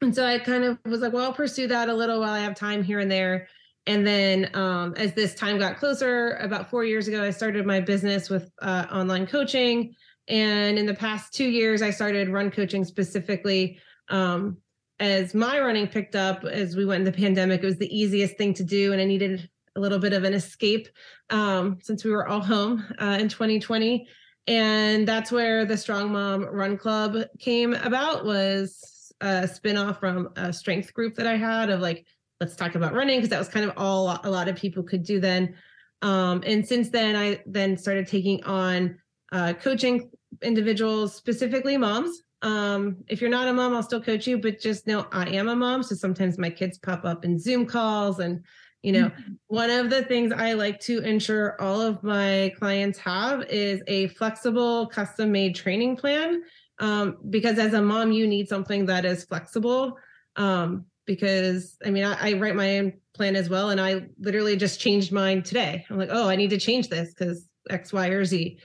and 0.00 0.12
so 0.12 0.26
I 0.26 0.40
kind 0.40 0.64
of 0.64 0.78
was 0.84 1.00
like, 1.00 1.12
well, 1.12 1.26
I'll 1.26 1.32
pursue 1.32 1.68
that 1.68 1.88
a 1.88 1.94
little 1.94 2.18
while 2.18 2.32
I 2.32 2.40
have 2.40 2.56
time 2.56 2.82
here 2.82 2.98
and 2.98 3.10
there. 3.10 3.46
And 3.86 4.06
then 4.06 4.50
um, 4.54 4.94
as 4.96 5.12
this 5.14 5.34
time 5.34 5.58
got 5.58 5.76
closer, 5.76 6.36
about 6.36 6.70
four 6.70 6.84
years 6.84 7.08
ago, 7.08 7.22
I 7.22 7.30
started 7.30 7.66
my 7.66 7.80
business 7.80 8.30
with 8.30 8.50
uh, 8.60 8.86
online 8.92 9.26
coaching. 9.26 9.94
And 10.28 10.78
in 10.78 10.86
the 10.86 10.94
past 10.94 11.34
two 11.34 11.48
years, 11.48 11.82
I 11.82 11.90
started 11.90 12.28
run 12.28 12.50
coaching 12.50 12.84
specifically. 12.84 13.78
Um, 14.08 14.58
as 15.00 15.34
my 15.34 15.58
running 15.58 15.88
picked 15.88 16.14
up 16.14 16.44
as 16.44 16.76
we 16.76 16.84
went 16.84 17.00
in 17.00 17.04
the 17.04 17.18
pandemic, 17.18 17.62
it 17.62 17.66
was 17.66 17.78
the 17.78 17.96
easiest 17.96 18.36
thing 18.36 18.54
to 18.54 18.64
do. 18.64 18.92
And 18.92 19.00
I 19.00 19.04
needed 19.04 19.50
a 19.74 19.80
little 19.80 19.98
bit 19.98 20.12
of 20.12 20.22
an 20.22 20.34
escape 20.34 20.88
um, 21.30 21.78
since 21.82 22.04
we 22.04 22.12
were 22.12 22.28
all 22.28 22.40
home 22.40 22.84
uh, 23.00 23.16
in 23.18 23.28
2020. 23.28 24.06
And 24.46 25.06
that's 25.06 25.32
where 25.32 25.64
the 25.64 25.76
Strong 25.76 26.12
Mom 26.12 26.44
Run 26.44 26.76
Club 26.76 27.16
came 27.40 27.74
about 27.74 28.24
was 28.24 29.12
a 29.20 29.48
spinoff 29.48 29.98
from 29.98 30.30
a 30.36 30.52
strength 30.52 30.92
group 30.94 31.14
that 31.16 31.26
I 31.26 31.36
had 31.36 31.70
of 31.70 31.80
like, 31.80 32.06
let's 32.42 32.56
talk 32.56 32.74
about 32.74 32.92
running 32.92 33.18
because 33.18 33.30
that 33.30 33.38
was 33.38 33.48
kind 33.48 33.64
of 33.64 33.72
all 33.76 34.18
a 34.24 34.28
lot 34.28 34.48
of 34.48 34.56
people 34.56 34.82
could 34.82 35.04
do 35.04 35.20
then. 35.20 35.54
Um, 36.02 36.42
and 36.44 36.66
since 36.66 36.88
then, 36.88 37.14
I 37.14 37.40
then 37.46 37.76
started 37.76 38.08
taking 38.08 38.42
on 38.42 38.98
uh, 39.30 39.52
coaching 39.52 40.10
individuals, 40.42 41.14
specifically 41.14 41.76
moms. 41.76 42.20
Um, 42.42 42.96
if 43.06 43.20
you're 43.20 43.30
not 43.30 43.46
a 43.46 43.52
mom, 43.52 43.76
I'll 43.76 43.84
still 43.84 44.02
coach 44.02 44.26
you, 44.26 44.38
but 44.38 44.58
just 44.58 44.88
know 44.88 45.06
I 45.12 45.28
am 45.28 45.48
a 45.48 45.54
mom. 45.54 45.84
So 45.84 45.94
sometimes 45.94 46.36
my 46.36 46.50
kids 46.50 46.78
pop 46.78 47.04
up 47.04 47.24
in 47.24 47.38
Zoom 47.38 47.64
calls. 47.64 48.18
And, 48.18 48.44
you 48.82 48.90
know, 48.90 49.10
mm-hmm. 49.10 49.32
one 49.46 49.70
of 49.70 49.88
the 49.88 50.02
things 50.02 50.32
I 50.32 50.54
like 50.54 50.80
to 50.80 50.98
ensure 50.98 51.60
all 51.62 51.80
of 51.80 52.02
my 52.02 52.52
clients 52.58 52.98
have 52.98 53.44
is 53.44 53.84
a 53.86 54.08
flexible, 54.08 54.88
custom 54.88 55.30
made 55.30 55.54
training 55.54 55.96
plan. 55.96 56.42
Um, 56.80 57.18
because 57.30 57.60
as 57.60 57.74
a 57.74 57.80
mom, 57.80 58.10
you 58.10 58.26
need 58.26 58.48
something 58.48 58.86
that 58.86 59.04
is 59.04 59.22
flexible. 59.22 59.96
Um, 60.34 60.86
because 61.06 61.76
I 61.84 61.90
mean, 61.90 62.04
I, 62.04 62.30
I 62.30 62.32
write 62.34 62.56
my 62.56 62.78
own 62.78 62.92
plan 63.14 63.36
as 63.36 63.48
well. 63.48 63.70
And 63.70 63.80
I 63.80 64.06
literally 64.18 64.56
just 64.56 64.80
changed 64.80 65.12
mine 65.12 65.42
today. 65.42 65.84
I'm 65.90 65.98
like, 65.98 66.08
oh, 66.10 66.28
I 66.28 66.36
need 66.36 66.50
to 66.50 66.58
change 66.58 66.88
this 66.88 67.12
because 67.14 67.48
X, 67.68 67.92
Y, 67.92 68.08
or 68.08 68.24
Z. 68.24 68.58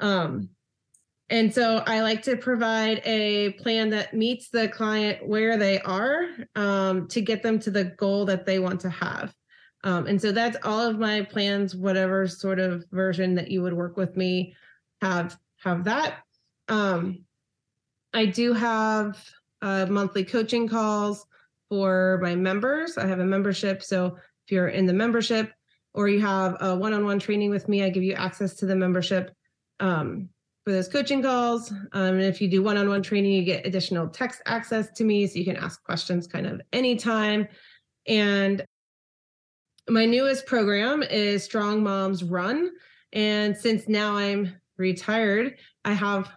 Um, 0.00 0.50
and 1.30 1.52
so 1.52 1.82
I 1.86 2.02
like 2.02 2.22
to 2.22 2.36
provide 2.36 3.00
a 3.04 3.52
plan 3.52 3.90
that 3.90 4.12
meets 4.12 4.50
the 4.50 4.68
client 4.68 5.26
where 5.26 5.56
they 5.56 5.80
are 5.80 6.26
um, 6.54 7.08
to 7.08 7.22
get 7.22 7.42
them 7.42 7.58
to 7.60 7.70
the 7.70 7.84
goal 7.84 8.26
that 8.26 8.44
they 8.44 8.58
want 8.58 8.80
to 8.80 8.90
have. 8.90 9.34
Um, 9.84 10.06
and 10.06 10.20
so 10.20 10.32
that's 10.32 10.56
all 10.64 10.80
of 10.80 10.98
my 10.98 11.22
plans, 11.22 11.74
whatever 11.74 12.26
sort 12.26 12.58
of 12.58 12.84
version 12.90 13.34
that 13.36 13.50
you 13.50 13.62
would 13.62 13.72
work 13.72 13.96
with 13.96 14.16
me, 14.16 14.54
have 15.00 15.36
have 15.58 15.84
that. 15.84 16.18
Um, 16.68 17.24
I 18.12 18.26
do 18.26 18.52
have 18.52 19.22
uh, 19.62 19.86
monthly 19.86 20.24
coaching 20.24 20.68
calls 20.68 21.26
for 21.68 22.18
my 22.22 22.34
members. 22.34 22.98
I 22.98 23.06
have 23.06 23.20
a 23.20 23.24
membership, 23.24 23.82
so 23.82 24.06
if 24.46 24.52
you're 24.52 24.68
in 24.68 24.86
the 24.86 24.92
membership 24.92 25.52
or 25.92 26.08
you 26.08 26.20
have 26.20 26.56
a 26.60 26.76
one-on-one 26.76 27.18
training 27.18 27.50
with 27.50 27.68
me, 27.68 27.82
I 27.82 27.88
give 27.88 28.02
you 28.02 28.14
access 28.14 28.54
to 28.56 28.66
the 28.66 28.76
membership. 28.76 29.32
Um, 29.80 30.28
for 30.64 30.72
those 30.72 30.88
coaching 30.88 31.22
calls. 31.22 31.70
Um, 31.70 32.14
and 32.14 32.22
if 32.22 32.40
you 32.40 32.48
do 32.48 32.62
one 32.62 32.76
on 32.76 32.88
one 32.88 33.02
training, 33.02 33.32
you 33.32 33.44
get 33.44 33.66
additional 33.66 34.08
text 34.08 34.40
access 34.46 34.90
to 34.92 35.04
me 35.04 35.26
so 35.26 35.38
you 35.38 35.44
can 35.44 35.56
ask 35.56 35.82
questions 35.84 36.26
kind 36.26 36.46
of 36.46 36.60
anytime. 36.72 37.46
And 38.06 38.64
my 39.88 40.06
newest 40.06 40.46
program 40.46 41.02
is 41.02 41.44
Strong 41.44 41.82
Moms 41.82 42.24
Run. 42.24 42.70
And 43.12 43.56
since 43.56 43.88
now 43.88 44.16
I'm 44.16 44.54
retired, 44.78 45.58
I 45.84 45.92
have 45.92 46.30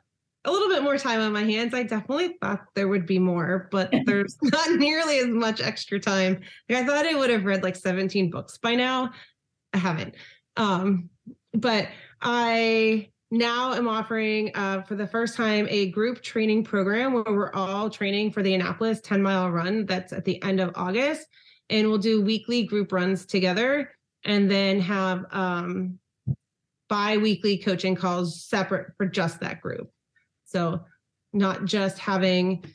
a 0.48 0.52
little 0.52 0.70
bit 0.70 0.82
more 0.82 0.98
time 0.98 1.20
on 1.20 1.34
my 1.34 1.44
hands. 1.44 1.74
I 1.74 1.84
definitely 1.84 2.38
thought 2.42 2.66
there 2.74 2.88
would 2.88 3.06
be 3.06 3.20
more, 3.20 3.68
but 3.70 3.94
there's 4.06 4.38
not 4.42 4.72
nearly 4.72 5.20
as 5.20 5.28
much 5.28 5.62
extra 5.62 6.00
time. 6.00 6.40
Like 6.70 6.80
I 6.80 6.86
thought 6.86 7.06
I 7.06 7.14
would 7.16 7.30
have 7.30 7.46
read 7.46 7.64
like 7.64 7.76
17 7.76 8.30
books 8.30 8.58
by 8.58 8.74
now. 8.74 9.12
I 9.74 9.78
haven't. 9.78 10.16
Um, 10.56 11.10
but 11.54 11.90
I 12.22 13.10
now 13.30 13.72
I'm 13.72 13.90
offering 13.90 14.52
uh, 14.56 14.84
for 14.84 14.96
the 14.96 15.06
first 15.06 15.36
time 15.36 15.68
a 15.70 15.90
group 15.92 16.22
training 16.22 16.64
program 16.64 17.14
where 17.14 17.24
we're 17.26 17.54
all 17.54 17.90
training 17.90 18.32
for 18.32 18.42
the 18.42 18.54
Annapolis 18.54 19.02
10 19.02 19.22
mile 19.22 19.52
run 19.52 19.86
that's 19.86 20.14
at 20.14 20.24
the 20.24 20.42
end 20.44 20.62
of 20.62 20.72
August. 20.76 21.28
And 21.70 21.90
we'll 21.90 21.98
do 21.98 22.22
weekly 22.22 22.64
group 22.64 22.94
runs 22.94 23.26
together 23.26 23.92
and 24.24 24.50
then 24.50 24.80
have 24.80 25.26
um, 25.32 26.00
bi 26.88 27.18
weekly 27.18 27.58
coaching 27.58 27.96
calls 27.96 28.46
separate 28.46 28.94
for 28.96 29.06
just 29.06 29.42
that 29.42 29.60
group. 29.60 29.92
So, 30.48 30.82
not 31.34 31.66
just 31.66 32.00
having 32.00 32.66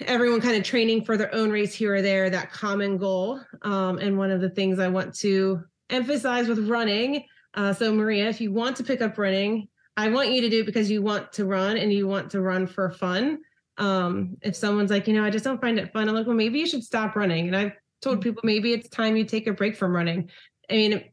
everyone 0.00 0.40
kind 0.40 0.56
of 0.56 0.64
training 0.64 1.04
for 1.04 1.16
their 1.16 1.34
own 1.34 1.50
race 1.50 1.72
here 1.72 1.94
or 1.94 2.02
there, 2.02 2.28
that 2.28 2.50
common 2.50 2.98
goal. 2.98 3.40
Um, 3.62 3.98
and 3.98 4.18
one 4.18 4.30
of 4.30 4.40
the 4.40 4.50
things 4.50 4.78
I 4.78 4.88
want 4.88 5.14
to 5.18 5.62
emphasize 5.88 6.48
with 6.48 6.68
running 6.68 7.24
uh, 7.56 7.72
so, 7.72 7.92
Maria, 7.92 8.28
if 8.28 8.40
you 8.40 8.52
want 8.52 8.76
to 8.76 8.84
pick 8.84 9.00
up 9.00 9.16
running, 9.16 9.68
I 9.96 10.10
want 10.10 10.30
you 10.30 10.42
to 10.42 10.50
do 10.50 10.60
it 10.60 10.66
because 10.66 10.90
you 10.90 11.02
want 11.02 11.32
to 11.32 11.46
run 11.46 11.78
and 11.78 11.90
you 11.90 12.06
want 12.06 12.30
to 12.32 12.42
run 12.42 12.66
for 12.66 12.90
fun. 12.90 13.38
Um, 13.78 14.36
if 14.42 14.54
someone's 14.54 14.90
like, 14.90 15.08
you 15.08 15.14
know, 15.14 15.24
I 15.24 15.30
just 15.30 15.44
don't 15.44 15.60
find 15.60 15.78
it 15.78 15.92
fun, 15.92 16.08
I'm 16.08 16.14
like, 16.14 16.26
well, 16.26 16.36
maybe 16.36 16.58
you 16.58 16.66
should 16.66 16.84
stop 16.84 17.16
running. 17.16 17.46
And 17.46 17.56
I've 17.56 17.72
told 18.02 18.20
people 18.20 18.42
maybe 18.44 18.72
it's 18.72 18.90
time 18.90 19.16
you 19.16 19.24
take 19.24 19.46
a 19.46 19.52
break 19.52 19.74
from 19.74 19.96
running. 19.96 20.30
I 20.70 20.74
mean, 20.74 21.04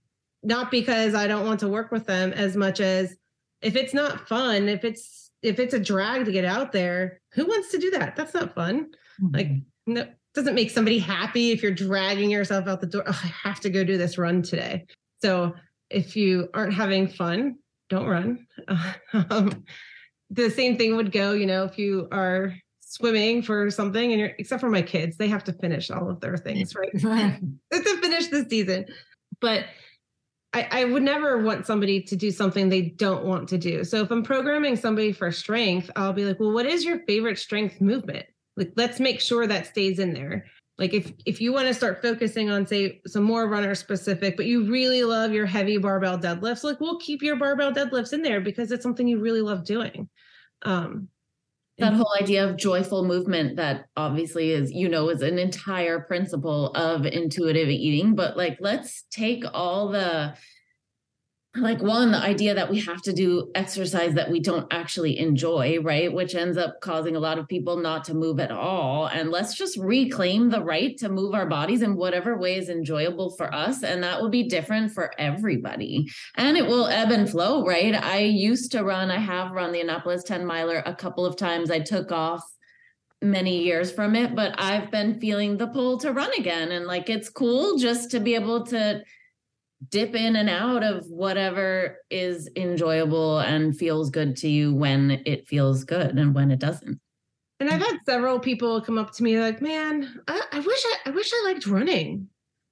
not 0.44 0.70
because 0.70 1.16
I 1.16 1.28
don't 1.28 1.46
want 1.46 1.62
to 1.62 1.70
work 1.70 1.91
with 1.91 2.06
them 2.06 2.34
as 2.34 2.58
much 2.58 2.82
as 2.82 3.16
if 3.62 3.78
it's 3.78 3.94
not 3.94 4.28
fun, 4.28 4.68
if 4.68 4.84
it's 4.84 5.22
if 5.44 5.60
it's 5.60 5.74
a 5.74 5.80
drag 5.80 6.26
to 6.26 6.32
get 6.32 6.46
out 6.46 6.72
there, 6.72 7.20
who 7.34 7.46
wants 7.46 7.70
to 7.72 7.78
do 7.78 7.91
that? 7.91 8.16
That's 8.16 8.34
not 8.34 8.56
fun. 8.56 8.88
Mm-hmm. 9.22 9.36
Like, 9.36 9.50
no, 9.86 10.08
doesn't 10.34 10.56
make 10.56 10.72
somebody 10.72 10.98
happy 10.98 11.52
if 11.52 11.62
you're 11.62 11.72
dragging 11.72 12.32
yourself 12.32 12.68
out 12.68 12.82
the 12.82 12.88
door. 12.88 13.04
Oh, 13.06 13.22
I 13.24 13.48
have 13.48 13.60
to 13.62 13.70
go 13.70 13.84
do 13.84 13.98
this 13.98 14.18
run 14.18 14.41
today. 14.41 14.86
So 15.22 15.54
if 15.89 16.16
you 16.16 16.50
aren't 16.54 16.74
having 16.74 17.08
fun, 17.08 17.58
don't 17.89 18.08
run. 18.08 18.48
Um, 19.30 19.64
the 20.32 20.50
same 20.50 20.78
thing 20.78 20.96
would 20.96 21.12
go, 21.12 21.34
you 21.34 21.46
know, 21.46 21.66
if 21.66 21.78
you 21.78 22.08
are 22.12 22.56
swimming 22.80 23.44
for 23.44 23.70
something 23.70 24.12
and 24.12 24.20
you're 24.20 24.32
except 24.39 24.62
for 24.62 24.70
my 24.70 24.82
kids, 24.82 25.18
they 25.18 25.28
have 25.28 25.44
to 25.44 25.54
finish 25.54 25.91
all 25.91 26.10
of 26.10 26.20
their 26.22 26.38
things, 26.38 26.74
right? 27.04 27.39
to 27.72 27.98
finish 28.02 28.28
the 28.28 28.46
season. 28.50 28.86
But 29.39 29.66
I, 30.54 30.68
I, 30.72 30.86
would 30.86 31.01
never 31.01 31.39
want 31.39 31.66
somebody 31.66 32.01
to 32.01 32.16
do 32.16 32.30
something 32.30 32.70
they 32.70 32.82
don't 32.82 33.26
want 33.26 33.49
to 33.49 33.58
do. 33.58 33.84
So 33.84 34.01
if 34.01 34.12
I'm 34.12 34.22
programming 34.22 34.76
somebody 34.76 35.12
for 35.12 35.32
strength, 35.32 35.89
I'll 35.95 36.14
be 36.14 36.26
like, 36.26 36.39
well, 36.39 36.51
what 36.51 36.68
is 36.68 36.86
your 36.86 36.99
favorite 37.08 37.39
strength 37.39 37.82
movement? 37.82 38.28
Like, 38.56 38.72
let's 38.76 38.99
make 38.99 39.20
sure 39.20 39.47
that 39.47 39.66
stays 39.66 39.97
in 39.97 40.14
there 40.14 40.45
like 40.78 40.93
if 40.93 41.12
if 41.26 41.39
you 41.39 41.54
want 41.54 41.68
to 41.68 41.74
start 41.74 42.01
focusing 42.01 42.49
on 42.49 42.66
say 42.66 43.01
some 43.06 43.24
more 43.24 43.47
runner 43.47 43.76
specific 43.76 44.36
but 44.36 44.45
you 44.45 44.70
really 44.70 45.04
love 45.04 45.32
your 45.32 45.45
heavy 45.45 45.78
barbell 45.78 46.18
deadlifts 46.18 46.64
like 46.64 46.80
we'll 46.80 46.97
keep 46.97 47.22
your 47.22 47.36
barbell 47.36 47.72
deadlifts 47.72 48.14
in 48.14 48.22
there 48.22 48.41
because 48.41 48.72
it's 48.72 48.84
something 48.84 49.08
you 49.08 49.20
really 49.20 49.41
love 49.41 49.64
doing 49.64 50.10
um 50.64 51.08
that 51.80 51.93
whole 51.93 52.13
idea 52.21 52.47
of 52.47 52.55
joyful 52.55 53.03
movement 53.03 53.55
that 53.55 53.86
obviously 53.97 54.51
is 54.51 54.71
you 54.71 54.88
know 54.88 55.09
is 55.09 55.21
an 55.21 55.39
entire 55.39 56.01
principle 56.01 56.67
of 56.76 57.05
intuitive 57.05 57.69
eating 57.69 58.15
but 58.15 58.38
like 58.38 58.57
let's 58.61 59.05
take 59.11 59.43
all 59.53 59.89
the 59.89 60.34
like 61.56 61.82
one 61.84 62.12
the 62.12 62.18
idea 62.18 62.56
that 62.56 62.72
we 62.72 62.80
have 62.80 63.01
to 63.04 63.14
do 63.14 63.51
exercise 63.54 64.16
that 64.16 64.32
we 64.32 64.39
don't 64.39 64.66
actually 64.72 65.20
enjoy 65.20 65.80
right? 65.84 66.12
Which 66.12 66.34
ends 66.34 66.58
up 66.58 66.82
causing 66.82 67.16
a 67.16 67.20
lot 67.20 67.38
of 67.38 67.47
people 67.47 67.78
not 67.78 68.04
to 68.06 68.16
move 68.16 68.39
at 68.39 68.51
all. 68.51 69.08
And 69.08 69.30
let's 69.30 69.54
just 69.54 69.78
reclaim 69.78 70.49
the 70.49 70.64
right 70.64 70.97
to 70.97 71.10
move 71.10 71.36
our 71.36 71.45
bodies 71.45 71.84
in 71.84 71.95
whatever 71.95 72.38
way 72.38 72.58
is 72.58 72.70
enjoyable 72.70 73.30
for 73.32 73.54
us. 73.54 73.84
And 73.84 74.04
that 74.04 74.20
will 74.20 74.30
be 74.30 74.47
different 74.47 74.93
for 74.93 75.12
everybody. 75.20 76.10
And 76.36 76.58
it 76.58 76.66
will 76.66 76.88
ebb 76.88 77.12
and 77.12 77.30
flow 77.30 77.66
right? 77.66 77.93
I 77.93 78.20
used 78.20 78.72
to 78.72 78.84
run 78.84 79.12
i 79.12 79.20
have 79.20 79.51
run 79.51 79.72
the 79.72 79.82
annapolis 79.82 80.24
10 80.24 80.45
miler 80.45 80.82
a 80.86 80.95
couple 80.95 81.26
of 81.26 81.38
times. 81.38 81.70
I 81.70 81.80
took 81.80 82.12
off 82.12 82.43
many 83.22 83.64
years 83.64 83.91
from 83.91 84.16
it, 84.16 84.36
but 84.36 84.56
I've 84.58 84.89
been 84.89 85.20
feeling 85.20 85.58
the 85.58 85.68
pull 85.68 85.99
to 85.99 86.12
run 86.12 86.32
again. 86.38 86.72
And 86.72 86.86
like 86.86 87.10
it's 87.10 87.30
cool 87.30 87.78
just 87.78 88.10
to 88.12 88.20
be 88.20 88.34
able 88.34 88.66
to 88.68 89.04
dip 89.90 90.16
in 90.16 90.36
and 90.36 90.50
out 90.50 90.84
of 90.84 91.06
whatever 91.08 91.98
is 92.10 92.50
enjoyable 92.56 93.40
and 93.40 93.78
feels 93.78 94.10
good 94.10 94.36
to 94.38 94.50
you 94.50 94.74
when 94.74 95.22
it 95.26 95.48
feels 95.48 95.84
good 95.84 96.18
and 96.18 96.34
when 96.34 96.52
it 96.52 96.60
doesn't. 96.60 97.00
And 97.60 97.70
I've 97.70 97.82
had 97.82 98.00
several 98.06 98.40
people 98.40 98.82
come 98.82 98.98
up 98.98 99.12
to 99.14 99.24
me 99.24 99.40
like, 99.40 99.62
"Man, 99.62 100.20
I, 100.28 100.42
I 100.52 100.60
wish 100.60 100.84
I, 100.86 100.98
I 101.06 101.10
wish 101.12 101.32
I 101.34 101.44
liked 101.46 101.68
running." 101.68 102.28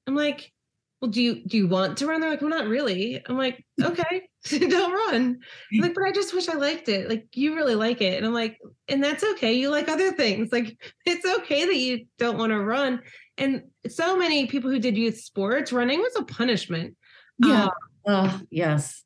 I'm 0.06 0.16
like, 0.16 0.52
"Well, 1.00 1.12
do 1.12 1.22
you 1.22 1.44
do 1.46 1.56
you 1.56 1.68
want 1.68 1.98
to 2.00 2.08
run?" 2.08 2.20
They're 2.20 2.30
like, 2.30 2.42
"Well, 2.42 2.50
not 2.50 2.68
really." 2.68 3.22
I'm 3.26 3.38
like, 3.38 3.64
"Okay, 3.82 4.28
don't 4.50 4.92
run." 4.92 5.40
I'm 5.74 5.80
like, 5.80 5.94
but 5.94 6.04
I 6.04 6.12
just 6.12 6.34
wish 6.34 6.50
I 6.50 6.56
liked 6.56 6.90
it. 6.90 7.08
Like, 7.08 7.28
you 7.36 7.56
really 7.56 7.76
like 7.76 8.02
it, 8.02 8.18
and 8.18 8.26
I'm 8.26 8.34
like, 8.34 8.58
and 8.90 9.02
that's 9.02 9.24
okay. 9.24 9.54
You 9.54 9.70
like 9.70 9.88
other 9.88 10.12
things. 10.12 10.52
Like, 10.52 10.78
it's 11.06 11.26
okay 11.40 11.66
that 11.66 11.78
you 11.78 12.06
don't 12.18 12.38
want 12.38 12.52
to 12.52 12.60
run. 12.60 13.02
And 13.38 13.64
so 13.88 14.18
many 14.18 14.48
people 14.48 14.70
who 14.70 14.80
did 14.80 14.98
youth 14.98 15.20
sports, 15.20 15.72
running 15.72 16.00
was 16.00 16.16
a 16.18 16.24
punishment. 16.24 16.96
Yeah. 17.40 17.70
oh, 18.08 18.42
yes. 18.50 19.04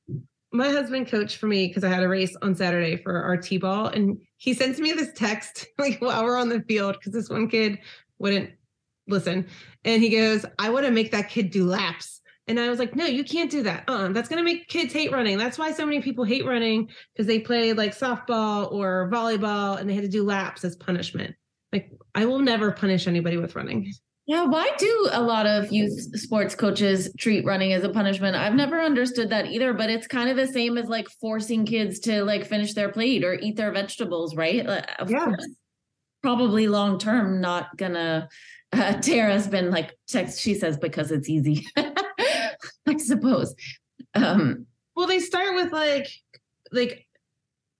My 0.51 0.69
husband 0.69 1.07
coached 1.07 1.37
for 1.37 1.47
me 1.47 1.67
because 1.67 1.83
I 1.83 1.89
had 1.89 2.03
a 2.03 2.07
race 2.07 2.35
on 2.41 2.55
Saturday 2.55 2.97
for 2.97 3.21
our 3.23 3.37
T-ball, 3.37 3.87
and 3.87 4.17
he 4.37 4.53
sends 4.53 4.79
me 4.79 4.91
this 4.93 5.11
text 5.13 5.67
like 5.77 5.99
while 5.99 6.23
we're 6.23 6.37
on 6.37 6.49
the 6.49 6.61
field 6.61 6.95
because 6.97 7.13
this 7.13 7.29
one 7.29 7.49
kid 7.49 7.79
wouldn't 8.19 8.51
listen, 9.07 9.47
and 9.83 10.01
he 10.01 10.09
goes, 10.09 10.45
"I 10.59 10.69
want 10.69 10.85
to 10.85 10.91
make 10.91 11.11
that 11.11 11.29
kid 11.29 11.51
do 11.51 11.65
laps." 11.65 12.21
And 12.47 12.59
I 12.59 12.69
was 12.69 12.77
like, 12.77 12.95
no, 12.95 13.05
you 13.05 13.23
can't 13.23 13.49
do 13.49 13.63
that. 13.63 13.85
Uh, 13.87 14.09
that's 14.09 14.29
going 14.29 14.37
to 14.37 14.43
make 14.43 14.67
kids 14.67 14.93
hate 14.93 15.11
running. 15.11 15.37
That's 15.37 15.57
why 15.57 15.71
so 15.71 15.85
many 15.85 16.01
people 16.01 16.23
hate 16.23 16.45
running 16.45 16.89
because 17.13 17.25
they 17.25 17.39
play 17.39 17.73
like 17.73 17.97
softball 17.97 18.71
or 18.71 19.09
volleyball 19.11 19.79
and 19.79 19.89
they 19.89 19.95
had 19.95 20.03
to 20.03 20.09
do 20.09 20.23
laps 20.23 20.63
as 20.63 20.75
punishment. 20.75 21.35
Like, 21.73 21.91
I 22.13 22.25
will 22.25 22.39
never 22.39 22.71
punish 22.71 23.07
anybody 23.07 23.37
with 23.37 23.55
running. 23.55 23.91
Yeah, 24.27 24.45
why 24.45 24.71
do 24.79 25.09
a 25.11 25.21
lot 25.21 25.45
of 25.45 25.71
youth 25.71 26.17
sports 26.19 26.55
coaches 26.55 27.13
treat 27.17 27.45
running 27.45 27.73
as 27.73 27.83
a 27.83 27.89
punishment? 27.89 28.35
I've 28.35 28.55
never 28.55 28.81
understood 28.81 29.29
that 29.29 29.45
either, 29.45 29.71
but 29.71 29.91
it's 29.91 30.07
kind 30.07 30.31
of 30.31 30.35
the 30.35 30.47
same 30.47 30.79
as 30.79 30.89
like 30.89 31.07
forcing 31.21 31.63
kids 31.63 31.99
to 32.01 32.23
like 32.23 32.43
finish 32.45 32.73
their 32.73 32.91
plate 32.91 33.23
or 33.23 33.35
eat 33.35 33.55
their 33.55 33.71
vegetables, 33.71 34.35
right? 34.35 34.65
Of 34.65 35.11
yeah. 35.11 35.25
course, 35.25 35.47
probably 36.23 36.67
long 36.67 36.97
term 36.97 37.39
not 37.39 37.77
gonna 37.77 38.27
uh, 38.73 38.93
Tara's 39.01 39.47
been 39.47 39.69
like 39.69 39.95
text 40.07 40.41
she 40.41 40.55
says 40.55 40.75
because 40.77 41.11
it's 41.11 41.29
easy. 41.29 41.63
I 41.77 42.97
suppose. 42.97 43.53
Um 44.15 44.65
well 44.95 45.05
they 45.05 45.19
start 45.19 45.53
with 45.53 45.71
like 45.71 46.07
like 46.71 47.05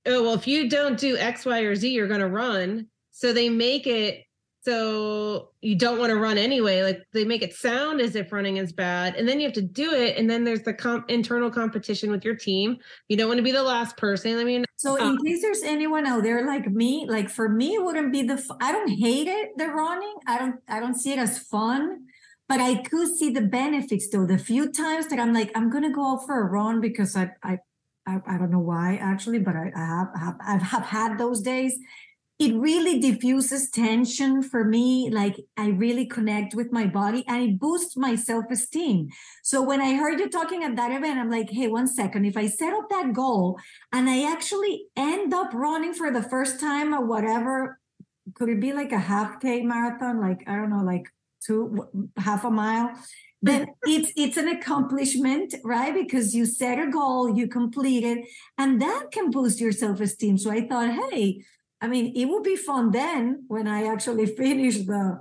oh 0.06 0.22
well 0.22 0.36
if 0.36 0.46
you 0.46 0.70
don't 0.70 1.00
do 1.00 1.18
X, 1.18 1.44
Y, 1.44 1.62
or 1.62 1.76
Z, 1.76 1.90
you're 1.90 2.08
gonna 2.08 2.30
run. 2.30 2.86
So 3.10 3.34
they 3.34 3.50
make 3.50 3.88
it 3.88 4.25
so 4.66 5.50
you 5.62 5.78
don't 5.78 6.00
want 6.00 6.10
to 6.10 6.16
run 6.16 6.40
anyway 6.40 6.82
like 6.82 7.04
they 7.14 7.24
make 7.24 7.44
it 7.44 7.54
sound 7.54 8.02
as 8.02 8.16
if 8.16 8.32
running 8.32 8.58
is 8.58 8.74
bad 8.74 9.14
and 9.16 9.30
then 9.30 9.40
you 9.40 9.46
have 9.46 9.54
to 9.54 9.62
do 9.62 9.94
it 9.94 10.18
and 10.18 10.28
then 10.28 10.44
there's 10.44 10.64
the 10.64 10.74
comp- 10.74 11.08
internal 11.10 11.52
competition 11.52 12.10
with 12.10 12.26
your 12.26 12.36
team. 12.36 12.78
You 13.08 13.16
don't 13.16 13.28
want 13.28 13.38
to 13.38 13.44
be 13.44 13.52
the 13.52 13.62
last 13.62 13.96
person 13.96 14.40
i 14.40 14.44
mean 14.44 14.66
so 14.76 14.96
in 14.96 15.04
um, 15.04 15.18
case 15.24 15.44
there's 15.44 15.62
anyone 15.62 16.08
out 16.08 16.24
there 16.24 16.48
like 16.48 16.68
me 16.68 17.06
like 17.08 17.30
for 17.30 17.48
me 17.48 17.76
it 17.76 17.84
wouldn't 17.84 18.12
be 18.12 18.24
the 18.24 18.34
f- 18.34 18.58
I 18.60 18.72
don't 18.72 18.90
hate 18.90 19.28
it 19.28 19.52
the 19.56 19.68
running 19.68 20.16
i 20.26 20.40
don't 20.40 20.56
i 20.68 20.80
don't 20.80 20.96
see 20.96 21.14
it 21.14 21.20
as 21.20 21.38
fun 21.38 22.08
but 22.50 22.60
i 22.60 22.82
could 22.82 23.16
see 23.16 23.30
the 23.30 23.42
benefits 23.42 24.10
though. 24.10 24.26
The 24.26 24.40
few 24.40 24.72
times 24.72 25.08
that 25.08 25.20
i'm 25.20 25.34
like 25.34 25.52
i'm 25.54 25.70
gonna 25.70 25.92
go 25.92 26.14
out 26.14 26.26
for 26.26 26.42
a 26.42 26.46
run 26.46 26.82
because 26.82 27.16
i 27.16 27.30
i 27.44 27.60
I, 28.08 28.20
I 28.28 28.38
don't 28.38 28.52
know 28.52 28.60
why 28.60 29.00
actually, 29.02 29.40
but 29.40 29.56
I, 29.56 29.72
I 29.76 29.80
have, 29.80 30.08
have 30.20 30.36
I 30.40 30.58
have 30.64 30.86
had 30.86 31.18
those 31.18 31.42
days 31.42 31.76
it 32.38 32.54
really 32.54 33.00
diffuses 33.00 33.70
tension 33.70 34.44
for 34.44 34.66
me. 34.66 35.10
Like 35.10 35.38
I 35.56 35.70
really 35.70 36.06
connect 36.06 36.54
with 36.54 36.72
my 36.72 36.86
body 36.86 37.24
and 37.28 37.42
it 37.44 37.60
boosts 37.60 37.96
my 37.96 38.16
self 38.16 38.46
esteem. 38.52 39.10
So 39.44 39.62
when 39.62 39.80
I 39.80 39.96
heard 39.96 40.20
you 40.20 40.30
talking 40.30 40.64
at 40.64 40.76
that 40.76 40.92
event, 40.92 41.18
I'm 41.18 41.32
like, 41.32 41.50
hey, 41.50 41.68
one 41.68 41.88
second. 41.88 42.26
If 42.26 42.36
I 42.36 42.48
set 42.48 42.74
up 42.74 42.90
that 42.90 43.14
goal 43.14 43.58
and 43.94 44.10
I 44.10 44.30
actually 44.32 44.86
end 44.98 45.34
up 45.34 45.54
running 45.54 45.94
for 45.94 46.12
the 46.12 46.24
first 46.24 46.60
time 46.60 46.94
or 46.94 47.06
whatever, 47.06 47.80
could 48.34 48.50
it 48.50 48.60
be 48.60 48.74
like 48.74 48.92
a 48.92 49.00
half 49.00 49.40
K 49.40 49.62
marathon? 49.62 50.20
Like, 50.20 50.44
I 50.46 50.56
don't 50.56 50.72
know, 50.72 50.84
like 50.84 51.06
two, 51.46 52.10
half 52.18 52.44
a 52.44 52.52
mile? 52.52 52.92
then 53.42 53.68
it's 53.84 54.12
it's 54.16 54.38
an 54.38 54.48
accomplishment 54.48 55.54
right 55.64 55.94
because 55.94 56.34
you 56.34 56.46
set 56.46 56.80
a 56.80 56.90
goal 56.90 57.36
you 57.38 57.48
complete 57.48 58.04
it 58.04 58.26
and 58.58 58.82
that 58.82 59.12
can 59.12 59.30
boost 59.30 59.60
your 59.60 59.72
self-esteem 59.72 60.38
so 60.38 60.50
i 60.50 60.66
thought 60.68 60.90
hey 61.12 61.44
I 61.82 61.88
mean, 61.88 62.14
it 62.16 62.26
would 62.26 62.44
be 62.44 62.56
fun 62.56 62.92
then 62.92 63.46
when 63.48 63.68
I 63.68 63.86
actually 63.86 64.26
finish 64.38 64.78
the. 64.78 65.20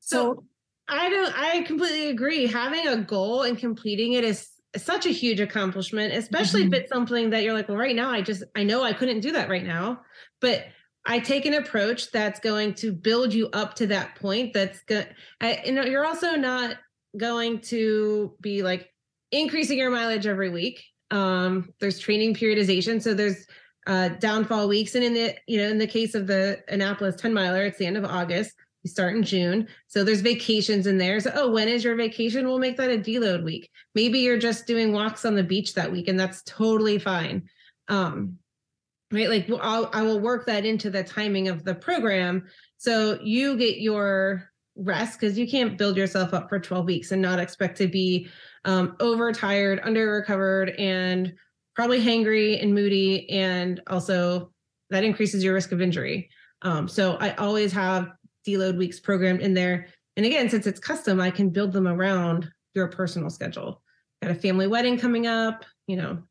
So, 0.00 0.34
so 0.34 0.44
I 0.88 1.08
don't. 1.08 1.38
I 1.38 1.62
completely 1.62 2.08
agree. 2.08 2.46
Having 2.46 2.88
a 2.88 2.96
goal 2.98 3.42
and 3.42 3.58
completing 3.58 4.12
it 4.12 4.24
is 4.24 4.48
such 4.76 5.06
a 5.06 5.10
huge 5.10 5.40
accomplishment, 5.40 6.14
especially 6.14 6.62
mm-hmm. 6.64 6.74
if 6.74 6.80
it's 6.80 6.90
something 6.90 7.30
that 7.30 7.42
you're 7.42 7.52
like, 7.52 7.68
well, 7.68 7.76
right 7.76 7.96
now 7.96 8.10
I 8.10 8.22
just 8.22 8.42
I 8.54 8.64
know 8.64 8.82
I 8.82 8.92
couldn't 8.92 9.20
do 9.20 9.32
that 9.32 9.48
right 9.48 9.64
now, 9.64 10.00
but 10.40 10.64
I 11.04 11.18
take 11.18 11.46
an 11.46 11.54
approach 11.54 12.10
that's 12.12 12.40
going 12.40 12.74
to 12.74 12.92
build 12.92 13.34
you 13.34 13.48
up 13.52 13.74
to 13.74 13.88
that 13.88 14.14
point. 14.16 14.52
That's 14.52 14.80
good. 14.82 15.08
You 15.42 15.72
know, 15.72 15.82
you're 15.82 16.06
also 16.06 16.36
not 16.36 16.76
going 17.16 17.60
to 17.60 18.34
be 18.40 18.62
like 18.62 18.88
increasing 19.30 19.78
your 19.78 19.90
mileage 19.90 20.26
every 20.26 20.50
week. 20.50 20.82
Um, 21.10 21.70
there's 21.80 21.98
training 21.98 22.34
periodization, 22.34 23.02
so 23.02 23.14
there's 23.14 23.46
uh, 23.86 24.08
downfall 24.08 24.68
weeks. 24.68 24.94
And 24.94 25.04
in 25.04 25.14
the, 25.14 25.34
you 25.46 25.58
know, 25.58 25.68
in 25.68 25.78
the 25.78 25.86
case 25.86 26.14
of 26.14 26.26
the 26.26 26.62
Annapolis 26.68 27.16
10 27.16 27.32
miler, 27.32 27.64
it's 27.64 27.78
the 27.78 27.86
end 27.86 27.96
of 27.96 28.04
August. 28.04 28.54
You 28.82 28.90
start 28.90 29.14
in 29.14 29.22
June. 29.22 29.68
So 29.86 30.02
there's 30.02 30.20
vacations 30.20 30.86
in 30.86 30.98
there. 30.98 31.20
So, 31.20 31.30
oh, 31.34 31.50
when 31.50 31.68
is 31.68 31.84
your 31.84 31.94
vacation? 31.94 32.46
We'll 32.46 32.58
make 32.58 32.76
that 32.78 32.90
a 32.90 32.98
deload 32.98 33.44
week. 33.44 33.70
Maybe 33.94 34.20
you're 34.20 34.38
just 34.38 34.66
doing 34.66 34.92
walks 34.92 35.24
on 35.24 35.36
the 35.36 35.44
beach 35.44 35.74
that 35.74 35.92
week, 35.92 36.08
and 36.08 36.18
that's 36.18 36.42
totally 36.42 36.98
fine. 36.98 37.48
Um, 37.88 38.38
right. 39.12 39.28
Like 39.28 39.48
I'll, 39.60 39.88
I 39.92 40.02
will 40.02 40.18
work 40.18 40.46
that 40.46 40.64
into 40.64 40.90
the 40.90 41.04
timing 41.04 41.48
of 41.48 41.64
the 41.64 41.74
program. 41.74 42.44
So 42.78 43.20
you 43.22 43.56
get 43.56 43.78
your 43.78 44.48
rest 44.74 45.20
because 45.20 45.38
you 45.38 45.48
can't 45.48 45.78
build 45.78 45.96
yourself 45.96 46.34
up 46.34 46.48
for 46.48 46.58
12 46.58 46.86
weeks 46.86 47.12
and 47.12 47.22
not 47.22 47.38
expect 47.38 47.76
to 47.78 47.86
be 47.86 48.28
um, 48.64 48.96
overtired, 49.00 49.80
under 49.84 50.10
recovered, 50.12 50.70
and 50.70 51.34
probably 51.74 52.00
hangry 52.00 52.62
and 52.62 52.74
moody, 52.74 53.28
and 53.30 53.80
also 53.86 54.52
that 54.90 55.04
increases 55.04 55.42
your 55.42 55.54
risk 55.54 55.72
of 55.72 55.80
injury. 55.80 56.28
Um, 56.62 56.86
so 56.88 57.16
I 57.20 57.34
always 57.36 57.72
have 57.72 58.12
deload 58.46 58.76
weeks 58.76 59.00
programmed 59.00 59.40
in 59.40 59.54
there. 59.54 59.88
And 60.16 60.26
again, 60.26 60.48
since 60.48 60.66
it's 60.66 60.80
custom, 60.80 61.20
I 61.20 61.30
can 61.30 61.50
build 61.50 61.72
them 61.72 61.88
around 61.88 62.50
your 62.74 62.88
personal 62.88 63.30
schedule. 63.30 63.82
Got 64.20 64.32
a 64.32 64.34
family 64.34 64.66
wedding 64.66 64.98
coming 64.98 65.26
up, 65.26 65.64
you 65.86 65.96
know, 65.96 66.22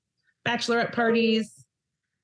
bachelorette 0.47 0.93
parties, 0.93 1.65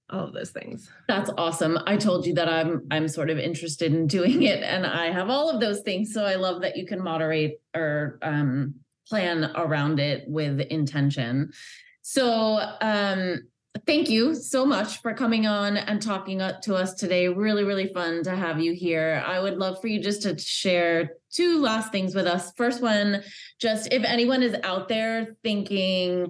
all 0.10 0.26
of 0.26 0.34
those 0.34 0.52
things. 0.52 0.90
That's 1.08 1.30
awesome. 1.38 1.78
I 1.86 1.98
told 1.98 2.26
you 2.26 2.34
that 2.36 2.48
I'm 2.48 2.88
I'm 2.92 3.08
sort 3.08 3.30
of 3.30 3.38
interested 3.38 3.94
in 3.94 4.08
doing 4.08 4.44
it 4.44 4.64
and 4.64 4.86
I 4.86 5.12
have 5.12 5.30
all 5.30 5.50
of 5.50 5.60
those 5.60 5.82
things. 5.82 6.14
So 6.14 6.24
I 6.24 6.36
love 6.36 6.62
that 6.62 6.78
you 6.78 6.86
can 6.86 7.04
moderate 7.04 7.60
or 7.76 8.20
um 8.22 8.76
plan 9.08 9.52
around 9.56 10.00
it 10.00 10.26
with 10.28 10.60
intention. 10.60 11.52
So, 12.10 12.58
um, 12.80 13.50
thank 13.86 14.10
you 14.10 14.34
so 14.34 14.66
much 14.66 15.02
for 15.02 15.14
coming 15.14 15.46
on 15.46 15.76
and 15.76 16.02
talking 16.02 16.40
to 16.40 16.74
us 16.74 16.94
today. 16.94 17.28
Really, 17.28 17.66
really 17.66 17.92
fun 17.94 18.24
to 18.24 18.34
have 18.34 18.62
you 18.62 18.72
here. 18.72 19.22
I 19.28 19.42
would 19.42 19.58
love 19.58 19.82
for 19.82 19.88
you 19.88 20.00
just 20.02 20.22
to 20.22 20.38
share 20.38 21.16
two 21.30 21.60
last 21.60 21.92
things 21.92 22.16
with 22.16 22.26
us. 22.26 22.54
First 22.54 22.82
one, 22.82 23.24
just 23.60 23.92
if 23.92 24.06
anyone 24.06 24.42
is 24.42 24.56
out 24.64 24.88
there 24.88 25.36
thinking, 25.44 26.30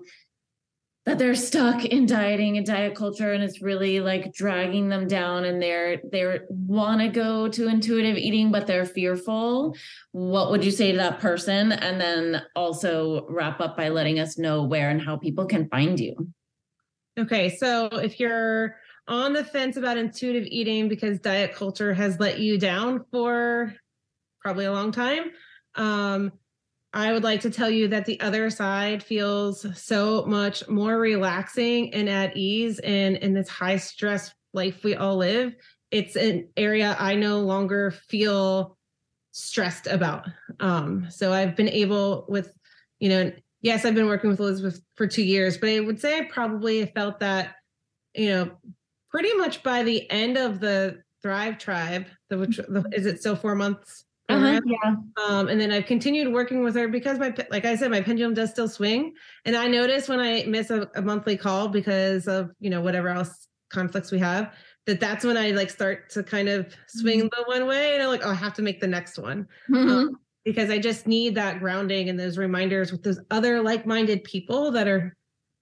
that 1.07 1.17
they're 1.17 1.35
stuck 1.35 1.85
in 1.85 2.05
dieting 2.05 2.57
and 2.57 2.65
diet 2.65 2.93
culture 2.93 3.31
and 3.31 3.41
it's 3.41 3.61
really 3.61 4.01
like 4.01 4.33
dragging 4.33 4.89
them 4.89 5.07
down 5.07 5.45
and 5.45 5.61
they're 5.61 6.01
they 6.11 6.41
want 6.49 6.99
to 6.99 7.07
go 7.07 7.47
to 7.47 7.69
intuitive 7.69 8.17
eating 8.17 8.51
but 8.51 8.67
they're 8.67 8.85
fearful. 8.85 9.73
What 10.11 10.51
would 10.51 10.65
you 10.65 10.71
say 10.71 10.91
to 10.91 10.97
that 10.97 11.19
person? 11.19 11.71
And 11.71 11.99
then 12.01 12.41
also 12.57 13.25
wrap 13.29 13.61
up 13.61 13.77
by 13.77 13.87
letting 13.87 14.19
us 14.19 14.37
know 14.37 14.65
where 14.65 14.89
and 14.89 15.01
how 15.01 15.15
people 15.15 15.45
can 15.45 15.69
find 15.69 15.97
you. 15.97 16.27
Okay 17.17 17.55
so 17.55 17.85
if 17.85 18.19
you're 18.19 18.75
on 19.07 19.31
the 19.31 19.45
fence 19.45 19.77
about 19.77 19.97
intuitive 19.97 20.45
eating 20.47 20.89
because 20.89 21.19
diet 21.19 21.55
culture 21.55 21.93
has 21.93 22.19
let 22.19 22.39
you 22.39 22.59
down 22.59 23.05
for 23.13 23.73
probably 24.41 24.65
a 24.65 24.73
long 24.73 24.91
time 24.91 25.31
um, 25.75 26.33
I 26.97 27.13
would 27.13 27.23
like 27.23 27.41
to 27.41 27.51
tell 27.51 27.69
you 27.69 27.87
that 27.89 28.05
the 28.05 28.19
other 28.21 28.49
side 28.49 29.03
feels 29.03 29.67
so 29.79 30.25
much 30.25 30.67
more 30.67 30.97
relaxing 30.97 31.93
and 31.93 32.09
at 32.09 32.35
ease 32.35 32.79
in 32.79 33.17
in 33.17 33.35
this 33.35 33.47
high 33.47 33.77
stress 33.77 34.33
life 34.51 34.83
we 34.83 34.95
all 34.95 35.15
live. 35.15 35.53
It's 35.91 36.15
an 36.15 36.49
area 36.57 36.95
I 36.97 37.13
no 37.13 37.41
longer 37.41 37.91
feel 37.91 38.79
stressed 39.31 39.85
about. 39.85 40.25
Um, 40.59 41.05
so 41.11 41.31
I've 41.31 41.55
been 41.55 41.69
able 41.69 42.25
with, 42.29 42.51
you 42.97 43.09
know, 43.09 43.31
yes, 43.61 43.85
I've 43.85 43.93
been 43.93 44.07
working 44.07 44.31
with 44.31 44.39
Elizabeth 44.39 44.81
for 44.95 45.05
two 45.05 45.23
years, 45.23 45.55
but 45.55 45.69
I 45.69 45.79
would 45.79 46.01
say 46.01 46.17
I 46.17 46.23
probably 46.23 46.83
felt 46.87 47.19
that, 47.19 47.57
you 48.15 48.29
know, 48.29 48.51
pretty 49.11 49.35
much 49.35 49.61
by 49.61 49.83
the 49.83 50.09
end 50.09 50.35
of 50.35 50.59
the 50.59 51.03
Thrive 51.21 51.59
Tribe, 51.59 52.07
the 52.31 52.39
which 52.39 52.57
the, 52.57 52.89
is 52.91 53.05
it 53.05 53.19
still 53.19 53.35
four 53.35 53.53
months? 53.53 54.03
Uh-huh, 54.37 54.61
yeah. 54.65 54.95
Um, 55.25 55.47
and 55.47 55.59
then 55.59 55.71
I've 55.71 55.85
continued 55.85 56.31
working 56.33 56.63
with 56.63 56.75
her 56.75 56.87
because 56.87 57.19
my, 57.19 57.33
like 57.49 57.65
I 57.65 57.75
said, 57.75 57.91
my 57.91 58.01
pendulum 58.01 58.33
does 58.33 58.49
still 58.51 58.69
swing. 58.69 59.13
And 59.45 59.55
I 59.55 59.67
notice 59.67 60.07
when 60.07 60.19
I 60.19 60.43
miss 60.45 60.69
a, 60.69 60.89
a 60.95 61.01
monthly 61.01 61.37
call 61.37 61.67
because 61.67 62.27
of, 62.27 62.51
you 62.59 62.69
know, 62.69 62.81
whatever 62.81 63.09
else 63.09 63.47
conflicts 63.69 64.11
we 64.11 64.19
have, 64.19 64.53
that 64.85 64.99
that's 64.99 65.25
when 65.25 65.37
I 65.37 65.51
like 65.51 65.69
start 65.69 66.09
to 66.11 66.23
kind 66.23 66.47
of 66.47 66.73
swing 66.87 67.21
the 67.21 67.43
one 67.45 67.67
way. 67.67 67.93
And 67.93 68.03
I'm 68.03 68.09
like, 68.09 68.25
oh, 68.25 68.31
I 68.31 68.35
have 68.35 68.53
to 68.55 68.61
make 68.61 68.79
the 68.79 68.87
next 68.87 69.17
one 69.17 69.47
Mhm. 69.69 69.89
Um, 69.89 70.19
because 70.45 70.69
I 70.69 70.79
just 70.79 71.07
need 71.07 71.35
that 71.35 71.59
grounding 71.59 72.07
and 72.07 72.17
those 72.17 72.37
reminders 72.37 72.93
with 72.93 73.03
those 73.03 73.19
other 73.31 73.61
like-minded 73.61 74.23
people 74.23 74.71
that 74.71 74.87
are 74.87 75.13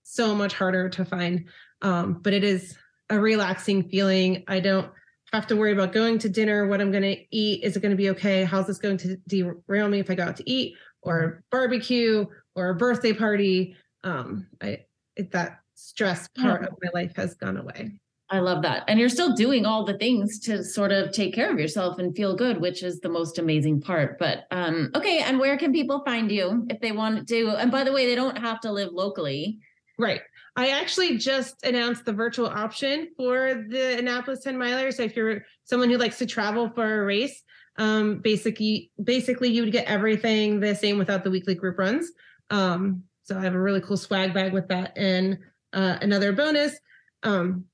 so 0.04 0.36
much 0.36 0.54
harder 0.54 0.90
to 0.90 1.04
find. 1.04 1.46
Um, 1.82 2.20
but 2.22 2.34
it 2.34 2.44
is 2.44 2.78
a 3.10 3.20
relaxing 3.20 3.90
feeling. 3.90 4.44
I 4.48 4.60
don't 4.60 4.92
have 5.34 5.48
to 5.48 5.56
worry 5.56 5.72
about 5.72 5.92
going 5.92 6.18
to 6.20 6.30
dinner, 6.30 6.68
what 6.68 6.82
I'm 6.82 6.92
going 6.92 7.04
to 7.04 7.18
eat. 7.36 7.64
Is 7.64 7.76
it 7.76 7.82
going 7.82 7.92
to 7.92 7.98
be 7.98 8.10
okay? 8.12 8.44
How's 8.44 8.68
this 8.68 8.78
going 8.78 8.98
to 8.98 9.18
derail 9.28 9.88
me 9.90 10.00
if 10.00 10.10
I 10.10 10.16
go 10.16 10.24
out 10.24 10.38
to 10.38 10.50
eat 10.50 10.76
or 11.02 11.44
barbecue 11.52 12.26
or 12.56 12.70
a 12.70 12.76
birthday 12.76 13.14
party? 13.14 13.76
Um, 14.04 14.48
I 14.62 14.86
it, 15.16 15.32
that 15.32 15.60
stress 15.76 16.28
part 16.30 16.64
of 16.64 16.74
my 16.82 16.90
life 16.94 17.16
has 17.16 17.36
gone 17.36 17.58
away. 17.58 18.00
I 18.30 18.40
love 18.40 18.64
that. 18.64 18.84
And 18.88 19.00
you're 19.00 19.10
still 19.10 19.36
doing 19.36 19.66
all 19.66 19.86
the 19.86 19.98
things 19.98 20.40
to 20.42 20.64
sort 20.64 20.92
of 20.92 21.12
take 21.12 21.34
care 21.34 21.52
of 21.52 21.60
yourself 21.60 22.00
and 22.00 22.16
feel 22.16 22.36
good, 22.36 22.60
which 22.60 22.82
is 22.82 23.00
the 23.00 23.10
most 23.10 23.38
amazing 23.38 23.82
part. 23.82 24.18
But 24.18 24.46
um 24.52 24.90
okay, 24.96 25.20
and 25.20 25.40
where 25.40 25.58
can 25.58 25.72
people 25.72 26.04
find 26.04 26.32
you 26.32 26.66
if 26.70 26.80
they 26.82 26.92
want 26.92 27.28
to? 27.28 27.50
And 27.58 27.72
by 27.72 27.84
the 27.84 27.92
way, 27.92 28.06
they 28.08 28.16
don't 28.16 28.38
have 28.38 28.60
to 28.62 28.72
live 28.72 28.92
locally. 28.92 29.60
Right. 30.00 30.22
I 30.56 30.70
actually 30.70 31.18
just 31.18 31.66
announced 31.66 32.06
the 32.06 32.14
virtual 32.14 32.48
option 32.48 33.10
for 33.18 33.66
the 33.68 33.98
Annapolis 33.98 34.42
10 34.44 34.58
miler. 34.58 34.92
So 34.92 35.04
if 35.04 35.16
you're 35.16 35.44
someone 35.66 35.90
who 35.90 35.98
likes 35.98 36.18
to 36.20 36.26
travel 36.26 36.70
for 36.70 37.02
a 37.02 37.06
race, 37.06 37.44
um, 37.78 38.20
basically, 38.20 38.92
basically 39.04 39.50
you 39.50 39.64
would 39.64 39.74
get 39.74 39.88
everything 39.88 40.62
the 40.62 40.74
same 40.74 40.98
without 40.98 41.24
the 41.26 41.30
weekly 41.30 41.56
group 41.56 41.78
runs. 41.78 42.10
Um, 42.50 43.04
so 43.24 43.38
I 43.38 43.42
have 43.42 43.56
a 43.56 43.60
really 43.60 43.82
cool 43.82 43.98
swag 43.98 44.34
bag 44.34 44.54
with 44.54 44.70
that. 44.70 44.98
And 44.98 45.40
uh, 45.74 45.98
another 46.02 46.32
bonus, 46.32 46.80
um, 47.24 47.66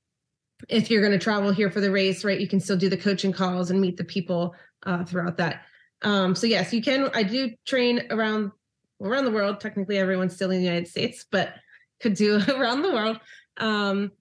if 0.68 0.90
you're 0.90 1.02
going 1.02 1.12
to 1.12 1.22
travel 1.22 1.52
here 1.52 1.70
for 1.70 1.80
the 1.80 1.90
race, 1.90 2.24
right, 2.24 2.40
you 2.40 2.48
can 2.48 2.60
still 2.60 2.76
do 2.76 2.88
the 2.88 2.96
coaching 2.96 3.32
calls 3.32 3.70
and 3.70 3.80
meet 3.80 3.96
the 3.96 4.04
people 4.04 4.54
uh, 4.84 5.04
throughout 5.04 5.36
that. 5.36 5.62
Um, 6.02 6.34
so 6.34 6.46
yes, 6.46 6.72
you 6.72 6.82
can. 6.82 7.10
I 7.14 7.22
do 7.22 7.52
train 7.64 8.02
around 8.10 8.50
around 9.00 9.24
the 9.24 9.30
world. 9.30 9.60
Technically, 9.60 9.98
everyone's 9.98 10.34
still 10.34 10.50
in 10.50 10.58
the 10.58 10.64
United 10.64 10.88
States, 10.88 11.26
but 11.30 11.54
could 12.02 12.14
do 12.14 12.36
around 12.48 12.82
the 12.82 12.92
world. 12.92 13.18
Um, 13.56 14.12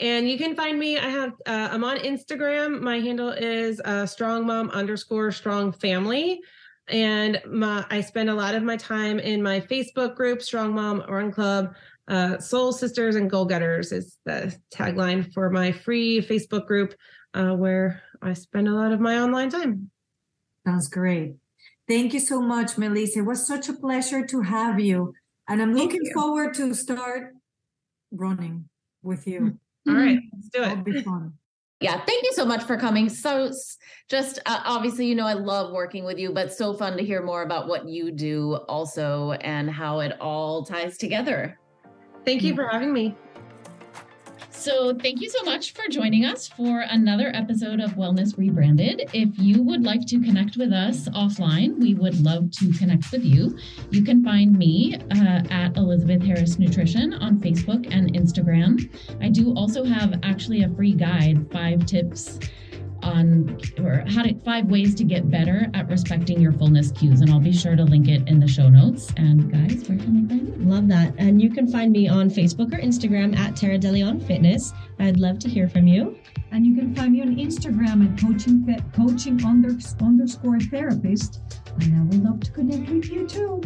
and 0.00 0.28
you 0.28 0.38
can 0.38 0.54
find 0.54 0.78
me. 0.78 0.96
I 0.96 1.08
have 1.08 1.32
uh, 1.46 1.68
I'm 1.72 1.84
on 1.84 1.98
Instagram. 1.98 2.80
My 2.80 3.00
handle 3.00 3.30
is 3.30 3.80
uh, 3.84 4.06
strong 4.06 4.46
mom 4.46 4.70
underscore 4.70 5.32
strong 5.32 5.72
family, 5.72 6.40
and 6.86 7.40
my 7.50 7.84
I 7.90 8.00
spend 8.00 8.30
a 8.30 8.34
lot 8.34 8.54
of 8.54 8.62
my 8.62 8.76
time 8.76 9.18
in 9.18 9.42
my 9.42 9.60
Facebook 9.60 10.14
group, 10.14 10.40
Strong 10.40 10.74
Mom 10.74 11.02
Run 11.08 11.32
Club. 11.32 11.74
Uh, 12.06 12.38
Soul 12.38 12.72
Sisters 12.72 13.16
and 13.16 13.28
Goal 13.28 13.44
Getters 13.44 13.92
is 13.92 14.16
the 14.24 14.56
tagline 14.72 15.30
for 15.34 15.50
my 15.50 15.72
free 15.72 16.22
Facebook 16.22 16.66
group, 16.66 16.94
uh, 17.34 17.50
where 17.50 18.02
I 18.22 18.32
spend 18.32 18.68
a 18.68 18.72
lot 18.72 18.92
of 18.92 19.00
my 19.00 19.20
online 19.20 19.50
time. 19.50 19.90
Sounds 20.66 20.88
great. 20.88 21.34
Thank 21.88 22.14
you 22.14 22.20
so 22.20 22.40
much, 22.40 22.78
Melissa. 22.78 23.20
It 23.20 23.22
was 23.22 23.46
such 23.46 23.68
a 23.68 23.74
pleasure 23.74 24.24
to 24.26 24.42
have 24.42 24.78
you. 24.78 25.14
And 25.48 25.62
I'm 25.62 25.74
Thank 25.74 25.92
looking 25.92 26.06
you. 26.06 26.12
forward 26.14 26.54
to 26.54 26.74
start 26.74 27.32
running 28.12 28.68
with 29.02 29.26
you. 29.26 29.58
All 29.88 29.94
right, 29.94 30.18
let's 30.34 30.48
do 30.50 30.62
it. 30.62 30.72
It'll 30.72 30.84
be 30.84 31.02
fun. 31.02 31.32
Yeah, 31.80 32.04
thank 32.04 32.24
you 32.24 32.32
so 32.32 32.44
much 32.44 32.64
for 32.64 32.76
coming. 32.76 33.08
So, 33.08 33.52
just 34.10 34.40
uh, 34.46 34.60
obviously, 34.64 35.06
you 35.06 35.14
know, 35.14 35.26
I 35.26 35.34
love 35.34 35.72
working 35.72 36.04
with 36.04 36.18
you, 36.18 36.32
but 36.32 36.52
so 36.52 36.74
fun 36.74 36.96
to 36.96 37.04
hear 37.04 37.22
more 37.22 37.42
about 37.42 37.68
what 37.68 37.88
you 37.88 38.10
do 38.10 38.56
also 38.68 39.32
and 39.32 39.70
how 39.70 40.00
it 40.00 40.20
all 40.20 40.64
ties 40.64 40.98
together. 40.98 41.58
Thank 42.24 42.42
you 42.42 42.54
for 42.54 42.66
having 42.66 42.92
me. 42.92 43.16
So, 44.50 44.94
thank 44.94 45.20
you 45.20 45.30
so 45.30 45.44
much 45.44 45.72
for 45.72 45.88
joining 45.88 46.24
us 46.24 46.48
for 46.48 46.84
another 46.90 47.30
episode 47.34 47.80
of 47.80 47.92
Wellness 47.92 48.36
Rebranded. 48.36 49.08
If 49.12 49.38
you 49.38 49.62
would 49.62 49.84
like 49.84 50.06
to 50.06 50.20
connect 50.20 50.56
with 50.56 50.72
us 50.72 51.08
offline, 51.10 51.78
we 51.78 51.94
would 51.94 52.20
love 52.20 52.50
to 52.52 52.72
connect 52.72 53.10
with 53.12 53.24
you. 53.24 53.56
You 53.90 54.02
can 54.02 54.22
find 54.22 54.58
me 54.58 54.96
uh, 54.96 55.42
at 55.50 55.76
Elizabeth 55.76 56.22
Harris 56.22 56.58
Nutrition 56.58 57.14
on 57.14 57.38
Facebook 57.38 57.88
and 57.92 58.14
Instagram. 58.14 58.90
I 59.22 59.28
do 59.28 59.54
also 59.54 59.84
have 59.84 60.18
actually 60.22 60.64
a 60.64 60.68
free 60.70 60.92
guide, 60.92 61.50
five 61.52 61.86
tips 61.86 62.38
on 63.02 63.60
or 63.78 64.04
how 64.08 64.22
to 64.22 64.34
five 64.40 64.66
ways 64.66 64.94
to 64.96 65.04
get 65.04 65.30
better 65.30 65.70
at 65.74 65.88
respecting 65.88 66.40
your 66.40 66.52
fullness 66.52 66.90
cues 66.92 67.20
and 67.20 67.30
I'll 67.30 67.40
be 67.40 67.52
sure 67.52 67.76
to 67.76 67.84
link 67.84 68.08
it 68.08 68.26
in 68.28 68.40
the 68.40 68.48
show 68.48 68.68
notes 68.68 69.12
and 69.16 69.50
guys 69.50 69.88
where 69.88 69.98
can 69.98 70.26
they 70.26 70.34
find 70.34 70.48
you? 70.48 70.54
Love 70.68 70.88
that. 70.88 71.14
And 71.18 71.40
you 71.40 71.50
can 71.50 71.66
find 71.66 71.92
me 71.92 72.08
on 72.08 72.28
Facebook 72.28 72.72
or 72.74 72.78
Instagram 72.78 73.36
at 73.36 73.56
Tara 73.56 73.78
DeLeon 73.78 74.26
Fitness. 74.26 74.72
I'd 74.98 75.18
love 75.18 75.38
to 75.40 75.48
hear 75.48 75.68
from 75.68 75.86
you. 75.86 76.18
And 76.50 76.66
you 76.66 76.74
can 76.74 76.94
find 76.94 77.12
me 77.12 77.22
on 77.22 77.36
Instagram 77.36 78.10
at 78.10 78.20
coaching 78.20 78.64
Fe- 78.64 78.84
coaching 78.94 79.44
under, 79.44 79.76
underscore 80.00 80.60
therapist. 80.60 81.40
And 81.80 81.96
I 81.96 82.02
would 82.04 82.24
love 82.24 82.40
to 82.40 82.50
connect 82.52 82.90
with 82.90 83.10
you 83.10 83.26
too. 83.26 83.62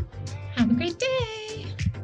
Have 0.56 0.70
a 0.70 0.74
great 0.74 0.98
day. 0.98 2.01